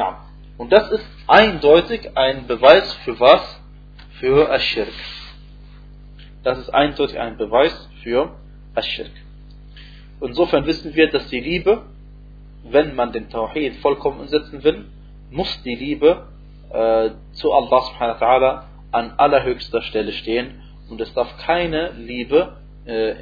na, 0.00 0.24
und 0.56 0.72
das 0.72 0.90
ist 0.90 1.06
eindeutig 1.26 2.16
ein 2.16 2.46
Beweis 2.46 2.90
für 3.04 3.20
was? 3.20 3.60
Für 4.18 4.50
Aschirk. 4.50 4.88
Das 6.42 6.58
ist 6.58 6.70
eindeutig 6.70 7.18
ein 7.18 7.36
Beweis 7.36 7.74
für 8.02 8.34
Aschirk. 8.74 9.10
Insofern 10.22 10.64
wissen 10.64 10.94
wir, 10.94 11.10
dass 11.10 11.28
die 11.28 11.40
Liebe, 11.40 11.82
wenn 12.64 12.94
man 12.94 13.12
den 13.12 13.28
Tawhid 13.28 13.76
vollkommen 13.76 14.20
umsetzen 14.20 14.64
will, 14.64 14.86
muss 15.30 15.62
die 15.64 15.74
Liebe 15.74 16.28
äh, 16.70 17.10
zu 17.32 17.52
Allah 17.52 17.80
subhanahu 17.82 18.20
wa 18.20 18.26
ta'ala 18.26 18.62
an 18.92 19.12
allerhöchster 19.18 19.82
Stelle 19.82 20.12
stehen 20.12 20.62
und 20.88 21.00
es 21.00 21.12
darf 21.12 21.36
keine 21.38 21.92
Liebe, 21.92 22.56
äh, 22.86 23.14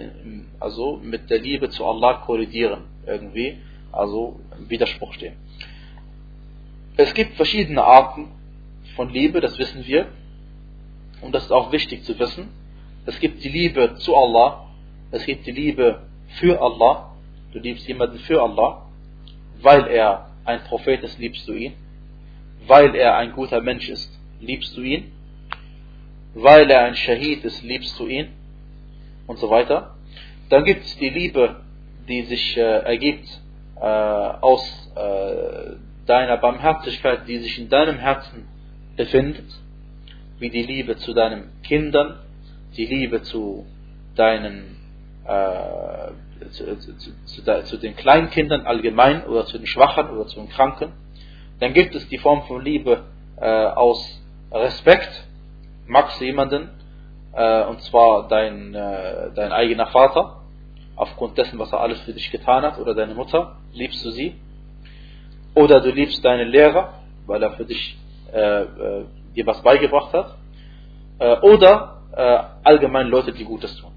also 0.61 1.01
mit 1.03 1.29
der 1.29 1.41
Liebe 1.41 1.71
zu 1.71 1.85
Allah 1.85 2.23
kollidieren, 2.25 2.85
irgendwie, 3.07 3.59
also 3.91 4.41
im 4.57 4.71
Widerspruch 4.71 5.13
stehen. 5.15 5.35
Es 7.01 7.15
gibt 7.15 7.37
verschiedene 7.37 7.85
Arten 7.85 8.27
von 8.97 9.09
Liebe, 9.11 9.41
das 9.41 9.57
wissen 9.57 9.87
wir, 9.87 10.09
und 11.21 11.33
das 11.33 11.45
ist 11.45 11.53
auch 11.53 11.71
wichtig 11.71 12.03
zu 12.03 12.19
wissen. 12.19 12.49
Es 13.07 13.21
gibt 13.21 13.45
die 13.45 13.49
Liebe 13.49 13.95
zu 13.99 14.17
Allah, 14.17 14.67
es 15.13 15.25
gibt 15.25 15.47
die 15.47 15.53
Liebe 15.53 16.03
für 16.41 16.61
Allah, 16.61 17.13
du 17.53 17.61
liebst 17.61 17.87
jemanden 17.87 18.19
für 18.19 18.43
Allah, 18.43 18.89
weil 19.63 19.87
er 19.87 20.31
ein 20.45 20.65
Prophet 20.65 21.01
ist, 21.05 21.21
liebst 21.21 21.47
du 21.47 21.53
ihn, 21.53 21.75
weil 22.67 22.93
er 22.97 23.17
ein 23.17 23.31
guter 23.31 23.61
Mensch 23.61 23.89
ist, 23.89 24.11
liebst 24.41 24.77
du 24.77 24.81
ihn, 24.83 25.13
weil 26.35 26.69
er 26.69 26.83
ein 26.83 26.97
Shahid 26.97 27.45
ist, 27.45 27.63
liebst 27.63 27.97
du 28.01 28.09
ihn. 28.09 28.31
Und 29.29 29.39
so 29.39 29.51
weiter. 29.51 29.95
Dann 30.49 30.65
gibt 30.65 30.85
es 30.85 30.97
die 30.97 31.11
Liebe, 31.11 31.61
die 32.09 32.23
sich 32.23 32.57
äh, 32.57 32.61
ergibt 32.61 33.29
äh, 33.77 33.85
aus 33.85 34.91
äh, 34.97 35.77
deiner 36.09 36.37
Barmherzigkeit, 36.39 37.29
die 37.29 37.39
sich 37.39 37.59
in 37.59 37.69
deinem 37.69 37.99
Herzen 37.99 38.49
befindet, 38.97 39.47
wie 40.39 40.51
die 40.51 40.63
Liebe 40.63 40.97
zu 40.97 41.15
deinen 41.15 41.51
Kindern, 41.63 42.19
die 42.77 42.87
Liebe 42.87 43.23
zu 43.23 43.67
deinen 44.15 44.77
äh, 45.25 46.49
zu, 46.51 46.79
zu, 46.79 46.97
zu, 47.25 47.65
zu, 47.65 47.77
den 47.79 47.97
Kleinkindern 47.97 48.63
allgemein 48.67 49.25
oder 49.27 49.47
zu 49.47 49.59
den 49.59 49.67
Schwachen 49.67 50.11
oder 50.11 50.27
zu 50.27 50.41
den 50.41 50.49
Kranken. 50.49 50.93
Dann 51.61 51.75
gibt 51.75 51.95
es 51.95 52.09
die 52.09 52.19
Form 52.19 52.43
von 52.45 52.65
Liebe 52.65 53.05
äh, 53.41 53.47
aus 53.47 54.21
Respekt, 54.53 55.27
magst 55.87 56.21
du 56.21 56.25
jemanden, 56.25 56.71
äh, 57.35 57.65
und 57.65 57.83
zwar 57.83 58.29
dein, 58.29 58.75
äh, 58.75 59.31
dein 59.35 59.53
eigener 59.53 59.89
Vater, 59.89 60.43
aufgrund 60.97 61.37
dessen, 61.39 61.59
was 61.59 61.73
er 61.73 61.81
alles 61.81 62.01
für 62.01 62.13
dich 62.13 62.31
getan 62.31 62.63
hat, 62.63 62.79
oder 62.79 62.95
deine 62.95 63.15
Mutter, 63.15 63.57
liebst 63.73 64.05
du 64.05 64.11
sie. 64.11 64.35
Oder 65.59 65.81
du 65.81 65.91
liebst 65.91 66.25
deinen 66.25 66.49
Lehrer, 66.51 66.95
weil 67.27 67.43
er 67.43 67.53
für 67.53 67.65
dich 67.65 67.99
äh, 68.33 68.63
äh 68.63 69.05
dir 69.35 69.47
was 69.47 69.61
beigebracht 69.63 70.13
hat. 70.13 70.37
Äh, 71.19 71.37
oder 71.41 72.03
äh, 72.17 72.39
allgemein 72.63 73.09
Leute, 73.09 73.33
die 73.33 73.45
Gutes 73.45 73.77
tun. 73.77 73.91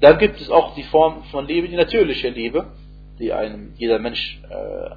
Dann 0.00 0.18
gibt 0.18 0.38
es 0.38 0.50
auch 0.50 0.74
die 0.74 0.82
Form 0.84 1.24
von 1.30 1.46
Liebe, 1.46 1.68
die 1.68 1.76
natürliche 1.76 2.28
Liebe, 2.28 2.66
die 3.18 3.32
einem 3.32 3.72
jeder 3.76 3.98
Mensch 3.98 4.40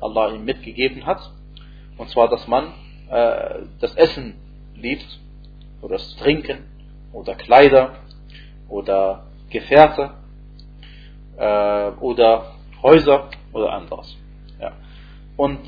Allah 0.01 0.33
ihm 0.33 0.45
mitgegeben 0.45 1.05
hat. 1.05 1.21
Und 1.97 2.09
zwar, 2.09 2.27
dass 2.27 2.47
man 2.47 2.73
das 3.07 3.93
Essen 3.95 4.33
liebt, 4.73 5.05
oder 5.83 5.97
das 5.97 6.15
Trinken 6.15 6.65
oder 7.13 7.35
Kleider 7.35 7.95
oder 8.67 9.27
Gefährte 9.51 10.15
äh, 11.37 11.89
oder 11.99 12.55
Häuser 12.81 13.29
oder 13.53 13.71
anderes. 13.71 14.17
Und 15.37 15.59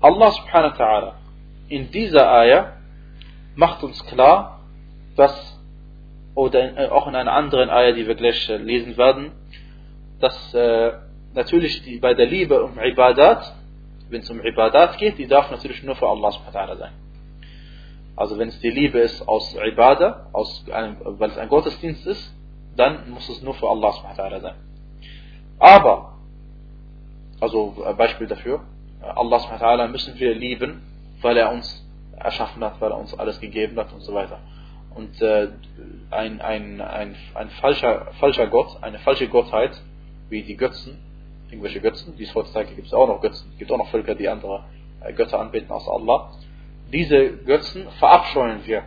Allah 0.00 0.32
subhanahu 0.32 0.78
wa 0.78 0.84
ta'ala 0.84 1.12
in 1.68 1.90
dieser 1.90 2.30
Ayah 2.30 2.72
macht 3.54 3.82
uns 3.82 4.04
klar, 4.06 4.60
dass, 5.16 5.58
oder 6.34 6.76
äh, 6.76 6.88
auch 6.88 7.06
in 7.06 7.14
einer 7.14 7.32
anderen 7.32 7.70
Ayah, 7.70 7.92
die 7.92 8.06
wir 8.06 8.14
gleich 8.14 8.48
äh, 8.48 8.56
lesen 8.56 8.96
werden, 8.96 9.32
dass 10.20 10.54
äh, 10.54 10.92
natürlich 11.34 11.82
die, 11.84 11.98
bei 11.98 12.14
der 12.14 12.26
Liebe 12.26 12.62
um 12.62 12.78
Ibadat, 12.78 13.54
wenn 14.10 14.20
es 14.20 14.30
um 14.30 14.40
Ibadat 14.44 14.98
geht, 14.98 15.18
die 15.18 15.26
darf 15.26 15.50
natürlich 15.50 15.82
nur 15.82 15.96
für 15.96 16.08
Allah 16.08 16.32
subhanahu 16.32 16.54
wa 16.54 16.60
ta'ala 16.60 16.76
sein. 16.78 16.92
Also 18.16 18.38
wenn 18.38 18.48
es 18.48 18.60
die 18.60 18.70
Liebe 18.70 18.98
ist 19.00 19.26
aus 19.26 19.56
Ibadah, 19.56 20.28
aus 20.32 20.64
weil 20.66 21.30
es 21.30 21.38
ein 21.38 21.48
Gottesdienst 21.48 22.06
ist, 22.06 22.34
dann 22.76 23.10
muss 23.10 23.28
es 23.28 23.42
nur 23.42 23.54
für 23.54 23.68
Allah 23.68 23.92
subhanahu 23.92 24.40
sein. 24.40 24.54
Aber, 25.58 26.18
also 27.40 27.74
ein 27.84 27.96
Beispiel 27.96 28.26
dafür, 28.26 28.64
Allah 29.16 29.38
subhanahu 29.40 29.88
müssen 29.88 30.18
wir 30.18 30.34
lieben, 30.34 30.82
weil 31.20 31.36
er 31.36 31.52
uns 31.52 31.84
erschaffen 32.16 32.62
hat, 32.64 32.80
weil 32.80 32.90
er 32.90 32.98
uns 32.98 33.18
alles 33.18 33.40
gegeben 33.40 33.78
hat 33.78 33.92
und 33.92 34.00
so 34.00 34.14
weiter. 34.14 34.38
Und 34.94 35.20
äh, 35.20 35.48
ein, 36.10 36.40
ein, 36.40 36.80
ein, 36.80 37.16
ein 37.34 37.50
falscher, 37.60 38.12
falscher 38.20 38.46
Gott, 38.46 38.82
eine 38.82 38.98
falsche 39.00 39.28
Gottheit, 39.28 39.72
wie 40.28 40.42
die 40.42 40.56
Götzen, 40.56 40.98
irgendwelche 41.50 41.80
Götzen, 41.80 42.16
die 42.16 42.24
es 42.24 42.34
heutzutage 42.34 42.74
gibt 42.74 42.86
es 42.86 42.94
auch 42.94 43.08
noch 43.08 43.20
Götzen, 43.20 43.52
gibt 43.58 43.70
auch 43.72 43.78
noch 43.78 43.88
Völker, 43.88 44.14
die 44.14 44.28
andere 44.28 44.64
äh, 45.00 45.12
Götter 45.12 45.40
anbeten 45.40 45.72
als 45.72 45.88
Allah 45.88 46.30
diese 46.94 47.38
Götzen 47.38 47.88
verabscheuen 47.98 48.64
wir 48.66 48.84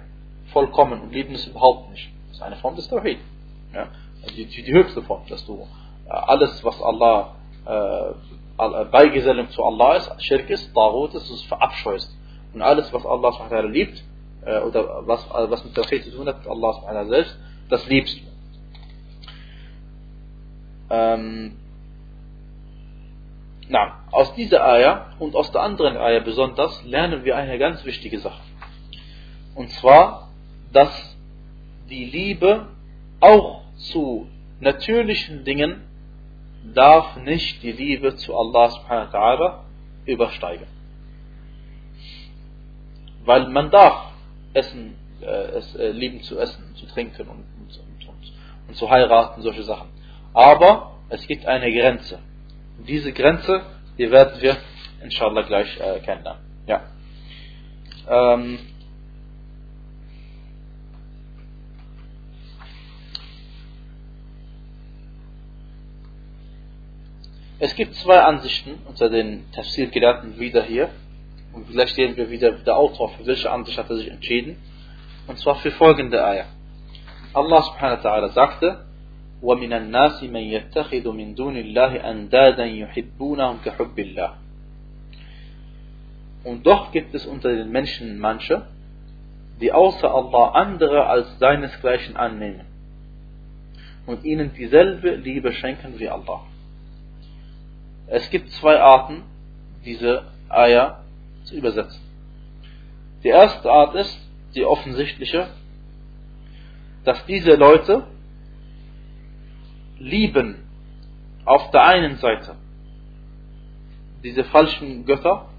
vollkommen 0.54 1.02
und 1.02 1.12
lieben 1.12 1.36
es 1.36 1.46
überhaupt 1.46 1.92
nicht. 1.92 2.10
ist 2.32 2.42
eine 2.42 2.56
Form 2.58 2.76
des 2.76 2.88
Tawhid. 2.88 3.20
Ja? 3.74 3.88
Die, 4.30 4.46
die, 4.46 4.64
die 4.64 4.74
höchste 4.74 5.02
Form, 5.04 5.24
dass 5.28 5.46
du 5.46 5.68
äh, 6.06 6.10
alles, 6.10 6.64
was 6.64 6.82
Allah 6.82 7.36
äh, 7.66 8.14
Beigesellung 8.58 9.50
zu 9.52 9.64
Allah 9.64 9.98
ist, 9.98 10.24
Schirk 10.24 10.50
ist, 10.50 10.74
Tarot 10.74 11.14
ist, 11.14 11.30
es 11.30 11.44
verabscheust. 11.44 12.16
Und 12.54 12.62
alles, 12.62 12.92
was 12.92 13.06
Allah 13.06 13.62
liebt, 13.62 14.04
äh, 14.46 14.60
oder 14.60 15.06
was, 15.06 15.24
äh, 15.26 15.50
was 15.50 15.64
mit 15.64 15.76
Tawhid 15.76 16.04
zu 16.04 16.12
tun 16.12 16.28
hat, 16.28 16.48
Allah 16.48 17.06
selbst, 17.06 17.38
das 17.70 17.88
liebst 17.88 18.20
du. 18.20 18.28
Ähm, 20.90 21.58
na, 23.70 24.00
aus 24.12 24.34
dieser 24.36 24.66
Eier 24.66 25.08
und 25.20 25.36
aus 25.36 25.52
der 25.52 25.62
anderen 25.62 25.98
Eier 25.98 26.22
besonders 26.22 26.84
lernen 26.86 27.26
wir 27.26 27.36
eine 27.36 27.60
ganz 27.60 27.84
wichtige 27.84 28.20
Sache. 28.20 28.42
Und 29.54 29.70
zwar, 29.72 30.30
dass 30.72 31.18
die 31.90 32.06
Liebe 32.06 32.68
auch 33.20 33.64
zu 33.76 34.28
natürlichen 34.60 35.44
Dingen 35.44 35.87
darf 36.74 37.18
nicht 37.18 37.64
die 37.64 37.72
Liebe 37.72 38.16
zu 38.16 38.36
Allah 38.38 38.70
subhanahu 38.70 39.64
übersteigen. 40.06 40.68
Weil 43.26 43.50
man 43.50 43.70
darf 43.72 44.14
essen, 44.54 44.96
äh, 45.22 45.26
es 45.26 45.76
äh, 45.76 45.92
lieben 45.92 46.22
zu 46.24 46.40
essen, 46.40 46.76
zu 46.76 46.86
trinken 46.88 47.28
und, 47.28 47.46
und, 47.60 48.08
und, 48.08 48.34
und 48.68 48.76
zu 48.76 48.90
heiraten, 48.90 49.42
solche 49.42 49.64
Sachen. 49.64 49.90
Aber 50.34 50.96
es 51.10 51.26
gibt 51.28 51.46
eine 51.46 51.72
Grenze. 51.72 52.20
Diese 52.88 53.12
Grenze, 53.12 53.64
die 53.98 54.10
werden 54.12 54.42
wir 54.42 54.58
inshallah 55.02 55.42
gleich 55.42 55.78
äh, 55.80 56.00
kennenlernen. 56.00 56.42
Ja. 56.68 56.82
Ähm, 58.10 58.60
Es 67.59 67.75
gibt 67.75 67.95
zwei 67.97 68.21
Ansichten 68.21 68.75
unter 68.89 69.09
den 69.09 69.51
Tafsir-Gelehrten 69.53 70.39
wieder 70.39 70.63
hier. 70.63 70.91
Und 71.53 71.69
vielleicht 71.69 71.95
sehen 71.95 72.17
wir 72.17 72.31
wieder 72.31 72.53
der 72.53 72.77
Autor, 72.77 73.11
für 73.11 73.27
welche 73.27 73.51
Ansicht 73.51 73.79
hat 73.79 73.91
er 73.91 73.97
sich 73.97 74.11
entschieden. 74.11 74.57
Und 75.27 75.39
zwar 75.39 75.57
für 75.57 75.71
folgende 75.71 76.25
Eier. 76.25 76.47
Allah 77.35 77.63
subhanahu 77.63 78.03
wa 78.03 78.11
ta'ala 78.11 78.29
sagte, 78.31 78.85
ومن 79.43 79.73
الناس 79.73 80.23
من 80.23 80.41
يتخذ 80.41 81.13
من 81.13 81.35
دون 81.35 81.57
الله 81.57 82.11
أندادا 82.11 82.65
يحبونهم 82.65 83.59
كحب 83.65 83.99
الله 83.99 84.31
Und 86.45 86.67
doch 86.67 86.91
gibt 86.91 87.15
es 87.15 87.25
unter 87.27 87.55
den 87.55 87.71
Menschen 87.71 88.19
manche, 88.19 88.67
die 89.61 89.73
außer 89.73 90.13
Allah 90.13 90.49
andere 90.53 91.07
als 91.07 91.39
seinesgleichen 91.39 92.17
annehmen 92.17 92.67
und 94.07 94.25
ihnen 94.25 94.53
dieselbe 94.53 95.15
Liebe 95.15 95.53
schenken 95.53 96.01
wie 96.01 96.09
Allah. 96.09 96.41
Es 98.08 98.30
gibt 98.30 98.52
zwei 98.52 98.80
Arten, 98.80 99.24
diese 99.86 100.24
Eier 100.50 101.04
zu 101.44 101.56
übersetzen. 101.56 102.02
Die 103.24 103.30
erste 103.30 103.70
Art 103.72 103.96
ist 103.96 104.18
die 104.56 104.66
offensichtliche, 104.66 105.48
dass 107.04 107.26
diese 107.26 107.56
Leute 107.56 108.08
lieben 110.00 110.64
auf 111.46 111.72
der 111.72 111.86
einen 111.86 112.18
Seite 112.18 112.56
diese 114.24 114.44
falschen 114.46 115.06
Götter 115.06 115.50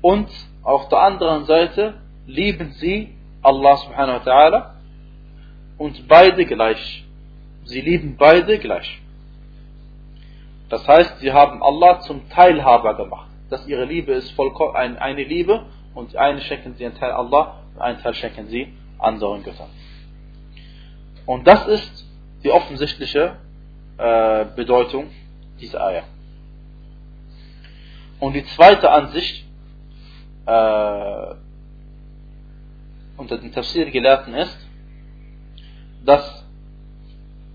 und 0.00 0.28
auf 0.62 0.88
der 0.88 0.98
anderen 1.00 1.44
Seite 1.46 1.94
lieben 2.26 2.72
sie 2.72 3.14
Allah 3.42 3.76
subhanahu 3.76 4.24
wa 4.24 4.30
ta'ala 4.30 4.70
und 5.78 6.06
beide 6.08 6.44
gleich. 6.44 7.04
Sie 7.64 7.80
lieben 7.80 8.16
beide 8.16 8.58
gleich. 8.58 9.01
Das 10.72 10.88
heißt, 10.88 11.18
sie 11.18 11.30
haben 11.34 11.62
Allah 11.62 12.00
zum 12.00 12.30
Teilhaber 12.30 12.94
gemacht. 12.94 13.28
Dass 13.50 13.66
ihre 13.66 13.84
Liebe 13.84 14.12
ist 14.12 14.30
vollkommen 14.30 14.74
eine 14.74 15.22
Liebe 15.22 15.66
und 15.94 16.16
eine 16.16 16.40
schenken 16.40 16.76
sie 16.76 16.86
einen 16.86 16.94
Teil 16.94 17.10
Allah 17.10 17.58
und 17.74 17.82
einen 17.82 17.98
Teil 18.00 18.14
schenken 18.14 18.46
sie 18.46 18.72
anderen 18.98 19.42
Göttern. 19.42 19.68
Und 21.26 21.46
das 21.46 21.66
ist 21.66 22.06
die 22.42 22.50
offensichtliche 22.50 23.36
äh, 23.98 24.46
Bedeutung 24.56 25.10
dieser 25.60 25.84
Eier. 25.86 26.04
Und 28.18 28.32
die 28.32 28.46
zweite 28.46 28.90
Ansicht 28.90 29.44
äh, 30.46 31.34
unter 33.18 33.36
den 33.36 33.52
Tafsir-Gelehrten 33.52 34.32
ist, 34.32 34.58
dass 36.02 36.46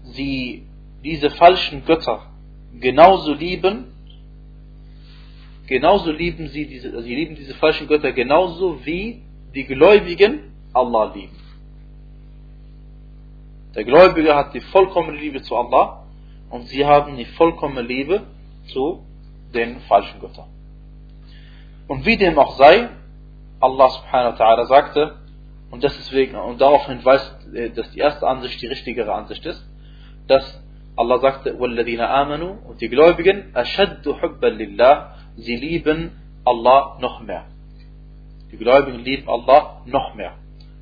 sie 0.04 0.68
diese 1.04 1.32
falschen 1.32 1.84
Götter 1.84 2.22
genauso 2.80 3.34
lieben, 3.34 3.86
genauso 5.68 6.12
lieben 6.12 6.48
sie 6.48 6.66
diese, 6.66 7.02
sie 7.02 7.16
lieben 7.16 7.36
diese 7.36 7.54
falschen 7.56 7.88
Götter 7.88 8.12
genauso 8.12 8.86
wie 8.86 9.22
die 9.54 9.66
Gläubigen 9.66 10.52
Allah 10.74 11.14
lieben. 11.14 11.38
Der 13.76 13.84
Gläubige 13.84 14.36
hat 14.36 14.54
die 14.54 14.62
vollkommene 14.62 15.18
Liebe 15.18 15.42
zu 15.42 15.56
Allah 15.56 16.04
und 16.50 16.68
sie 16.68 16.86
haben 16.86 17.18
die 17.18 17.26
vollkommene 17.26 17.82
Liebe 17.82 18.24
zu 18.68 19.04
den 19.54 19.82
falschen 19.82 20.20
Göttern. 20.20 20.48
Und 21.88 22.06
wie 22.06 22.18
dem 22.18 22.38
auch 22.38 22.58
sei, 22.58 22.90
Allah 23.60 23.90
subhanahu 23.90 24.38
wa 24.38 24.44
ta'ala 24.44 24.66
sagte, 24.66 25.16
und 25.70 25.84
deswegen, 25.84 26.36
und 26.36 26.62
darauf 26.62 26.86
hinweist, 26.86 27.36
äh, 27.54 27.70
dass 27.70 27.92
die 27.92 28.00
erste 28.00 28.28
Ansicht 28.28 28.62
die 28.62 28.68
richtigere 28.68 29.14
Ansicht 29.14 29.46
ist, 29.46 29.64
dass 30.28 30.64
Allah 30.98 31.20
sagte, 31.20 31.60
Walladina 31.60 32.08
amanu, 32.10 32.58
und 32.68 32.82
die 32.82 32.90
Gläubigen, 32.90 33.56
ashaddu 33.56 34.20
hubban 34.22 34.58
lillah, 34.58 35.16
sie 35.36 35.56
lieben 35.56 36.12
Allah 36.44 36.98
noch 37.00 37.22
mehr. 37.22 37.46
Die 38.52 38.58
Gläubigen 38.58 39.00
lieben 39.00 39.30
Allah 39.30 39.84
noch 39.86 40.16
mehr. 40.16 40.34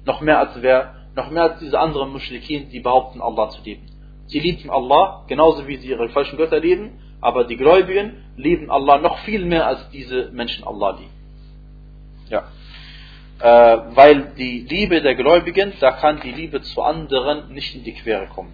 Noch 0.06 0.22
mehr 0.22 0.40
als 0.40 0.62
wer, 0.62 0.96
noch 1.16 1.30
mehr 1.32 1.44
als 1.44 1.60
diese 1.60 1.78
anderen 1.80 2.12
Muschrikin, 2.12 2.70
die 2.70 2.80
behaupten, 2.80 3.22
Allah 3.22 3.50
zu 3.50 3.62
lieben. 3.64 3.88
Sie 4.28 4.40
lieben 4.40 4.70
Allah, 4.70 5.26
genauso 5.28 5.68
wie 5.68 5.78
sie 5.78 5.90
ihre 5.90 6.10
falschen 6.10 6.38
Götter 6.38 6.60
lieben, 6.60 7.00
aber 7.22 7.44
die 7.44 7.58
Gläubigen 7.58 8.24
lieben 8.38 8.72
Allah 8.72 8.98
noch 9.00 9.18
viel 9.20 9.44
mehr 9.46 9.68
als 9.68 9.90
diese 9.90 10.30
Menschen 10.32 10.64
Allah 10.66 10.92
lieben. 10.92 11.14
Ja. 12.30 12.44
Äh, 13.40 13.96
weil 13.96 14.34
die 14.38 14.60
Liebe 14.60 15.02
der 15.02 15.16
Gläubigen, 15.16 15.74
da 15.82 15.92
kann 15.92 16.22
die 16.22 16.32
Liebe 16.32 16.62
zu 16.62 16.82
anderen 16.82 17.54
nicht 17.54 17.76
in 17.76 17.84
die 17.84 17.94
Quere 17.94 18.28
kommen. 18.28 18.54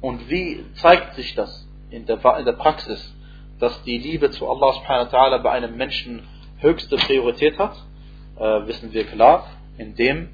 Und 0.00 0.28
wie 0.30 0.64
zeigt 0.74 1.14
sich 1.14 1.34
das 1.34 1.66
in 1.90 2.06
der, 2.06 2.18
in 2.38 2.44
der 2.44 2.52
Praxis, 2.52 3.14
dass 3.58 3.82
die 3.82 3.98
Liebe 3.98 4.30
zu 4.30 4.48
Allah 4.48 4.72
subhanahu 4.74 5.12
wa 5.12 5.38
bei 5.38 5.50
einem 5.50 5.76
Menschen 5.76 6.22
höchste 6.58 6.96
Priorität 6.96 7.58
hat? 7.58 7.76
Äh, 8.36 8.66
wissen 8.66 8.92
wir 8.92 9.04
klar, 9.04 9.46
indem 9.76 10.28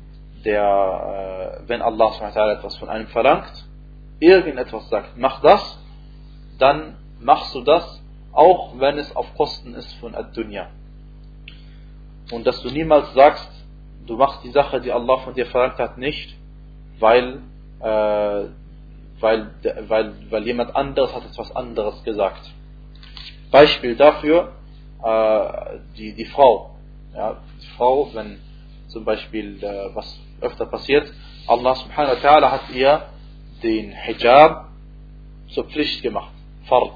der, 0.45 1.61
äh, 1.65 1.69
wenn 1.69 1.81
Allah 1.81 2.13
subhanahu 2.13 2.35
wa 2.35 2.53
etwas 2.53 2.77
von 2.77 2.89
einem 2.89 3.07
verlangt, 3.09 3.65
irgendetwas 4.21 4.89
sagt, 4.91 5.17
mach 5.17 5.41
das, 5.41 5.79
dann 6.59 6.97
machst 7.21 7.55
du 7.55 7.63
das, 7.63 8.03
auch 8.33 8.79
wenn 8.79 8.99
es 8.99 9.15
auf 9.17 9.35
Kosten 9.35 9.75
ist 9.75 9.93
von 9.95 10.15
Ad-Dunya. 10.15 10.69
Und 12.33 12.47
dass 12.47 12.61
du 12.63 12.71
niemals 12.71 13.13
sagst, 13.15 13.51
du 14.07 14.17
machst 14.17 14.45
die 14.45 14.51
Sache, 14.51 14.81
die 14.81 14.93
Allah 14.93 15.19
von 15.19 15.35
dir 15.35 15.47
verlangt 15.47 15.79
hat, 15.79 15.99
nicht, 15.99 16.37
weil 16.99 17.41
äh, 17.81 18.45
weil, 19.25 19.51
weil, 19.89 20.13
weil 20.29 20.47
jemand 20.47 20.77
anderes 20.77 21.15
hat 21.15 21.25
etwas 21.25 21.51
anderes 21.57 22.05
gesagt. 22.05 22.53
Beispiel 23.51 23.97
dafür, 23.97 24.53
äh, 25.03 25.79
die, 25.97 26.13
die 26.13 26.27
Frau. 26.27 26.77
Ja, 27.15 27.39
die 27.63 27.67
Frau, 27.79 28.11
wenn 28.13 28.39
zum 28.89 29.05
Beispiel 29.07 29.65
äh, 29.65 29.95
was 29.95 30.21
öfter 30.43 30.67
passiert, 30.67 31.11
Allah 31.47 31.75
subhanahu 31.75 32.17
wa 32.17 32.29
ta'ala 32.29 32.51
hat 32.51 32.71
ihr 32.75 33.07
den 33.63 33.93
Hijab 33.93 34.69
zur 35.49 35.65
Pflicht 35.65 36.03
gemacht, 36.03 36.35
Fard. 36.69 36.93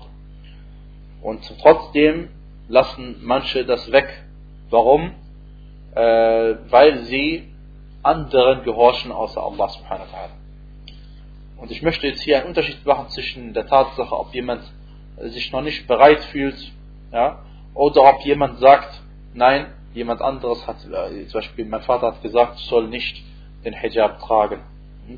Und 1.22 1.41
trotzdem 1.62 2.29
lassen 2.68 3.16
manche 3.22 3.64
das 3.64 3.91
weg. 3.91 4.24
Warum? 4.68 5.14
Äh, 5.95 6.57
weil 6.68 7.05
sie 7.05 7.49
anderen 8.03 8.64
gehorchen 8.64 9.12
außer 9.12 9.43
Allah 9.43 9.68
subhanahu 9.70 10.07
wa 10.12 10.18
ta'ala. 10.18 10.48
Und 11.59 11.71
ich 11.71 11.83
möchte 11.83 12.07
jetzt 12.07 12.23
hier 12.23 12.39
einen 12.39 12.47
Unterschied 12.47 12.85
machen 12.87 13.09
zwischen 13.09 13.53
der 13.53 13.67
Tatsache, 13.67 14.17
ob 14.17 14.33
jemand 14.33 14.63
sich 15.21 15.51
noch 15.53 15.61
nicht 15.61 15.87
bereit 15.89 16.23
fühlt, 16.25 16.73
ja, 17.13 17.41
oder 17.75 18.05
ob 18.05 18.21
jemand 18.25 18.59
sagt, 18.61 19.03
nein, 19.35 19.67
jemand 19.93 20.23
anderes 20.23 20.67
hat, 20.67 20.77
äh, 20.87 21.27
zum 21.27 21.41
Beispiel 21.41 21.65
mein 21.65 21.83
Vater 21.83 22.09
hat 22.09 22.23
gesagt, 22.23 22.59
ich 22.61 22.67
soll 22.67 22.89
nicht 22.89 23.25
den 23.65 23.75
Hijab 23.75 24.21
tragen. 24.21 24.61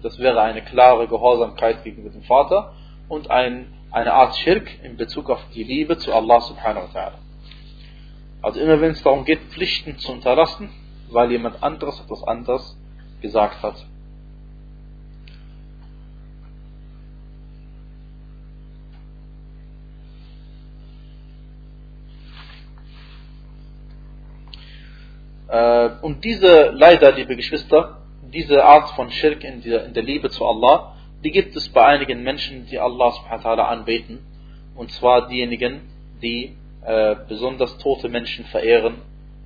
Das 0.02 0.18
wäre 0.18 0.40
eine 0.40 0.62
klare 0.62 1.08
Gehorsamkeit 1.08 1.84
gegenüber 1.84 2.10
dem 2.10 2.22
Vater 2.22 2.72
und 3.08 3.30
ein, 3.30 3.72
eine 3.90 4.12
Art 4.12 4.36
Schirk 4.36 4.70
in 4.84 4.96
Bezug 4.96 5.28
auf 5.30 5.40
die 5.54 5.64
Liebe 5.64 5.98
zu 5.98 6.12
Allah 6.14 6.40
subhanahu 6.40 6.86
wa 6.94 7.00
ta'ala. 7.00 7.18
Also 8.40 8.60
immer 8.60 8.80
wenn 8.80 8.92
es 8.92 9.02
darum 9.02 9.24
geht, 9.24 9.40
Pflichten 9.50 9.98
zu 9.98 10.12
unterlassen, 10.12 10.70
weil 11.10 11.30
jemand 11.30 11.62
anderes 11.62 12.00
etwas 12.00 12.22
anderes 12.22 12.78
gesagt 13.20 13.62
hat. 13.62 13.74
Äh, 13.74 13.82
und 26.02 26.24
diese, 26.24 26.70
leider, 26.74 27.12
liebe 27.12 27.36
Geschwister, 27.36 27.98
diese 28.32 28.64
Art 28.64 28.90
von 28.90 29.10
Schirk 29.10 29.42
in 29.44 29.62
der, 29.62 29.84
in 29.86 29.94
der 29.94 30.02
Liebe 30.02 30.30
zu 30.30 30.44
Allah, 30.44 30.94
die 31.24 31.30
gibt 31.30 31.56
es 31.56 31.68
bei 31.68 31.84
einigen 31.84 32.22
Menschen, 32.22 32.66
die 32.66 32.78
Allah 32.78 33.10
subhanahu 33.12 33.44
wa 33.44 33.52
ta'ala 33.52 33.64
anbeten. 33.68 34.20
Und 34.74 34.90
zwar 34.92 35.28
diejenigen, 35.28 35.82
die 36.22 36.56
äh, 36.84 37.16
besonders 37.28 37.76
tote 37.78 38.08
Menschen 38.08 38.44
verehren 38.46 38.96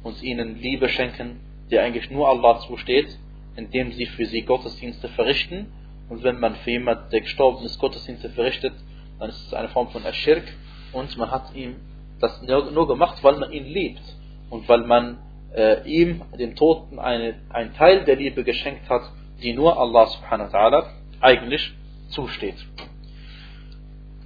und 0.02 0.22
ihnen 0.22 0.60
Liebe 0.60 0.88
schenken, 0.88 1.40
die 1.70 1.78
eigentlich 1.78 2.10
nur 2.10 2.28
Allah 2.28 2.60
zusteht, 2.60 3.18
indem 3.56 3.92
sie 3.92 4.06
für 4.06 4.26
sie 4.26 4.42
Gottesdienste 4.42 5.08
verrichten. 5.08 5.72
Und 6.08 6.22
wenn 6.22 6.38
man 6.38 6.54
für 6.56 6.70
jemanden, 6.70 7.10
der 7.10 7.22
gestorben 7.22 7.64
ist, 7.64 7.78
Gottesdienste 7.80 8.28
verrichtet, 8.30 8.74
dann 9.18 9.30
ist 9.30 9.46
es 9.46 9.54
eine 9.54 9.68
Form 9.68 9.88
von 9.88 10.04
Aschirk 10.04 10.44
und 10.92 11.16
man 11.16 11.30
hat 11.30 11.54
ihm 11.54 11.76
das 12.20 12.42
nur 12.42 12.86
gemacht, 12.86 13.22
weil 13.22 13.36
man 13.36 13.52
ihn 13.52 13.64
liebt 13.64 14.02
und 14.50 14.68
weil 14.68 14.84
man 14.84 15.18
äh, 15.54 15.82
ihm, 15.88 16.22
dem 16.38 16.56
Toten, 16.56 16.98
eine, 16.98 17.36
einen 17.50 17.74
Teil 17.74 18.04
der 18.04 18.16
Liebe 18.16 18.44
geschenkt 18.44 18.88
hat, 18.88 19.02
die 19.42 19.52
nur 19.52 19.78
Allah 19.78 20.06
subhanahu 20.06 20.52
wa 20.52 20.58
ta'ala 20.58 20.86
eigentlich 21.20 21.72
zusteht. 22.08 22.56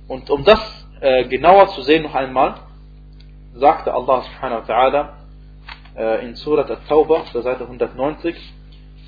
Und 0.06 0.30
um 0.30 0.44
das 0.44 0.60
äh, 1.00 1.24
genauer 1.28 1.68
zu 1.68 1.82
sehen 1.82 2.04
noch 2.04 2.14
einmal, 2.14 2.54
sagte 3.54 3.92
Allah 3.92 4.22
subhanahu 4.22 4.66
wa 4.66 4.74
ta'ala 4.74 5.08
äh, 5.96 6.24
in 6.26 6.34
Surat 6.34 6.70
At-Tawbah, 6.70 7.24
der 7.32 7.42
Seite 7.42 7.64
190, 7.64 8.34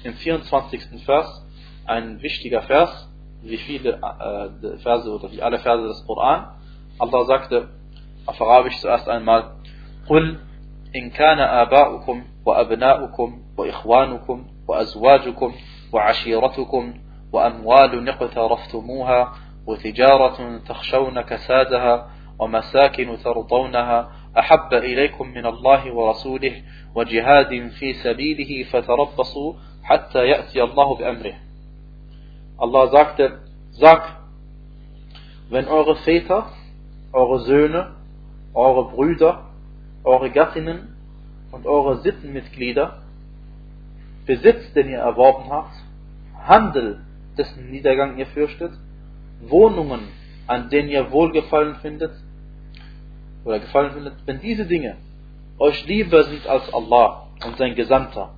im 0.05 0.15
24. 0.15 1.05
Vers, 1.05 1.47
ein 1.87 2.23
wichtiger 2.23 2.63
Vers, 2.63 3.09
wie 3.43 3.57
viele 3.57 3.95
äh, 3.95 4.79
Verse 4.79 5.11
oder 5.11 5.31
wie 5.33 5.43
alle 5.43 5.59
Verse 5.59 5.87
des 5.87 6.05
Koran. 6.07 6.55
Allah 6.99 7.25
sagte 7.25 7.69
auf 8.27 8.41
Arabisch 8.41 8.79
zuerst 8.79 9.09
einmal, 9.09 9.53
قل 10.07 10.39
إن 10.97 11.11
كان 11.11 11.39
آباؤكم 11.39 12.25
وأبناؤكم 12.47 13.43
وإخوانكم 13.57 14.45
وأزواجكم 14.69 15.53
وعشيرتكم 15.93 16.95
وأموال 17.33 18.09
اقترفتموها 18.09 19.33
وتجارة 19.67 20.59
تخشون 20.69 21.21
كسادها 21.21 22.11
ومساكن 22.39 23.19
ترضونها 23.25 24.13
أحب 24.39 24.75
إليكم 24.75 25.29
من 25.29 25.47
الله 25.47 25.93
ورسوله 25.93 26.63
وجهاد 26.95 27.69
في 27.69 27.93
سبيله 27.93 28.65
فتربصوا 28.71 29.53
حتى 29.83 30.27
يأتي 30.27 30.63
الله 30.63 30.97
بأمره. 30.97 31.35
Allah 32.59 32.91
sagte, 32.91 33.41
sag, 33.73 34.03
wenn 35.49 35.67
eure 35.67 35.97
Väter, 36.05 36.45
eure 37.13 37.39
Söhne, 37.41 37.95
eure 38.55 38.85
Brüder, 38.93 39.50
eure 40.05 40.31
Gattinnen 40.31 40.97
und 41.53 41.67
eure 41.67 42.01
Sittenmitglieder, 42.01 43.03
Besitz, 44.27 44.73
den 44.75 44.89
ihr 44.89 44.99
erworben 44.99 45.51
habt, 45.51 45.75
Handel, 46.47 47.01
dessen 47.37 47.71
Niedergang 47.71 48.19
ihr 48.19 48.27
fürchtet, 48.27 48.73
Wohnungen, 49.41 50.09
an 50.47 50.71
denen 50.71 50.89
ihr 50.89 51.11
Wohlgefallen 51.11 51.77
findet, 51.77 52.13
oder 53.45 53.59
gefallen 53.59 53.93
findet, 53.93 54.15
wenn 54.27 54.41
diese 54.41 54.67
Dinge 54.67 54.97
euch 55.59 55.87
lieber 55.87 56.25
sind 56.25 56.47
als 56.47 56.73
Allah 56.73 57.27
und 57.45 57.57
sein 57.57 57.75
Gesandter 57.75 58.35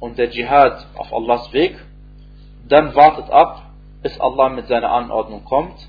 und 0.00 0.18
der 0.18 0.30
Dschihad 0.30 0.86
auf 0.94 1.12
Allahs 1.12 1.52
Weg, 1.52 1.76
dann 2.68 2.94
wartet 2.94 3.30
ab, 3.30 3.70
bis 4.02 4.18
Allah 4.20 4.50
mit 4.50 4.66
seiner 4.66 4.90
Anordnung 4.90 5.44
kommt. 5.44 5.88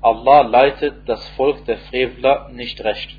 Allah 0.00 0.42
leitet 0.42 1.08
das 1.08 1.26
Volk 1.30 1.64
der 1.64 1.78
Frevler 1.78 2.50
nicht 2.52 2.82
recht 2.82 3.16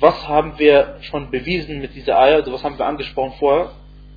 was 0.00 0.28
haben 0.28 0.58
wir 0.58 0.96
schon 1.00 1.30
bewiesen 1.30 1.80
mit 1.80 1.94
dieser 1.94 2.18
Eier, 2.18 2.36
also 2.36 2.52
was 2.52 2.62
haben 2.62 2.78
wir 2.78 2.86
angesprochen 2.86 3.32
vorher? 3.38 3.70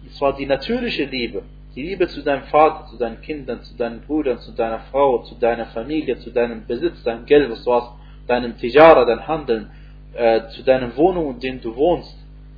Und 0.03 0.13
zwar 0.13 0.35
die 0.35 0.45
natürliche 0.45 1.05
Liebe. 1.05 1.43
Die 1.75 1.83
Liebe 1.83 2.07
zu 2.07 2.21
deinem 2.21 2.43
Vater, 2.43 2.87
zu 2.87 2.97
deinen 2.97 3.21
Kindern, 3.21 3.61
zu 3.63 3.75
deinen 3.77 4.01
Brüdern, 4.01 4.39
zu 4.39 4.51
deiner 4.51 4.79
Frau, 4.91 5.19
zu 5.19 5.35
deiner 5.35 5.67
Familie, 5.67 6.17
zu 6.17 6.29
deinem 6.29 6.67
Besitz, 6.67 7.01
deinem 7.03 7.25
Geld, 7.25 7.49
was 7.49 7.63
du 7.63 7.73
hast, 7.73 7.91
deinem 8.27 8.57
Tijara, 8.57 9.05
dein 9.05 9.25
Handeln, 9.27 9.71
äh, 10.13 10.47
zu 10.49 10.63
deinen 10.63 10.95
Wohnungen, 10.97 11.35
in 11.35 11.39
denen 11.39 11.61
du 11.61 11.75
wohnst. 11.75 12.15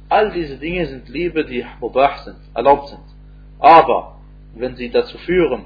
All 0.09 0.32
diese 0.32 0.57
Dinge 0.57 0.86
sind 0.88 1.07
Liebe, 1.09 1.45
die 1.45 1.63
mubah 1.80 2.17
sind, 2.17 2.38
erlaubt 2.53 2.89
sind. 2.89 3.03
Aber, 3.59 4.15
wenn 4.55 4.76
sie 4.76 4.89
dazu 4.89 5.17
führen, 5.19 5.65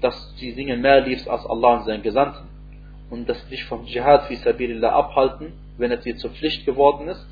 dass 0.00 0.34
du 0.34 0.40
die 0.40 0.54
Dinge 0.54 0.76
mehr 0.76 1.00
liebst 1.00 1.28
als 1.28 1.44
Allah 1.44 1.78
und 1.78 1.84
seinen 1.84 2.02
Gesandten 2.02 2.48
und 3.10 3.28
dass 3.28 3.46
dich 3.48 3.64
vom 3.64 3.84
Jihad 3.84 4.24
fi 4.26 4.36
Sabilillah 4.36 4.92
abhalten, 4.92 5.52
wenn 5.78 5.92
es 5.92 6.02
dir 6.02 6.16
zur 6.16 6.30
Pflicht 6.30 6.66
geworden 6.66 7.08
ist, 7.08 7.26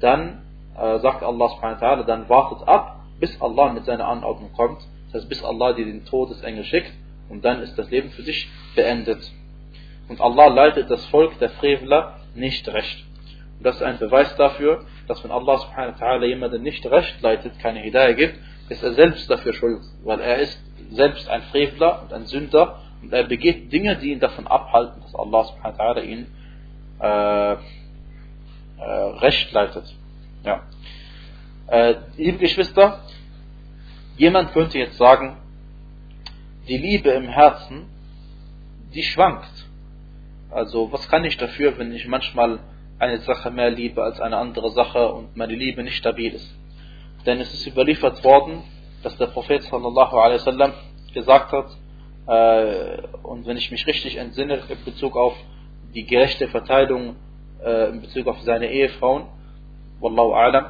dann 0.00 0.42
äh, 0.76 0.98
sagt 1.00 1.22
Allah 1.22 1.48
subhanahu 1.48 1.80
wa 1.80 1.86
ta'ala, 1.86 2.04
dann 2.04 2.28
wartet 2.28 2.66
ab, 2.66 3.00
bis 3.20 3.40
Allah 3.40 3.72
mit 3.72 3.84
seiner 3.84 4.08
Anordnung 4.08 4.52
kommt. 4.52 4.80
Das 5.06 5.22
heißt, 5.22 5.28
bis 5.28 5.44
Allah 5.44 5.72
dir 5.74 5.84
den 5.84 6.04
Todesengel 6.04 6.64
schickt 6.64 6.92
und 7.28 7.44
dann 7.44 7.60
ist 7.60 7.76
das 7.76 7.90
Leben 7.90 8.10
für 8.10 8.22
dich 8.22 8.48
beendet. 8.74 9.30
Und 10.08 10.20
Allah 10.20 10.48
leitet 10.48 10.90
das 10.90 11.04
Volk 11.06 11.38
der 11.38 11.50
Frevler 11.50 12.16
nicht 12.34 12.68
recht. 12.68 13.04
Und 13.58 13.66
das 13.66 13.76
ist 13.76 13.82
ein 13.82 13.98
Beweis 13.98 14.34
dafür, 14.36 14.84
dass 15.06 15.22
wenn 15.22 15.30
Allah 15.30 15.58
subhanahu 15.58 16.00
wa 16.00 16.06
ta'ala 16.06 16.24
jemanden 16.24 16.62
nicht 16.62 16.84
recht 16.86 17.20
leitet, 17.20 17.58
keine 17.58 17.80
Hidayah 17.80 18.12
gibt, 18.12 18.38
ist 18.68 18.82
er 18.82 18.92
selbst 18.92 19.30
dafür 19.30 19.52
schuld, 19.52 19.82
weil 20.04 20.20
er 20.20 20.38
ist 20.38 20.58
selbst 20.90 21.28
ein 21.28 21.42
Frevler 21.42 22.02
und 22.02 22.12
ein 22.12 22.26
Sünder 22.26 22.80
und 23.02 23.12
er 23.12 23.24
begeht 23.24 23.72
Dinge, 23.72 23.96
die 23.96 24.12
ihn 24.12 24.20
davon 24.20 24.46
abhalten, 24.46 25.02
dass 25.02 25.14
Allah 25.14 25.44
subhanahu 25.44 25.78
wa 25.78 25.84
ta'ala 25.84 26.02
ihn 26.02 26.26
äh, 27.02 27.52
äh, 27.52 27.58
recht 28.78 29.52
leitet. 29.52 29.94
Ja. 30.44 30.62
Äh, 31.66 31.96
liebe 32.16 32.38
Geschwister, 32.38 33.00
jemand 34.16 34.52
könnte 34.52 34.78
jetzt 34.78 34.96
sagen, 34.96 35.36
die 36.68 36.78
Liebe 36.78 37.10
im 37.10 37.28
Herzen, 37.28 37.86
die 38.94 39.02
schwankt. 39.02 39.50
Also 40.50 40.92
was 40.92 41.08
kann 41.08 41.24
ich 41.24 41.36
dafür, 41.36 41.76
wenn 41.78 41.92
ich 41.92 42.06
manchmal 42.06 42.60
eine 42.98 43.18
Sache 43.20 43.50
mehr 43.50 43.70
liebe 43.70 44.02
als 44.02 44.20
eine 44.20 44.36
andere 44.36 44.70
Sache 44.70 45.12
und 45.12 45.36
meine 45.36 45.54
Liebe 45.54 45.82
nicht 45.82 45.96
stabil 45.96 46.32
ist? 46.32 46.54
Denn 47.26 47.40
es 47.40 47.52
ist 47.52 47.66
überliefert 47.66 48.22
worden, 48.22 48.62
dass 49.02 49.16
der 49.16 49.26
Prophet 49.26 49.62
sallallahu 49.62 50.16
alaihi 50.16 50.38
wasallam 50.40 50.72
gesagt 51.14 51.52
hat, 51.52 51.66
äh, 52.26 53.02
und 53.22 53.46
wenn 53.46 53.56
ich 53.56 53.70
mich 53.70 53.86
richtig 53.86 54.16
entsinne 54.16 54.60
in 54.68 54.84
Bezug 54.84 55.16
auf 55.16 55.34
die 55.93 56.05
gerechte 56.05 56.47
Verteilung 56.47 57.15
äh, 57.63 57.89
in 57.89 58.01
Bezug 58.01 58.27
auf 58.27 58.39
seine 58.41 58.69
Ehefrauen. 58.71 59.25
Wallahu 59.99 60.33
a'lam. 60.33 60.65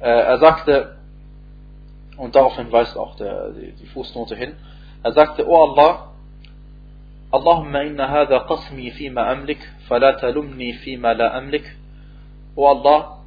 Äh, 0.00 0.08
er 0.08 0.38
sagte, 0.38 0.96
und 2.16 2.34
daraufhin 2.34 2.70
weist 2.70 2.96
auch 2.96 3.16
der, 3.16 3.50
die, 3.50 3.72
die 3.72 3.86
Fußnote 3.86 4.36
hin, 4.36 4.52
er 5.02 5.12
sagte, 5.12 5.48
O 5.48 5.64
Allah, 5.64 6.12
اللهم 7.34 7.76
إن 7.76 8.00
هذا 8.00 8.38
قسمي 8.38 8.90
فيما 8.90 9.32
أملك 9.32 9.58
فلا 9.88 10.10
تلمني 10.10 10.72
فيما 10.72 11.14
لا 11.14 11.38
أملك 11.38 11.76
O 12.56 12.66
Allah, 12.68 13.18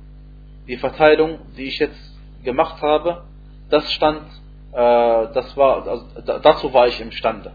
die 0.68 0.78
Verteilung, 0.78 1.40
die 1.56 1.66
ich 1.66 1.78
jetzt 1.78 2.00
gemacht 2.44 2.82
habe, 2.82 3.24
das 3.70 3.92
stand, 3.92 4.24
äh, 4.72 5.28
das 5.34 5.56
war, 5.56 5.88
also, 5.88 6.06
dazu 6.42 6.74
war 6.74 6.88
ich 6.88 7.00
imstande. 7.00 7.52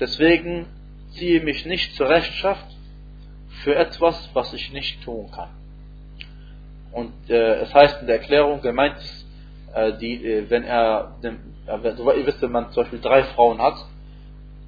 Deswegen 0.00 0.66
ziehe 1.11 1.41
mich 1.41 1.65
nicht 1.65 1.95
zur 1.95 2.09
Rechtschaft 2.09 2.65
für 3.63 3.75
etwas, 3.75 4.29
was 4.33 4.53
ich 4.53 4.71
nicht 4.71 5.03
tun 5.03 5.29
kann. 5.31 5.49
Und 6.91 7.13
äh, 7.29 7.61
es 7.61 7.73
heißt 7.73 8.01
in 8.01 8.07
der 8.07 8.17
Erklärung, 8.17 8.61
gemeint 8.61 8.97
ist, 8.97 9.25
äh, 9.73 9.93
die, 9.93 10.25
äh, 10.25 10.49
wenn 10.49 10.63
er, 10.63 11.15
dem, 11.23 11.39
äh, 11.67 12.19
ihr 12.19 12.25
wisst, 12.25 12.41
wenn 12.41 12.51
man 12.51 12.71
zum 12.71 12.83
Beispiel 12.83 12.99
drei 12.99 13.23
Frauen 13.23 13.61
hat, 13.61 13.85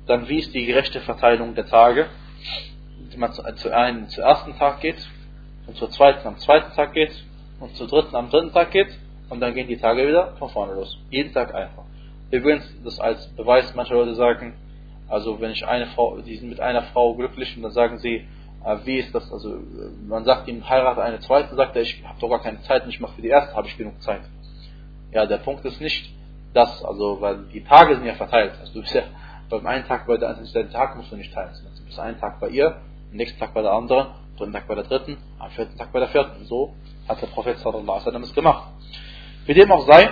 dann 0.05 0.27
wie 0.27 0.39
ist 0.39 0.53
die 0.53 0.65
gerechte 0.65 1.01
Verteilung 1.01 1.55
der 1.55 1.65
Tage? 1.65 2.07
Wenn 3.09 3.19
man 3.19 3.33
zu, 3.33 3.43
zu 3.55 3.75
einem 3.75 4.07
zum 4.09 4.23
ersten 4.23 4.57
Tag 4.57 4.81
geht 4.81 5.07
und 5.67 5.77
zur 5.77 5.89
zweiten 5.89 6.27
am 6.27 6.37
zweiten 6.37 6.73
Tag 6.73 6.93
geht 6.93 7.23
und 7.59 7.75
zur 7.75 7.87
dritten 7.87 8.15
am 8.15 8.29
dritten 8.29 8.53
Tag 8.53 8.71
geht 8.71 8.97
und 9.29 9.39
dann 9.39 9.53
gehen 9.53 9.67
die 9.67 9.77
Tage 9.77 10.07
wieder 10.07 10.33
von 10.37 10.49
vorne 10.49 10.73
los. 10.73 10.97
Jeden 11.09 11.33
Tag 11.33 11.53
einfach. 11.53 11.83
Übrigens, 12.31 12.65
das 12.83 12.99
als 12.99 13.27
Beweis, 13.35 13.73
manche 13.75 13.93
Leute 13.93 14.15
sagen, 14.15 14.53
also 15.07 15.39
wenn 15.41 15.51
ich 15.51 15.65
eine 15.65 15.87
Frau, 15.87 16.17
die 16.19 16.37
sind 16.37 16.49
mit 16.49 16.59
einer 16.59 16.83
Frau 16.83 17.13
glücklich 17.15 17.55
und 17.55 17.63
dann 17.63 17.71
sagen 17.71 17.99
sie, 17.99 18.27
äh, 18.63 18.77
wie 18.85 18.97
ist 18.97 19.13
das, 19.13 19.31
also 19.31 19.57
man 20.07 20.25
sagt 20.25 20.47
ihm, 20.47 20.67
heirate 20.67 21.01
eine 21.01 21.19
zweite, 21.19 21.55
sagt 21.55 21.75
er, 21.75 21.81
ich 21.81 22.03
habe 22.05 22.19
doch 22.19 22.29
gar 22.29 22.41
keine 22.41 22.61
Zeit, 22.61 22.83
ich 22.87 22.99
mache 22.99 23.13
für 23.13 23.21
die 23.21 23.29
erste, 23.29 23.55
habe 23.55 23.67
ich 23.67 23.77
genug 23.77 24.01
Zeit. 24.01 24.21
Ja, 25.11 25.25
der 25.25 25.37
Punkt 25.37 25.65
ist 25.65 25.81
nicht 25.81 26.13
das, 26.53 26.83
also 26.83 27.19
weil 27.21 27.45
die 27.53 27.63
Tage 27.63 27.95
sind 27.95 28.05
ja 28.05 28.13
verteilt. 28.15 28.53
Also 28.59 28.73
du 28.73 28.81
bist 28.81 28.93
ja 28.93 29.03
beim 29.49 29.65
einen 29.67 29.85
Tag 29.85 30.07
bei 30.07 30.17
der 30.17 30.29
anderen, 30.29 30.51
den 30.51 30.71
Tag 30.71 30.95
musst 30.95 31.11
du 31.11 31.15
nicht 31.15 31.33
teilen. 31.33 31.51
Du 31.77 31.85
bist 31.85 31.99
einen 31.99 32.19
Tag 32.19 32.39
bei 32.39 32.49
ihr, 32.49 32.67
am 33.11 33.17
nächsten 33.17 33.39
Tag 33.39 33.53
bei 33.53 33.61
der 33.61 33.73
anderen, 33.73 34.07
am 34.07 34.37
dritten 34.37 34.53
Tag 34.53 34.67
bei 34.67 34.75
der 34.75 34.85
dritten, 34.85 35.17
am 35.39 35.51
vierten 35.51 35.77
Tag 35.77 35.91
bei 35.91 35.99
der 35.99 36.09
vierten. 36.09 36.45
So 36.45 36.73
hat 37.07 37.21
der 37.21 37.27
Prophet 37.27 37.59
sallallahu 37.59 37.83
alaihi 37.83 38.05
wasallam 38.05 38.23
es 38.23 38.33
gemacht. 38.33 38.69
Wie 39.45 39.53
dem 39.53 39.71
auch 39.71 39.85
sei, 39.85 40.09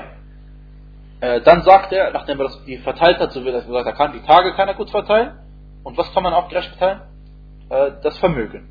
Äh, 1.21 1.41
dann 1.41 1.61
sagt 1.61 1.93
er, 1.93 2.11
nachdem 2.11 2.39
er 2.39 2.45
das 2.45 2.59
verteilt 2.83 3.19
hat, 3.19 3.31
so 3.31 3.45
wie 3.45 3.49
er 3.49 3.61
gesagt, 3.61 3.85
er 3.85 3.93
kann 3.93 4.13
die 4.13 4.21
Tage 4.21 4.53
kann 4.53 4.67
er 4.67 4.73
gut 4.73 4.89
verteilen. 4.89 5.37
Und 5.83 5.97
was 5.97 6.11
kann 6.13 6.23
man 6.23 6.33
auch 6.33 6.49
gerecht 6.49 6.69
verteilen? 6.69 7.01
Äh, 7.69 7.91
das 8.03 8.17
Vermögen 8.17 8.67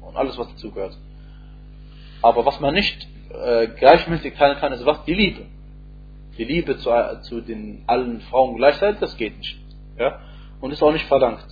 und 0.00 0.16
alles, 0.16 0.36
was 0.36 0.48
dazugehört. 0.48 0.96
Aber 2.20 2.44
was 2.44 2.58
man 2.60 2.74
nicht 2.74 3.06
äh, 3.30 3.68
gleichmäßig 3.68 4.34
teilen 4.34 4.58
kann, 4.58 4.72
ist 4.72 4.84
was? 4.84 5.04
Die 5.04 5.14
Liebe. 5.14 5.46
Die 6.36 6.44
Liebe 6.44 6.78
zu, 6.78 6.90
zu 7.22 7.40
den 7.40 7.84
allen 7.86 8.20
Frauen 8.22 8.56
gleichzeitig, 8.56 8.98
das 9.00 9.16
geht 9.16 9.38
nicht. 9.38 9.58
Ja? 9.96 10.18
Und 10.60 10.72
ist 10.72 10.82
auch 10.82 10.92
nicht 10.92 11.06
verlangt. 11.06 11.46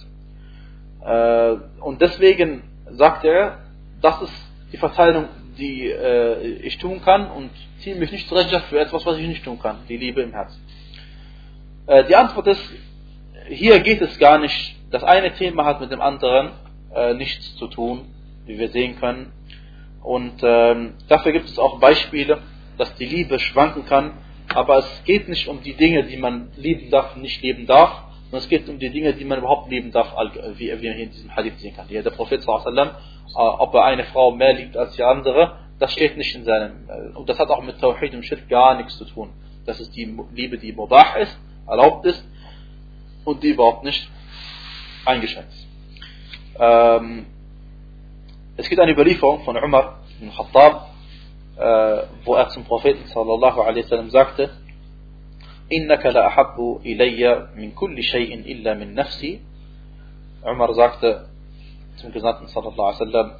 Äh, 1.05 1.57
und 1.81 2.01
deswegen 2.01 2.65
sagt 2.91 3.25
er, 3.25 3.59
das 4.01 4.21
ist 4.23 4.35
die 4.73 4.77
Verteilung, 4.77 5.29
die 5.59 5.89
äh, 5.89 6.43
ich 6.63 6.79
tun 6.79 7.03
kann 7.03 7.31
und 7.31 7.51
ziehe 7.79 7.97
mich 7.97 8.13
nicht 8.13 8.29
zur 8.29 8.39
Rechenschaft 8.39 8.67
für 8.67 8.81
etwas, 8.81 9.05
was 9.07 9.19
ich 9.19 9.27
nicht 9.27 9.45
tun 9.45 9.59
kann. 9.59 9.79
Die 9.89 9.97
Liebe 9.97 10.23
im 10.23 10.33
Herzen. 10.33 10.61
Äh, 11.87 12.05
die 12.05 12.17
Antwort 12.17 12.47
ist, 12.47 12.63
hier 13.49 13.81
geht 13.81 14.01
es 14.01 14.19
gar 14.19 14.39
nicht, 14.39 14.77
das 14.91 15.03
eine 15.03 15.33
Thema 15.35 15.65
hat 15.65 15.81
mit 15.81 15.91
dem 15.91 16.01
anderen 16.01 16.51
äh, 16.95 17.15
nichts 17.15 17.57
zu 17.57 17.67
tun, 17.67 18.07
wie 18.47 18.59
wir 18.59 18.69
sehen 18.69 18.99
können. 18.99 19.33
Und 20.03 20.41
ähm, 20.43 20.95
dafür 21.09 21.33
gibt 21.33 21.49
es 21.49 21.59
auch 21.59 21.79
Beispiele, 21.79 22.39
dass 22.79 22.95
die 22.97 23.07
Liebe 23.07 23.39
schwanken 23.39 23.85
kann, 23.85 24.13
aber 24.55 24.79
es 24.79 25.05
geht 25.05 25.29
nicht 25.29 25.49
um 25.49 25.63
die 25.63 25.75
Dinge, 25.75 26.05
die 26.05 26.17
man 26.17 26.51
lieben 26.57 26.91
darf 26.91 27.15
und 27.15 27.23
nicht 27.23 27.43
lieben 27.43 27.67
darf, 27.67 28.03
sondern 28.25 28.45
es 28.45 28.49
geht 28.49 28.69
um 28.69 28.79
die 28.79 28.91
Dinge, 28.91 29.13
die 29.15 29.25
man 29.25 29.39
überhaupt 29.39 29.71
lieben 29.71 29.93
darf, 29.93 30.15
wie 30.57 30.67
wir 30.67 30.93
hier 30.93 31.05
in 31.05 31.11
diesem 31.11 31.35
Hadith 31.35 31.59
sehen 31.59 31.77
kann. 31.77 31.87
Hier 31.89 32.03
der 32.03 32.11
Prophet 32.11 32.43
sallam, 32.43 32.89
äh, 32.89 32.93
ob 33.34 33.74
er 33.74 33.86
eine 33.86 34.06
Frau 34.06 34.32
mehr 34.32 34.54
liebt 34.54 34.76
als 34.78 34.96
die 34.96 35.04
andere, 35.04 35.58
das 35.80 35.92
steht 35.92 36.18
nicht 36.18 36.34
in 36.36 36.44
seinem, 36.44 36.90
äh, 36.90 37.16
und 37.16 37.30
das 37.30 37.38
hat 37.38 37.50
auch 37.50 37.62
mit 37.62 37.80
Tawhid 37.80 38.14
und 38.14 38.24
Shirk 38.24 38.50
gar 38.50 38.76
nichts 38.76 38.98
zu 38.98 39.06
tun. 39.06 39.30
Das 39.66 39.80
ist 39.80 39.96
die 39.96 40.18
Liebe, 40.34 40.58
die 40.58 40.72
mubah 40.72 41.18
ist, 41.18 41.38
erlaubt 41.68 42.06
ist 42.06 42.24
und 43.26 43.44
die 43.44 43.50
überhaupt 43.50 43.84
nicht 43.84 44.10
eingeschränkt 45.06 45.52
ist. 45.52 45.68
Ähm, 46.60 47.28
es 48.56 48.68
gibt 48.70 48.82
eine 48.82 48.92
Überlieferung 48.92 49.44
von 49.44 49.56
Umar 49.58 50.00
ibn 50.20 50.32
Khattab, 50.32 50.90
äh, 51.58 52.04
wo 52.24 52.36
er 52.36 52.50
zum 52.50 52.64
Propheten 52.64 53.06
sallallahu 53.08 53.62
alaihi 53.62 53.84
wasallam 53.84 54.10
sagte, 54.10 54.50
إنك 55.68 56.06
لأحب 56.06 56.80
إلي 56.86 57.50
من 57.56 57.72
كل 57.72 58.04
شيء 58.04 58.34
إلا 58.40 58.74
من 58.74 58.96
نفسي. 58.96 59.40
Umar 60.44 60.74
sagte 60.74 61.28
zum 62.02 62.12
Gesandten 62.12 62.48
sallallahu 62.48 62.82
alaihi 62.82 63.00
wasallam, 63.00 63.32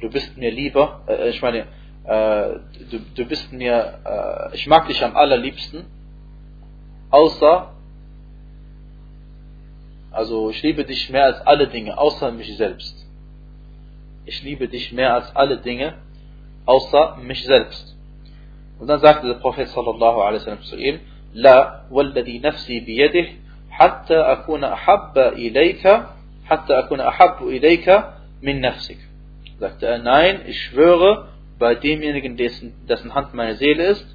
du 0.00 0.10
bist 0.10 0.36
mir 0.36 0.50
lieber, 0.50 1.02
äh, 1.06 1.30
ich 1.30 1.40
meine, 1.42 1.66
äh, 2.04 2.58
du, 2.90 2.98
du 3.14 3.24
bist 3.26 3.52
mir, 3.52 3.98
äh, 4.04 4.54
ich 4.54 4.66
mag 4.66 4.86
dich 4.88 5.04
am 5.04 5.16
allerliebsten, 5.16 5.86
außer, 7.10 7.72
also 10.10 10.50
ich 10.50 10.62
liebe 10.62 10.84
dich 10.84 11.10
mehr 11.10 11.24
als 11.24 11.40
alle 11.42 11.68
Dinge, 11.68 11.96
außer 11.98 12.32
mich 12.32 12.56
selbst. 12.56 13.06
Ich 14.24 14.42
liebe 14.42 14.68
dich 14.68 14.92
mehr 14.92 15.14
als 15.14 15.34
alle 15.36 15.58
Dinge, 15.58 15.94
außer 16.66 17.16
mich 17.16 17.44
selbst. 17.44 17.96
Und 18.78 18.86
dann 18.86 19.00
sagte 19.00 19.26
der 19.26 19.34
Prophet 19.34 19.68
sallallahu 19.68 20.20
alaihi 20.20 20.40
wasallam 20.40 20.62
zu 20.62 20.76
ihm, 20.76 21.00
لا 21.34 21.86
والذي 21.90 22.38
نفسي 22.38 22.80
بيده 22.80 23.28
حتى 23.70 24.16
أكون 24.16 24.64
أحب 24.64 25.18
إليك 25.18 25.86
hatta 26.49 26.77
akuna 26.77 27.07
ahabbu 27.07 27.49
ilayka 27.49 28.17
min 28.41 28.61
nafsik. 28.61 28.99
Sagte 29.59 29.85
er, 29.87 29.99
nein, 29.99 30.41
ich 30.47 30.61
schwöre 30.61 31.29
bei 31.59 31.75
demjenigen, 31.75 32.35
dessen, 32.37 32.73
dessen 32.87 33.15
Hand 33.15 33.33
meine 33.33 33.55
Seele 33.55 33.83
ist, 33.83 34.05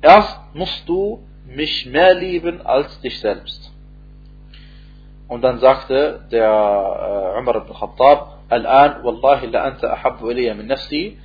erst 0.00 0.38
musst 0.54 0.88
du 0.88 1.22
mich 1.46 1.86
mehr 1.86 2.14
lieben 2.14 2.64
als 2.66 3.00
dich 3.00 3.20
selbst. 3.20 3.72
Und 5.28 5.42
dann 5.42 5.58
sagte 5.58 6.26
der 6.30 7.34
äh, 7.34 7.38
Umar 7.38 7.56
ibn 7.56 7.74
Khattab, 7.74 8.36
Al-an, 8.48 9.02
wallahi 9.02 9.46
la 9.46 9.64
anta 9.64 9.92
ahabbu 9.92 10.30
ilayya 10.30 10.54
min 10.54 10.66
nafsi. 10.66 11.18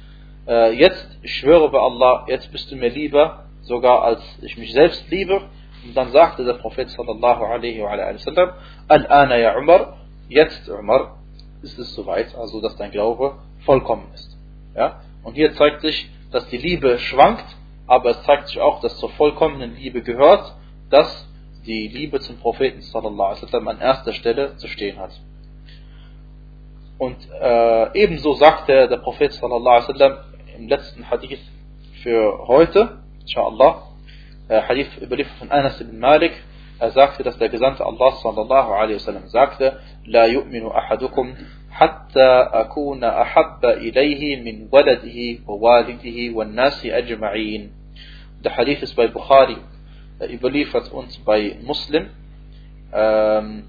Äh, 0.47 0.73
jetzt, 0.73 1.07
ich 1.21 1.35
schwöre 1.35 1.69
bei 1.69 1.79
Allah, 1.79 2.25
jetzt 2.27 2.51
bist 2.51 2.71
du 2.71 2.75
mir 2.75 2.89
lieber, 2.89 3.45
sogar 3.61 4.03
als 4.03 4.21
ich 4.41 4.57
mich 4.57 4.73
selbst 4.73 5.09
liebe. 5.11 5.43
Und 5.83 5.95
dann 5.95 6.11
sagte 6.11 6.43
der 6.43 6.53
Prophet 6.53 6.89
sallallahu 6.89 7.43
alaihi 7.43 7.81
wa 7.81 8.17
sallam, 8.17 8.51
Al-ana 8.87 9.37
ya 9.37 9.57
Umar, 9.57 9.97
jetzt 10.29 10.69
Umar, 10.69 11.17
ist 11.61 11.77
es 11.79 11.93
soweit, 11.93 12.35
also 12.35 12.61
dass 12.61 12.75
dein 12.77 12.91
Glaube 12.91 13.35
vollkommen 13.65 14.07
ist. 14.13 14.37
Ja? 14.75 15.01
Und 15.23 15.33
hier 15.33 15.53
zeigt 15.53 15.81
sich, 15.81 16.09
dass 16.31 16.47
die 16.49 16.57
Liebe 16.57 16.97
schwankt, 16.99 17.45
aber 17.87 18.11
es 18.11 18.23
zeigt 18.23 18.47
sich 18.47 18.59
auch, 18.59 18.79
dass 18.81 18.97
zur 18.97 19.09
vollkommenen 19.09 19.75
Liebe 19.75 20.01
gehört, 20.01 20.53
dass 20.89 21.27
die 21.65 21.87
Liebe 21.87 22.19
zum 22.19 22.37
Propheten 22.37 22.81
sallallahu 22.81 23.29
alaihi 23.29 23.43
wasallam 23.43 23.67
an 23.67 23.79
erster 23.79 24.13
Stelle 24.13 24.55
zu 24.57 24.67
stehen 24.67 24.97
hat. 24.97 25.11
Und 26.97 27.17
äh, 27.39 27.99
ebenso 27.99 28.33
sagte 28.33 28.87
der 28.87 28.97
Prophet 28.97 29.33
sallallahu 29.33 29.67
alaihi 29.67 29.87
wasallam 29.89 30.17
im 30.57 30.67
letzten 30.67 31.09
Hadith 31.09 31.41
für 32.03 32.47
heute, 32.47 32.99
inshallah, 33.21 33.90
Hadith 34.59 34.89
überliefert 35.01 35.37
von 35.37 35.51
Anas 35.51 35.79
ibn 35.79 35.99
Malik, 35.99 36.33
er 36.79 36.91
sagte, 36.91 37.23
dass 37.23 37.37
der 37.37 37.49
Gesandte 37.49 37.85
Allah 37.85 38.11
sallallahu 38.21 38.71
alaihi 38.73 38.95
wasallam 38.95 39.27
sagte, 39.27 39.79
لا 40.05 40.25
يؤمن 40.25 40.67
أحدكم 40.67 41.33
حتى 41.71 42.29
أكون 42.53 43.03
أحب 43.03 43.65
إليه 43.65 44.41
من 44.43 44.67
ولده 44.71 45.39
ووالده 45.47 46.35
والناس 46.35 46.85
أجمعين. 46.85 47.71
Der 48.43 48.57
Hadith 48.57 48.81
ist 48.81 48.95
bei 48.95 49.07
Bukhari 49.07 49.57
überliefert 50.19 50.91
und 50.91 51.23
bei 51.25 51.57
Muslim. 51.61 52.09
Ähm, 52.93 53.63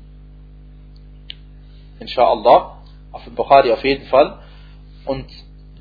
inshallah, 2.01 2.79
auf 3.13 3.25
Bukhari 3.37 3.71
auf 3.73 3.85
jeden 3.85 4.07
Fall. 4.07 4.39
Und 5.05 5.27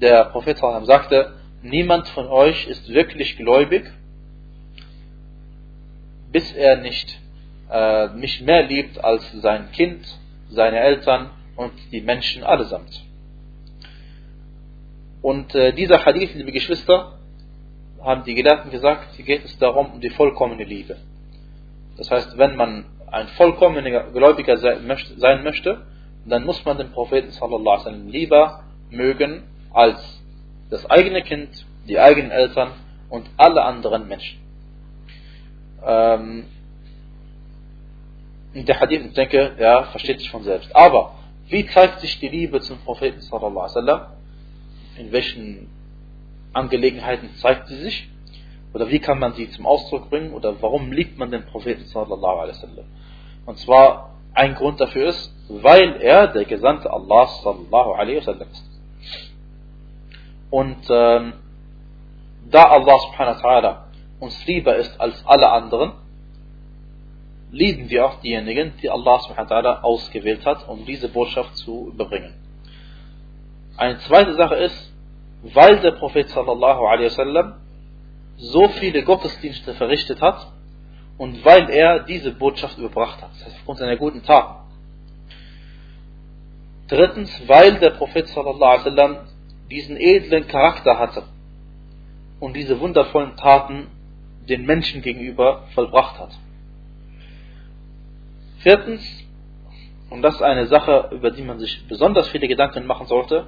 der 0.01 0.25
Prophet 0.25 0.57
sagte, 0.57 1.33
niemand 1.61 2.07
von 2.09 2.27
euch 2.27 2.67
ist 2.67 2.89
wirklich 2.89 3.37
gläubig, 3.37 3.91
bis 6.32 6.51
er 6.53 6.77
nicht 6.77 7.19
äh, 7.69 8.07
mich 8.09 8.41
mehr 8.41 8.63
liebt 8.63 9.03
als 9.03 9.32
sein 9.34 9.71
Kind, 9.71 10.05
seine 10.49 10.79
Eltern 10.79 11.29
und 11.55 11.73
die 11.91 12.01
Menschen 12.01 12.43
allesamt. 12.43 13.03
Und 15.21 15.53
äh, 15.55 15.71
dieser 15.73 16.03
Hadith, 16.05 16.34
liebe 16.34 16.51
Geschwister, 16.51 17.19
haben 18.01 18.23
die 18.23 18.34
Gelehrten 18.34 18.71
gesagt, 18.71 19.15
hier 19.15 19.25
geht 19.25 19.45
es 19.45 19.57
darum, 19.59 19.91
um 19.93 20.01
die 20.01 20.09
vollkommene 20.09 20.63
Liebe. 20.63 20.97
Das 21.97 22.09
heißt, 22.09 22.38
wenn 22.38 22.55
man 22.55 22.86
ein 23.11 23.27
vollkommener 23.29 24.11
Gläubiger 24.11 24.57
sein 24.57 25.43
möchte, 25.43 25.86
dann 26.25 26.45
muss 26.45 26.63
man 26.65 26.77
den 26.77 26.91
Propheten 26.91 27.32
sallallahu 27.32 27.69
alaihi 27.69 27.86
wasallam 27.86 28.07
lieber 28.07 28.63
mögen 28.89 29.43
als 29.73 30.21
das 30.69 30.89
eigene 30.89 31.21
Kind, 31.21 31.65
die 31.88 31.99
eigenen 31.99 32.32
Eltern 32.32 32.71
und 33.09 33.29
alle 33.38 33.63
anderen 33.63 34.07
Menschen. 34.07 34.40
Ähm, 35.86 36.45
der 38.53 38.79
Hadith, 38.79 39.05
ich 39.05 39.13
denke, 39.13 39.55
ja, 39.57 39.84
versteht 39.84 40.19
sich 40.19 40.29
von 40.29 40.43
selbst. 40.43 40.75
Aber 40.75 41.13
wie 41.47 41.65
zeigt 41.67 42.01
sich 42.01 42.19
die 42.19 42.27
Liebe 42.27 42.59
zum 42.61 42.79
Propheten 42.79 43.21
sallallahu 43.21 43.59
alaihi 43.59 43.75
wasallam? 43.75 44.01
In 44.97 45.11
welchen 45.11 45.69
Angelegenheiten 46.53 47.29
zeigt 47.38 47.67
sie 47.67 47.77
sich? 47.77 48.09
Oder 48.73 48.89
wie 48.89 48.99
kann 48.99 49.19
man 49.19 49.34
sie 49.34 49.49
zum 49.51 49.65
Ausdruck 49.65 50.09
bringen? 50.09 50.34
Oder 50.34 50.61
warum 50.61 50.91
liebt 50.91 51.17
man 51.17 51.32
den 51.32 51.45
Propheten 51.45 51.86
sallallahu 51.86 52.39
alaihi 52.39 52.55
wasallam? 52.55 52.86
Und 53.45 53.57
zwar 53.59 54.11
ein 54.34 54.55
Grund 54.55 54.79
dafür 54.79 55.07
ist, 55.07 55.34
weil 55.49 56.01
er 56.01 56.27
der 56.27 56.45
Gesandte 56.45 56.91
Allah 56.91 57.27
sallallahu 57.27 57.91
alaihi 57.93 58.17
wasallam 58.17 58.47
ist. 58.51 58.69
Und 60.49 60.86
ähm, 60.89 61.34
da 62.49 62.63
Allah 62.65 62.97
subhanahu 62.99 63.41
wa 63.41 63.49
ta'ala 63.49 63.77
uns 64.22 64.45
lieber 64.45 64.76
ist 64.76 65.01
als 65.01 65.26
alle 65.26 65.51
anderen, 65.51 65.93
lieben 67.51 67.89
wir 67.89 68.05
auch 68.05 68.22
diejenigen, 68.22 68.74
die 68.82 68.89
Allah 68.89 69.19
ausgewählt 69.82 70.45
hat, 70.45 70.69
um 70.69 70.86
diese 70.86 71.09
Botschaft 71.09 71.57
zu 71.57 71.89
überbringen. 71.93 72.36
Eine 73.78 73.97
zweite 73.99 74.36
Sache 74.36 74.55
ist, 74.55 74.93
weil 75.43 75.80
der 75.80 75.93
Prophet 75.93 76.30
sallallahu 76.30 76.86
alaihi 76.86 77.07
wasallam 77.07 77.55
so 78.38 78.69
viele 78.69 79.03
Gottesdienste 79.03 79.74
verrichtet 79.74 80.22
hat 80.22 80.51
und 81.17 81.43
weil 81.43 81.69
er 81.69 82.03
diese 82.03 82.32
Botschaft 82.32 82.78
überbracht 82.78 83.22
hat, 83.22 83.32
das 83.32 83.45
heißt 83.45 83.55
aufgrund 83.57 83.80
seiner 83.80 83.97
guten 83.97 84.24
Taten. 84.24 84.61
Drittens, 86.88 87.32
weil 87.47 87.80
der 87.80 87.91
Prophet 87.91 88.28
sallallahu 88.28 88.63
alaihi 88.63 88.86
wasallam 88.86 89.17
diesen 89.72 89.97
edlen 89.97 90.47
Charakter 90.47 90.99
hatte 90.99 91.24
und 92.39 92.55
diese 92.55 92.80
wundervollen 92.80 93.36
Taten 93.36 93.88
den 94.47 94.65
Menschen 94.65 95.01
gegenüber 95.01 95.63
vollbracht 95.73 96.19
hat. 96.19 96.37
Viertens, 98.59 99.01
und 100.09 100.21
das 100.21 100.35
ist 100.35 100.41
eine 100.41 100.67
Sache, 100.67 101.09
über 101.11 101.31
die 101.31 101.41
man 101.41 101.59
sich 101.59 101.87
besonders 101.87 102.27
viele 102.29 102.47
Gedanken 102.47 102.85
machen 102.85 103.07
sollte, 103.07 103.47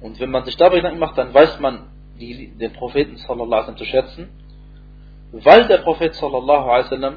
und 0.00 0.20
wenn 0.20 0.30
man 0.30 0.44
sich 0.44 0.56
dabei 0.56 0.76
Gedanken 0.76 0.98
macht, 0.98 1.18
dann 1.18 1.34
weiß 1.34 1.58
man 1.60 1.86
die, 2.20 2.48
den 2.48 2.72
Propheten 2.72 3.16
sallallahu 3.16 3.62
alaihi 3.62 3.76
zu 3.76 3.84
schätzen. 3.84 4.28
Weil 5.32 5.66
der 5.66 5.78
Prophet 5.78 6.14
sallallahu 6.14 6.68
alaihi 6.70 7.16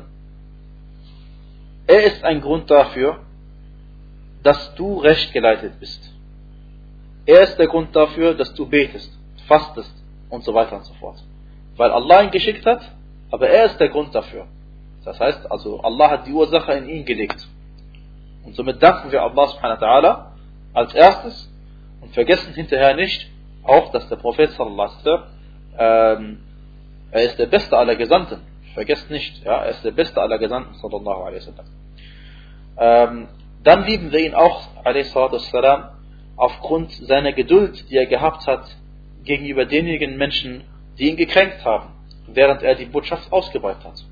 er 1.87 2.03
ist 2.03 2.23
ein 2.23 2.41
Grund 2.41 2.69
dafür, 2.69 3.19
dass 4.43 4.75
du 4.75 4.99
recht 4.99 5.33
geleitet 5.33 5.79
bist. 5.79 6.13
Er 7.25 7.41
ist 7.41 7.57
der 7.57 7.67
Grund 7.67 7.95
dafür, 7.95 8.33
dass 8.33 8.53
du 8.53 8.65
betest, 8.65 9.11
fastest 9.47 9.93
und 10.29 10.43
so 10.43 10.53
weiter 10.53 10.77
und 10.77 10.85
so 10.85 10.93
fort. 10.95 11.21
Weil 11.78 11.91
Allah 11.91 12.24
ihn 12.24 12.32
geschickt 12.32 12.65
hat, 12.65 12.82
aber 13.32 13.49
er 13.49 13.65
ist 13.65 13.80
der 13.80 13.89
Grund 13.89 14.13
dafür. 14.13 14.45
Das 15.05 15.19
heißt 15.19 15.51
also, 15.51 15.82
Allah 15.82 16.11
hat 16.11 16.28
die 16.28 16.34
Ursache 16.34 16.74
in 16.74 16.89
ihn 16.89 17.05
gelegt. 17.05 17.47
Und 18.43 18.55
somit 18.55 18.82
danken 18.82 19.11
wir 19.11 19.22
Allah 19.24 19.47
subhanahu 19.47 19.82
wa 19.82 19.88
ta'ala 19.88 20.26
als 20.74 20.93
erstes 20.93 21.51
und 22.01 22.13
vergessen 22.13 22.53
hinterher 22.53 22.95
nicht 22.95 23.30
auch, 23.63 23.91
dass 23.91 24.07
der 24.09 24.15
Prophet 24.15 24.51
sallallahu 24.51 24.89
alaihi 25.03 25.24
ähm, 25.78 26.39
er 27.11 27.24
ist 27.24 27.38
der 27.38 27.45
beste 27.45 27.78
aller 27.78 27.95
Gesandten. 27.95 28.41
Vergesst 28.74 29.09
nicht, 29.09 29.43
ja, 29.43 29.63
er 29.63 29.72
ist 29.72 29.84
der 29.84 29.91
beste 29.91 30.22
aller 30.22 30.38
Gesandten 30.38 30.76
sallallahu 30.76 31.24
alaihi 31.24 31.41
wasallam. 31.45 31.65
Ähm, 32.78 33.28
dann 33.63 33.84
lieben 33.84 34.11
wir 34.11 34.19
ihn 34.19 34.34
auch 34.34 34.67
wasallam 34.84 35.89
aufgrund 36.36 36.91
seiner 36.91 37.34
Geduld, 37.34 37.89
die 37.89 37.97
er 37.97 38.05
gehabt 38.05 38.47
hat 38.47 38.63
gegenüber 39.24 39.65
denjenigen 39.65 40.17
Menschen, 40.17 40.63
die 41.01 41.09
ihn 41.09 41.17
gekränkt 41.17 41.65
haben, 41.65 41.89
während 42.27 42.61
er 42.61 42.75
die 42.75 42.85
Botschaft 42.85 43.33
ausgebreitet 43.33 43.83
hat. 43.83 44.05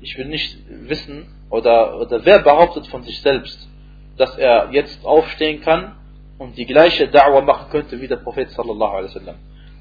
Ich 0.00 0.16
will 0.16 0.26
nicht 0.26 0.56
wissen, 0.68 1.26
oder, 1.50 2.00
oder 2.00 2.24
wer 2.24 2.38
behauptet 2.38 2.86
von 2.86 3.02
sich 3.02 3.20
selbst, 3.22 3.68
dass 4.16 4.38
er 4.38 4.68
jetzt 4.70 5.04
aufstehen 5.04 5.62
kann 5.62 5.96
und 6.38 6.56
die 6.56 6.64
gleiche 6.64 7.06
Da'wah 7.06 7.42
machen 7.42 7.70
könnte 7.72 8.00
wie 8.00 8.06
der 8.06 8.18
Prophet 8.18 8.48
sallallahu 8.50 8.92
alaihi 8.92 9.14
wasallam. 9.14 9.34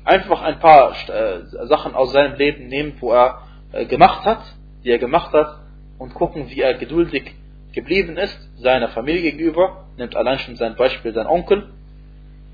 Einfach 0.03 0.41
ein 0.41 0.59
paar 0.59 0.95
äh, 1.09 1.67
Sachen 1.67 1.93
aus 1.93 2.11
seinem 2.11 2.37
Leben 2.37 2.69
nehmen, 2.69 2.93
wo 3.01 3.11
er 3.11 3.43
äh, 3.71 3.85
gemacht 3.85 4.25
hat, 4.25 4.41
die 4.83 4.89
er 4.89 4.97
gemacht 4.97 5.31
hat 5.31 5.59
und 5.99 6.15
gucken, 6.15 6.49
wie 6.49 6.61
er 6.61 6.73
geduldig 6.73 7.35
geblieben 7.71 8.17
ist, 8.17 8.49
seiner 8.57 8.89
Familie 8.89 9.21
gegenüber, 9.21 9.85
nimmt 9.95 10.15
allein 10.15 10.39
schon 10.39 10.55
sein 10.55 10.75
Beispiel 10.75 11.13
sein 11.13 11.27
Onkel 11.27 11.69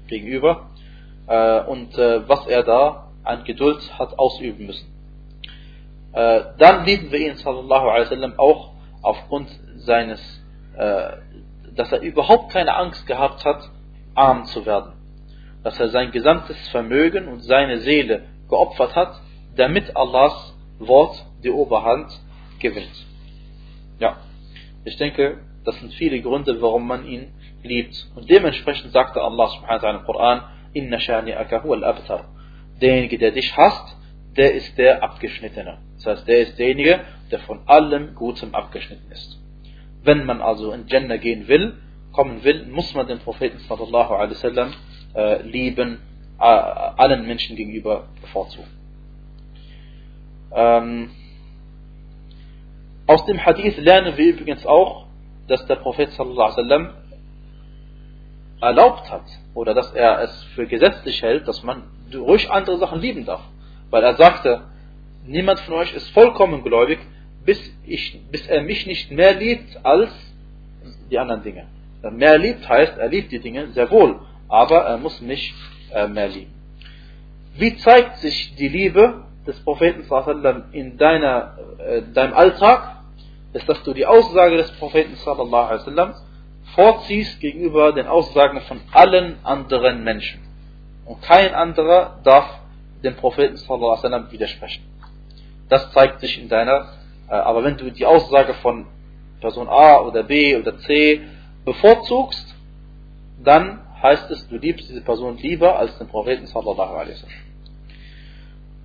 gegenüber 0.08 0.72
äh, 1.28 1.62
und 1.62 1.98
was 1.98 2.48
er 2.48 2.64
da 2.64 3.11
an 3.24 3.44
Geduld 3.44 3.98
hat 3.98 4.18
ausüben 4.18 4.66
müssen. 4.66 4.88
Äh, 6.14 6.42
dann 6.58 6.86
lieben 6.86 7.12
wir 7.12 7.20
ihn 7.20 7.36
sallallahu 7.36 7.88
alaihi 7.88 8.06
wasallam 8.06 8.34
auch 8.38 8.72
aufgrund 9.02 9.50
seines, 9.78 10.20
äh, 10.76 11.12
dass 11.76 11.92
er 11.92 12.02
überhaupt 12.02 12.52
keine 12.52 12.76
Angst 12.76 13.08
gehabt 13.08 13.46
hat, 13.46 13.70
arm 14.14 14.46
zu 14.46 14.66
werden. 14.66 14.94
Dass 15.64 15.80
er 15.80 15.90
sein 15.90 16.12
gesamtes 16.12 16.58
Vermögen 16.70 17.28
und 17.28 17.42
seine 17.42 17.80
Seele 17.80 18.24
geopfert 18.50 18.96
hat, 18.96 19.22
damit 19.56 19.96
Allahs 19.96 20.56
Wort 20.80 21.26
die 21.44 21.52
Oberhand 21.52 22.12
gewinnt. 22.60 23.06
Ja, 24.00 24.18
ich 24.84 24.98
denke, 24.98 25.40
das 25.64 25.80
sind 25.80 25.94
viele 25.94 26.20
Gründe, 26.22 26.62
warum 26.62 26.88
man 26.88 27.06
ihn 27.06 27.32
liebt. 27.64 28.08
Und 28.16 28.30
dementsprechend 28.30 28.92
sagte 28.92 29.22
Allah 29.22 29.48
subhanahu 29.48 29.82
wa 29.82 29.88
ta'ala 29.88 30.00
im 30.00 30.06
Koran, 30.06 30.42
Inna 30.74 30.98
shani'aka 30.98 31.64
huwa 31.64 31.76
al-abtar. 31.78 32.26
Derjenige, 32.82 33.18
der 33.18 33.32
dich 33.32 33.56
hasst, 33.56 33.96
der 34.36 34.54
ist 34.54 34.78
der 34.78 35.04
Abgeschnittene. 35.04 35.78
Das 35.96 36.06
heißt, 36.06 36.28
der 36.28 36.42
ist 36.42 36.58
derjenige, 36.58 37.02
der 37.32 37.40
von 37.40 37.60
allem 37.68 38.16
Gutem 38.16 38.56
abgeschnitten 38.56 39.12
ist. 39.12 39.40
Wenn 40.04 40.26
man 40.26 40.42
also 40.42 40.72
in 40.72 40.88
Jannah 40.88 41.18
gehen 41.18 41.48
will, 41.48 41.78
kommen 42.12 42.44
will, 42.44 42.66
muss 42.68 42.94
man 42.94 43.08
den 43.08 43.20
Propheten 43.20 43.60
sallallahu 43.60 44.14
alaihi 44.14 44.36
wasallam 44.36 44.74
äh, 45.16 45.42
lieben, 45.44 46.00
äh, 46.40 46.44
allen 46.44 47.28
Menschen 47.28 47.56
gegenüber 47.56 48.08
bevorzugen. 48.22 48.68
Ähm, 50.54 51.12
aus 53.08 53.26
dem 53.26 53.46
Hadith 53.46 53.78
lernen 53.78 54.18
wir 54.18 54.26
übrigens 54.26 54.66
auch, 54.66 55.06
dass 55.48 55.66
der 55.68 55.76
Prophet 55.76 56.12
sallallahu 56.12 56.62
alaihi 56.62 56.90
erlaubt 58.62 59.10
hat 59.10 59.26
oder 59.54 59.74
dass 59.74 59.92
er 59.94 60.22
es 60.22 60.44
für 60.56 60.68
gesetzlich 60.68 61.22
hält, 61.22 61.48
dass 61.48 61.64
man 61.64 61.84
ruhig 62.16 62.50
andere 62.52 62.78
Sachen 62.78 63.00
lieben 63.00 63.26
darf. 63.26 63.42
Weil 63.90 64.04
er 64.04 64.16
sagte, 64.16 64.62
niemand 65.26 65.60
von 65.62 65.76
euch 65.76 65.94
ist 65.94 66.10
vollkommen 66.12 66.64
gläubig, 66.64 67.00
bis, 67.46 67.60
ich, 67.86 68.20
bis 68.32 68.48
er 68.48 68.62
mich 68.62 68.86
nicht 68.86 69.12
mehr 69.12 69.34
liebt 69.34 69.86
als 69.86 70.12
die 71.10 71.20
anderen 71.20 71.44
Dinge. 71.44 71.66
Mehr 72.12 72.38
liebt 72.38 72.68
heißt, 72.68 72.98
er 72.98 73.10
liebt 73.10 73.32
die 73.32 73.40
Dinge 73.40 73.68
sehr 73.68 73.90
wohl, 73.92 74.20
aber 74.48 74.82
er 74.82 74.98
muss 74.98 75.22
mich 75.22 75.54
äh, 75.94 76.08
mehr 76.08 76.28
lieben. 76.28 76.54
Wie 77.56 77.76
zeigt 77.78 78.18
sich 78.18 78.56
die 78.56 78.70
Liebe 78.70 79.24
des 79.46 79.60
Propheten 79.60 80.06
in 80.72 80.98
deiner, 80.98 81.58
äh, 81.78 82.02
deinem 82.14 82.34
Alltag? 82.34 82.98
Ist, 83.54 83.68
dass 83.68 83.84
du 83.84 83.94
die 83.94 84.06
Aussage 84.06 84.56
des 84.56 84.72
Propheten 84.72 85.18
vorziehst 86.74 87.40
gegenüber 87.42 87.92
den 87.92 88.08
Aussagen 88.08 88.62
von 88.62 88.80
allen 88.94 89.36
anderen 89.44 90.06
Menschen. 90.06 90.40
Und 91.06 91.22
kein 91.22 91.54
anderer 91.54 92.20
darf 92.24 92.60
dem 93.04 93.16
Propheten 93.16 93.58
widersprechen. 94.32 94.84
Das 95.70 95.92
zeigt 95.92 96.20
sich 96.20 96.40
in 96.40 96.50
deiner, 96.50 96.94
äh, 97.30 97.34
aber 97.34 97.64
wenn 97.64 97.78
du 97.78 97.90
die 97.92 98.06
Aussage 98.06 98.54
von 98.56 98.86
Person 99.40 99.68
A 99.68 100.00
oder 100.02 100.24
B 100.24 100.56
oder 100.56 100.78
C 100.80 101.22
bevorzugst, 101.66 102.56
dann 103.44 103.82
heißt 104.02 104.30
es, 104.32 104.48
du 104.48 104.58
liebst 104.58 104.90
diese 104.90 105.02
Person 105.02 105.38
lieber 105.38 105.78
als 105.78 105.98
den 105.98 106.08
Propheten 106.08 106.46
sallallahu 106.48 106.96
alaihi 106.96 107.14
wasallam. 107.14 107.36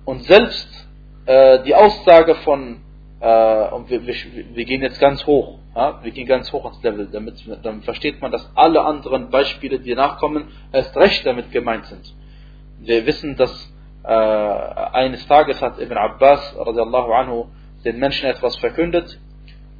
Und 0.05 0.23
selbst 0.23 0.87
äh, 1.25 1.63
die 1.63 1.75
Aussage 1.75 2.35
von, 2.35 2.81
äh, 3.19 3.69
und 3.69 3.89
wir, 3.89 4.05
wir, 4.05 4.15
wir, 4.53 4.65
gehen 4.65 4.81
jetzt 4.81 4.99
ganz 4.99 5.25
hoch, 5.25 5.59
ja? 5.75 5.99
wir 6.03 6.11
gehen 6.11 6.27
ganz 6.27 6.51
hoch 6.51 6.65
ans 6.65 6.81
Level, 6.83 7.07
damit, 7.11 7.35
damit 7.63 7.83
versteht 7.83 8.21
man, 8.21 8.31
dass 8.31 8.49
alle 8.55 8.81
anderen 8.81 9.29
Beispiele, 9.29 9.79
die 9.79 9.95
nachkommen, 9.95 10.49
erst 10.71 10.95
recht 10.97 11.25
damit 11.25 11.51
gemeint 11.51 11.85
sind. 11.85 12.13
Wir 12.79 13.05
wissen, 13.05 13.35
dass 13.35 13.73
äh, 14.03 14.07
eines 14.07 15.25
Tages 15.27 15.61
hat 15.61 15.79
Ibn 15.79 15.97
Abbas 15.97 16.55
anhu 16.57 17.47
den 17.83 17.99
Menschen 17.99 18.29
etwas 18.29 18.55
verkündet 18.57 19.19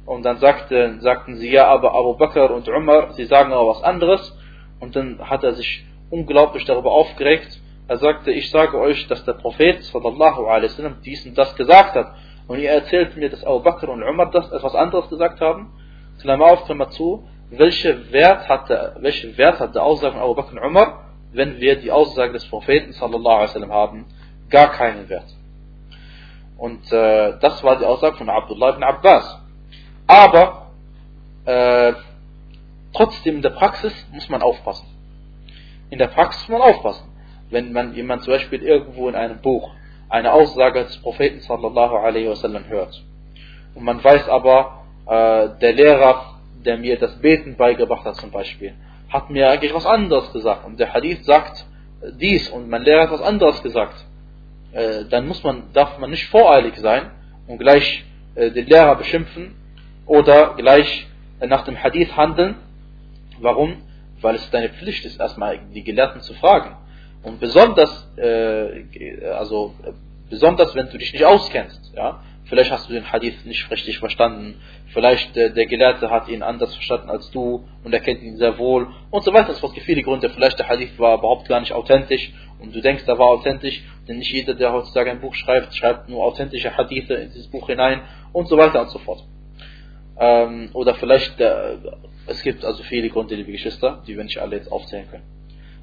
und 0.08 0.22
dann 0.24 0.38
sagte, 0.38 0.96
sagten 1.00 1.36
sie, 1.36 1.50
ja, 1.50 1.66
aber 1.66 1.94
Abu 1.94 2.14
Bakr 2.14 2.50
und 2.50 2.66
Umar, 2.66 3.12
sie 3.12 3.26
sagen 3.26 3.52
aber 3.52 3.68
was 3.68 3.82
anderes. 3.82 4.34
Und 4.80 4.96
dann 4.96 5.20
hat 5.20 5.44
er 5.44 5.52
sich 5.52 5.84
unglaublich 6.08 6.64
darüber 6.64 6.92
aufgeregt. 6.92 7.60
Er 7.88 7.98
sagte, 7.98 8.32
ich 8.32 8.50
sage 8.50 8.78
euch, 8.78 9.06
dass 9.08 9.22
der 9.26 9.34
Prophet 9.34 9.84
sallallahu 9.84 10.46
alaihi 10.46 10.70
wasallam 10.70 10.96
dies 11.04 11.26
und 11.26 11.36
das 11.36 11.54
gesagt 11.56 11.94
hat. 11.94 12.14
Und 12.48 12.58
ihr 12.58 12.70
erzählt 12.70 13.16
mir, 13.16 13.28
dass 13.28 13.44
Abu 13.44 13.60
Bakr 13.60 13.90
und 13.90 14.02
Umar 14.02 14.30
das 14.30 14.50
etwas 14.50 14.74
anderes 14.74 15.08
gesagt 15.10 15.40
haben. 15.40 15.70
Klammer 16.20 16.46
auf, 16.46 16.64
Klammer 16.64 16.88
zu. 16.90 17.28
Welche 17.50 18.10
Wert 18.10 18.48
hatte, 18.48 18.96
welche 19.00 19.36
Wert 19.36 19.60
hat 19.60 19.74
der 19.74 19.84
Aussage 19.84 20.14
von 20.14 20.22
Abu 20.22 20.34
Bakr 20.34 20.52
und 20.52 20.58
Umar, 20.58 21.04
wenn 21.32 21.60
wir 21.60 21.76
die 21.76 21.92
Aussage 21.92 22.32
des 22.32 22.46
Propheten 22.46 22.92
sallallahu 22.92 23.34
alaihi 23.34 23.48
wasallam 23.48 23.72
haben? 23.72 24.06
Gar 24.48 24.72
keinen 24.72 25.08
Wert. 25.10 25.26
Und 26.56 26.90
äh, 26.90 27.38
das 27.38 27.62
war 27.62 27.78
die 27.78 27.84
Aussage 27.84 28.16
von 28.16 28.30
Abdullah 28.30 28.70
ibn 28.70 28.82
Abbas. 28.82 29.40
Aber 30.06 30.72
äh, 31.44 31.92
trotzdem 32.94 33.36
in 33.36 33.42
der 33.42 33.50
Praxis 33.50 33.92
muss 34.10 34.28
man 34.30 34.42
aufpassen. 34.42 34.86
In 35.90 35.98
der 35.98 36.08
Praxis 36.08 36.48
muss 36.48 36.58
man 36.58 36.68
aufpassen. 36.68 37.04
Wenn 37.50 37.72
man 37.72 37.94
jemand 37.94 38.22
zum 38.22 38.32
Beispiel 38.32 38.62
irgendwo 38.62 39.08
in 39.08 39.14
einem 39.14 39.40
Buch 39.40 39.70
eine 40.08 40.32
Aussage 40.32 40.84
des 40.84 40.96
Propheten 40.98 41.40
sallallahu 41.40 41.96
alaihi 41.96 42.28
wasallam 42.28 42.66
hört 42.68 43.02
und 43.74 43.84
man 43.84 44.02
weiß 44.02 44.28
aber, 44.28 44.84
äh, 45.06 45.48
der 45.60 45.72
Lehrer, 45.72 46.40
der 46.64 46.78
mir 46.78 46.98
das 46.98 47.18
Beten 47.20 47.56
beigebracht 47.56 48.04
hat 48.04 48.16
zum 48.16 48.30
Beispiel, 48.30 48.74
hat 49.08 49.30
mir 49.30 49.50
eigentlich 49.50 49.74
was 49.74 49.86
anderes 49.86 50.32
gesagt 50.32 50.66
und 50.66 50.78
der 50.78 50.92
Hadith 50.92 51.24
sagt 51.24 51.64
dies 52.20 52.48
und 52.48 52.68
mein 52.68 52.82
Lehrer 52.82 53.02
hat 53.02 53.12
was 53.12 53.22
anderes 53.22 53.62
gesagt, 53.62 54.04
äh, 54.72 55.04
dann 55.04 55.26
muss 55.26 55.42
man, 55.42 55.72
darf 55.72 55.98
man 55.98 56.10
nicht 56.10 56.26
voreilig 56.28 56.76
sein 56.76 57.10
und 57.46 57.58
gleich 57.58 58.04
äh, 58.34 58.50
den 58.50 58.66
Lehrer 58.66 58.96
beschimpfen 58.96 59.54
oder 60.06 60.54
gleich 60.54 61.06
nach 61.40 61.64
dem 61.64 61.82
Hadith 61.82 62.16
handeln. 62.16 62.56
Warum? 63.40 63.76
Weil 64.20 64.34
es 64.34 64.50
deine 64.50 64.70
Pflicht 64.70 65.04
ist, 65.04 65.20
erstmal 65.20 65.58
die 65.72 65.84
Gelehrten 65.84 66.20
zu 66.20 66.34
fragen. 66.34 66.76
Und 67.22 67.40
besonders, 67.40 68.08
äh, 68.16 69.26
also 69.26 69.74
besonders 70.30 70.74
wenn 70.74 70.88
du 70.90 70.98
dich 70.98 71.12
nicht 71.12 71.24
auskennst, 71.24 71.92
ja, 71.96 72.22
vielleicht 72.44 72.70
hast 72.70 72.88
du 72.88 72.92
den 72.92 73.10
Hadith 73.10 73.44
nicht 73.44 73.70
richtig 73.70 73.98
verstanden, 73.98 74.60
vielleicht 74.92 75.36
äh, 75.36 75.52
der 75.52 75.66
Gelehrte 75.66 76.10
hat 76.10 76.28
ihn 76.28 76.42
anders 76.42 76.74
verstanden 76.74 77.10
als 77.10 77.30
du 77.30 77.64
und 77.84 77.92
er 77.92 78.00
kennt 78.00 78.22
ihn 78.22 78.36
sehr 78.36 78.58
wohl 78.58 78.88
und 79.10 79.24
so 79.24 79.32
weiter. 79.32 79.50
Es 79.50 79.60
gibt 79.60 79.84
viele 79.84 80.02
Gründe. 80.02 80.30
Vielleicht 80.30 80.58
der 80.58 80.68
Hadith 80.68 80.98
war 80.98 81.18
überhaupt 81.18 81.48
gar 81.48 81.60
nicht 81.60 81.72
authentisch 81.72 82.32
und 82.60 82.74
du 82.74 82.80
denkst, 82.80 83.04
er 83.06 83.18
war 83.18 83.26
authentisch, 83.26 83.82
denn 84.06 84.18
nicht 84.18 84.32
jeder, 84.32 84.54
der 84.54 84.72
heutzutage 84.72 85.10
ein 85.10 85.20
Buch 85.20 85.34
schreibt, 85.34 85.74
schreibt 85.74 86.08
nur 86.08 86.24
authentische 86.24 86.76
Hadithe 86.76 87.14
in 87.14 87.30
dieses 87.30 87.48
Buch 87.48 87.66
hinein 87.66 88.02
und 88.32 88.48
so 88.48 88.56
weiter 88.56 88.80
und 88.80 88.90
so 88.90 88.98
fort. 89.00 89.24
Ähm, 90.20 90.70
oder 90.72 90.94
vielleicht, 90.94 91.40
äh, 91.40 91.76
es 92.26 92.42
gibt 92.42 92.64
also 92.64 92.82
viele 92.84 93.08
Gründe, 93.08 93.34
liebe 93.34 93.52
Geschwister, 93.52 94.02
die 94.06 94.16
wir 94.16 94.24
nicht 94.24 94.38
alle 94.38 94.56
jetzt 94.56 94.70
aufzählen 94.72 95.08
können. 95.10 95.37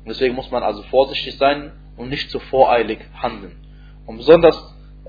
Und 0.06 0.10
deswegen 0.10 0.36
muss 0.36 0.52
man 0.52 0.62
also 0.62 0.84
vorsichtig 0.84 1.36
sein 1.38 1.72
und 1.98 2.10
nicht 2.10 2.30
zu 2.30 2.40
voreilig 2.40 3.00
handeln. 3.20 3.56
Und 4.06 4.18
besonders, 4.18 4.56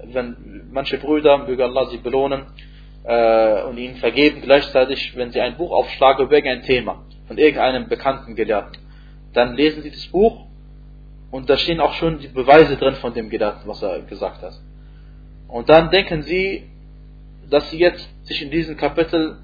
wenn 0.04 0.70
manche 0.72 0.96
Brüder, 0.96 1.36
möge 1.36 1.64
Allah 1.64 1.90
sie 1.90 1.98
belohnen 1.98 2.46
äh, 3.04 3.62
und 3.64 3.76
ihnen 3.76 3.96
vergeben, 3.96 4.40
gleichzeitig, 4.40 5.14
wenn 5.14 5.32
sie 5.32 5.40
ein 5.42 5.58
Buch 5.58 5.70
aufschlagen 5.70 6.24
über 6.24 6.36
irgendein 6.36 6.62
Thema 6.62 7.04
von 7.26 7.36
irgendeinem 7.36 7.88
bekannten 7.88 8.36
Gelehrten, 8.36 8.78
dann 9.34 9.54
lesen 9.54 9.82
sie 9.82 9.90
das 9.90 10.06
Buch 10.06 10.46
und 11.30 11.50
da 11.50 11.58
stehen 11.58 11.80
auch 11.80 11.92
schon 11.92 12.18
die 12.18 12.28
Beweise 12.28 12.76
drin 12.76 12.94
von 12.94 13.12
dem 13.12 13.28
Gelehrten, 13.28 13.68
was 13.68 13.82
er 13.82 14.00
gesagt 14.00 14.40
hat. 14.40 14.54
Und 15.46 15.68
dann 15.68 15.90
denken 15.90 16.22
sie, 16.22 16.70
dass 17.50 17.68
sie 17.68 17.78
jetzt 17.78 18.08
sich 18.26 18.40
in 18.40 18.50
diesem 18.50 18.78
Kapitel 18.78 19.36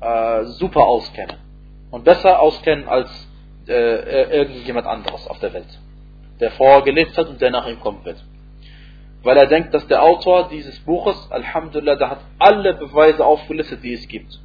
äh, 0.00 0.44
super 0.44 0.84
auskennen 0.84 1.36
und 1.90 2.04
besser 2.04 2.40
auskennen 2.40 2.88
als 2.88 3.25
äh, 3.68 4.38
irgendjemand 4.38 4.86
anderes 4.86 5.26
auf 5.26 5.38
der 5.40 5.52
Welt, 5.52 5.78
der 6.40 6.50
vorgelebt 6.52 7.16
hat 7.16 7.28
und 7.28 7.40
der 7.40 7.50
nach 7.50 7.66
ihm 7.66 7.80
kommen 7.80 8.04
wird. 8.04 8.22
Weil 9.22 9.36
er 9.36 9.46
denkt, 9.46 9.74
dass 9.74 9.86
der 9.88 10.02
Autor 10.02 10.48
dieses 10.48 10.78
Buches, 10.80 11.16
Alhamdulillah, 11.30 11.96
der 11.96 12.10
hat 12.10 12.20
alle 12.38 12.74
Beweise 12.74 13.24
aufgelistet, 13.24 13.82
die 13.82 13.94
es 13.94 14.06
gibt. 14.06 14.38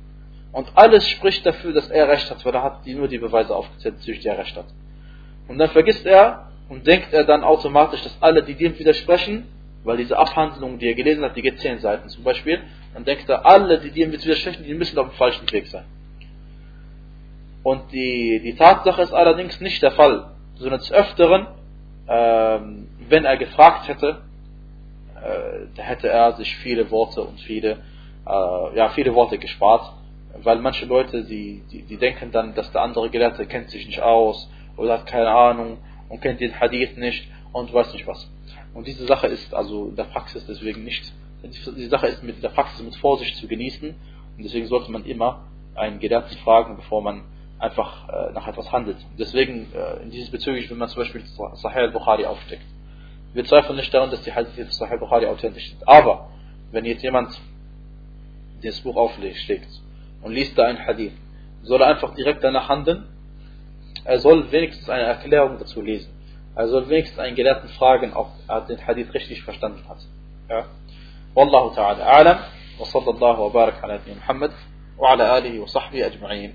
Und 0.51 0.69
alles 0.75 1.07
spricht 1.07 1.45
dafür, 1.45 1.71
dass 1.71 1.89
er 1.89 2.07
recht 2.09 2.29
hat, 2.29 2.43
weil 2.45 2.53
er 2.53 2.63
hat 2.63 2.85
nur 2.87 3.07
die 3.07 3.19
Beweise 3.19 3.55
aufgezählt, 3.55 3.95
durch 4.05 4.19
die 4.19 4.27
er 4.27 4.37
recht 4.37 4.55
hat. 4.55 4.65
Und 5.47 5.57
dann 5.57 5.69
vergisst 5.69 6.05
er 6.05 6.47
und 6.67 6.87
denkt 6.87 7.13
er 7.13 7.23
dann 7.23 7.43
automatisch, 7.43 8.01
dass 8.01 8.17
alle, 8.21 8.43
die 8.43 8.55
dem 8.55 8.77
widersprechen, 8.77 9.47
weil 9.83 9.97
diese 9.97 10.17
Abhandlung, 10.17 10.79
die 10.79 10.87
er 10.87 10.93
gelesen 10.93 11.23
hat, 11.23 11.35
die 11.35 11.41
geht 11.41 11.59
zehn 11.59 11.79
Seiten 11.79 12.09
zum 12.09 12.23
Beispiel, 12.23 12.61
dann 12.93 13.05
denkt 13.05 13.29
er, 13.29 13.45
alle, 13.45 13.79
die 13.79 13.91
dem 13.91 14.11
widersprechen, 14.11 14.63
die 14.63 14.73
müssen 14.73 14.97
auf 14.99 15.09
dem 15.09 15.15
falschen 15.15 15.51
Weg 15.51 15.67
sein. 15.67 15.85
Und 17.63 17.91
die, 17.91 18.41
die 18.43 18.55
Tatsache 18.55 19.01
ist 19.01 19.13
allerdings 19.13 19.59
nicht 19.61 19.81
der 19.81 19.91
Fall, 19.91 20.31
sondern 20.55 20.79
des 20.79 20.91
Öfteren, 20.91 21.47
ähm, 22.07 22.87
wenn 23.07 23.25
er 23.25 23.37
gefragt 23.37 23.87
hätte, 23.87 24.21
äh, 25.15 25.81
hätte 25.81 26.09
er 26.09 26.33
sich 26.33 26.55
viele 26.57 26.89
Worte 26.89 27.21
und 27.21 27.39
viele, 27.41 27.77
äh, 28.25 28.77
ja, 28.77 28.89
viele 28.89 29.13
Worte 29.13 29.37
gespart, 29.37 29.93
weil 30.41 30.57
manche 30.59 30.85
Leute, 30.85 31.23
die, 31.23 31.61
die, 31.71 31.83
die 31.83 31.97
denken 31.97 32.31
dann, 32.31 32.55
dass 32.55 32.71
der 32.71 32.81
andere 32.81 33.09
Gelehrte 33.09 33.45
kennt 33.45 33.69
sich 33.69 33.85
nicht 33.85 34.01
aus 34.01 34.49
oder 34.77 34.93
hat 34.93 35.05
keine 35.05 35.29
Ahnung 35.29 35.77
und 36.09 36.21
kennt 36.21 36.39
den 36.39 36.59
Hadith 36.59 36.97
nicht 36.97 37.27
und 37.53 37.71
weiß 37.71 37.93
nicht 37.93 38.07
was. 38.07 38.29
Und 38.73 38.87
diese 38.87 39.05
Sache 39.05 39.27
ist 39.27 39.53
also 39.53 39.89
in 39.89 39.95
der 39.95 40.05
Praxis 40.05 40.45
deswegen 40.47 40.83
nicht, 40.83 41.13
diese 41.43 41.89
Sache 41.89 42.07
ist 42.07 42.23
mit 42.23 42.41
der 42.41 42.49
Praxis 42.49 42.83
mit 42.83 42.95
Vorsicht 42.95 43.35
zu 43.37 43.47
genießen 43.47 43.89
und 43.89 44.43
deswegen 44.43 44.67
sollte 44.67 44.91
man 44.91 45.05
immer 45.05 45.45
einen 45.75 45.99
Gelehrten 45.99 46.37
fragen, 46.37 46.75
bevor 46.75 47.01
man 47.01 47.23
einfach 47.61 48.09
äh, 48.09 48.31
nach 48.33 48.47
etwas 48.47 48.71
handelt. 48.71 48.97
Deswegen, 49.17 49.71
äh, 49.73 50.03
in 50.03 50.09
dieses 50.09 50.31
bezüglich, 50.31 50.69
wenn 50.69 50.77
man 50.77 50.89
zum 50.89 51.03
Beispiel 51.03 51.23
Sahih 51.53 51.81
al-Bukhari 51.81 52.25
aufsteckt. 52.25 52.65
Wir 53.33 53.45
zweifeln 53.45 53.77
nicht 53.77 53.93
daran, 53.93 54.09
dass 54.09 54.21
die 54.23 54.33
Hadith 54.33 54.55
von 54.55 54.71
Sahih 54.71 54.93
al-Bukhari 54.93 55.27
authentisch 55.27 55.69
sind. 55.69 55.87
Aber, 55.87 56.29
wenn 56.71 56.85
jetzt 56.85 57.03
jemand 57.03 57.39
das 58.63 58.81
Buch 58.81 58.95
aufsteckt 58.95 59.69
und 60.21 60.33
liest 60.33 60.57
da 60.57 60.65
ein 60.65 60.85
Hadith, 60.85 61.13
soll 61.63 61.81
er 61.81 61.87
einfach 61.87 62.15
direkt 62.15 62.43
danach 62.43 62.67
handeln? 62.67 63.05
Er 64.03 64.19
soll 64.19 64.51
wenigstens 64.51 64.89
eine 64.89 65.03
Erklärung 65.03 65.59
dazu 65.59 65.81
lesen. 65.81 66.11
Er 66.55 66.67
soll 66.67 66.89
wenigstens 66.89 67.19
einen 67.19 67.35
Gelehrten 67.35 67.69
fragen, 67.69 68.13
ob 68.13 68.31
er 68.47 68.61
den 68.61 68.85
Hadith 68.85 69.13
richtig 69.13 69.43
verstanden 69.43 69.87
hat. 69.87 69.99
Ja? 70.49 70.65
Wallahu 71.35 71.75
ta'ala 71.75 72.03
a'lam 72.03 72.39
wa 72.79 72.85
sallallahu 72.85 73.39
wa 73.43 73.49
barak 73.49 73.83
ala 73.83 73.99
Muhammad 74.07 74.51
wa 74.97 75.11
ala 75.11 75.33
alihi 75.33 75.59
wa 75.59 75.67
sahbihi 75.67 76.03
ajma'in. 76.03 76.49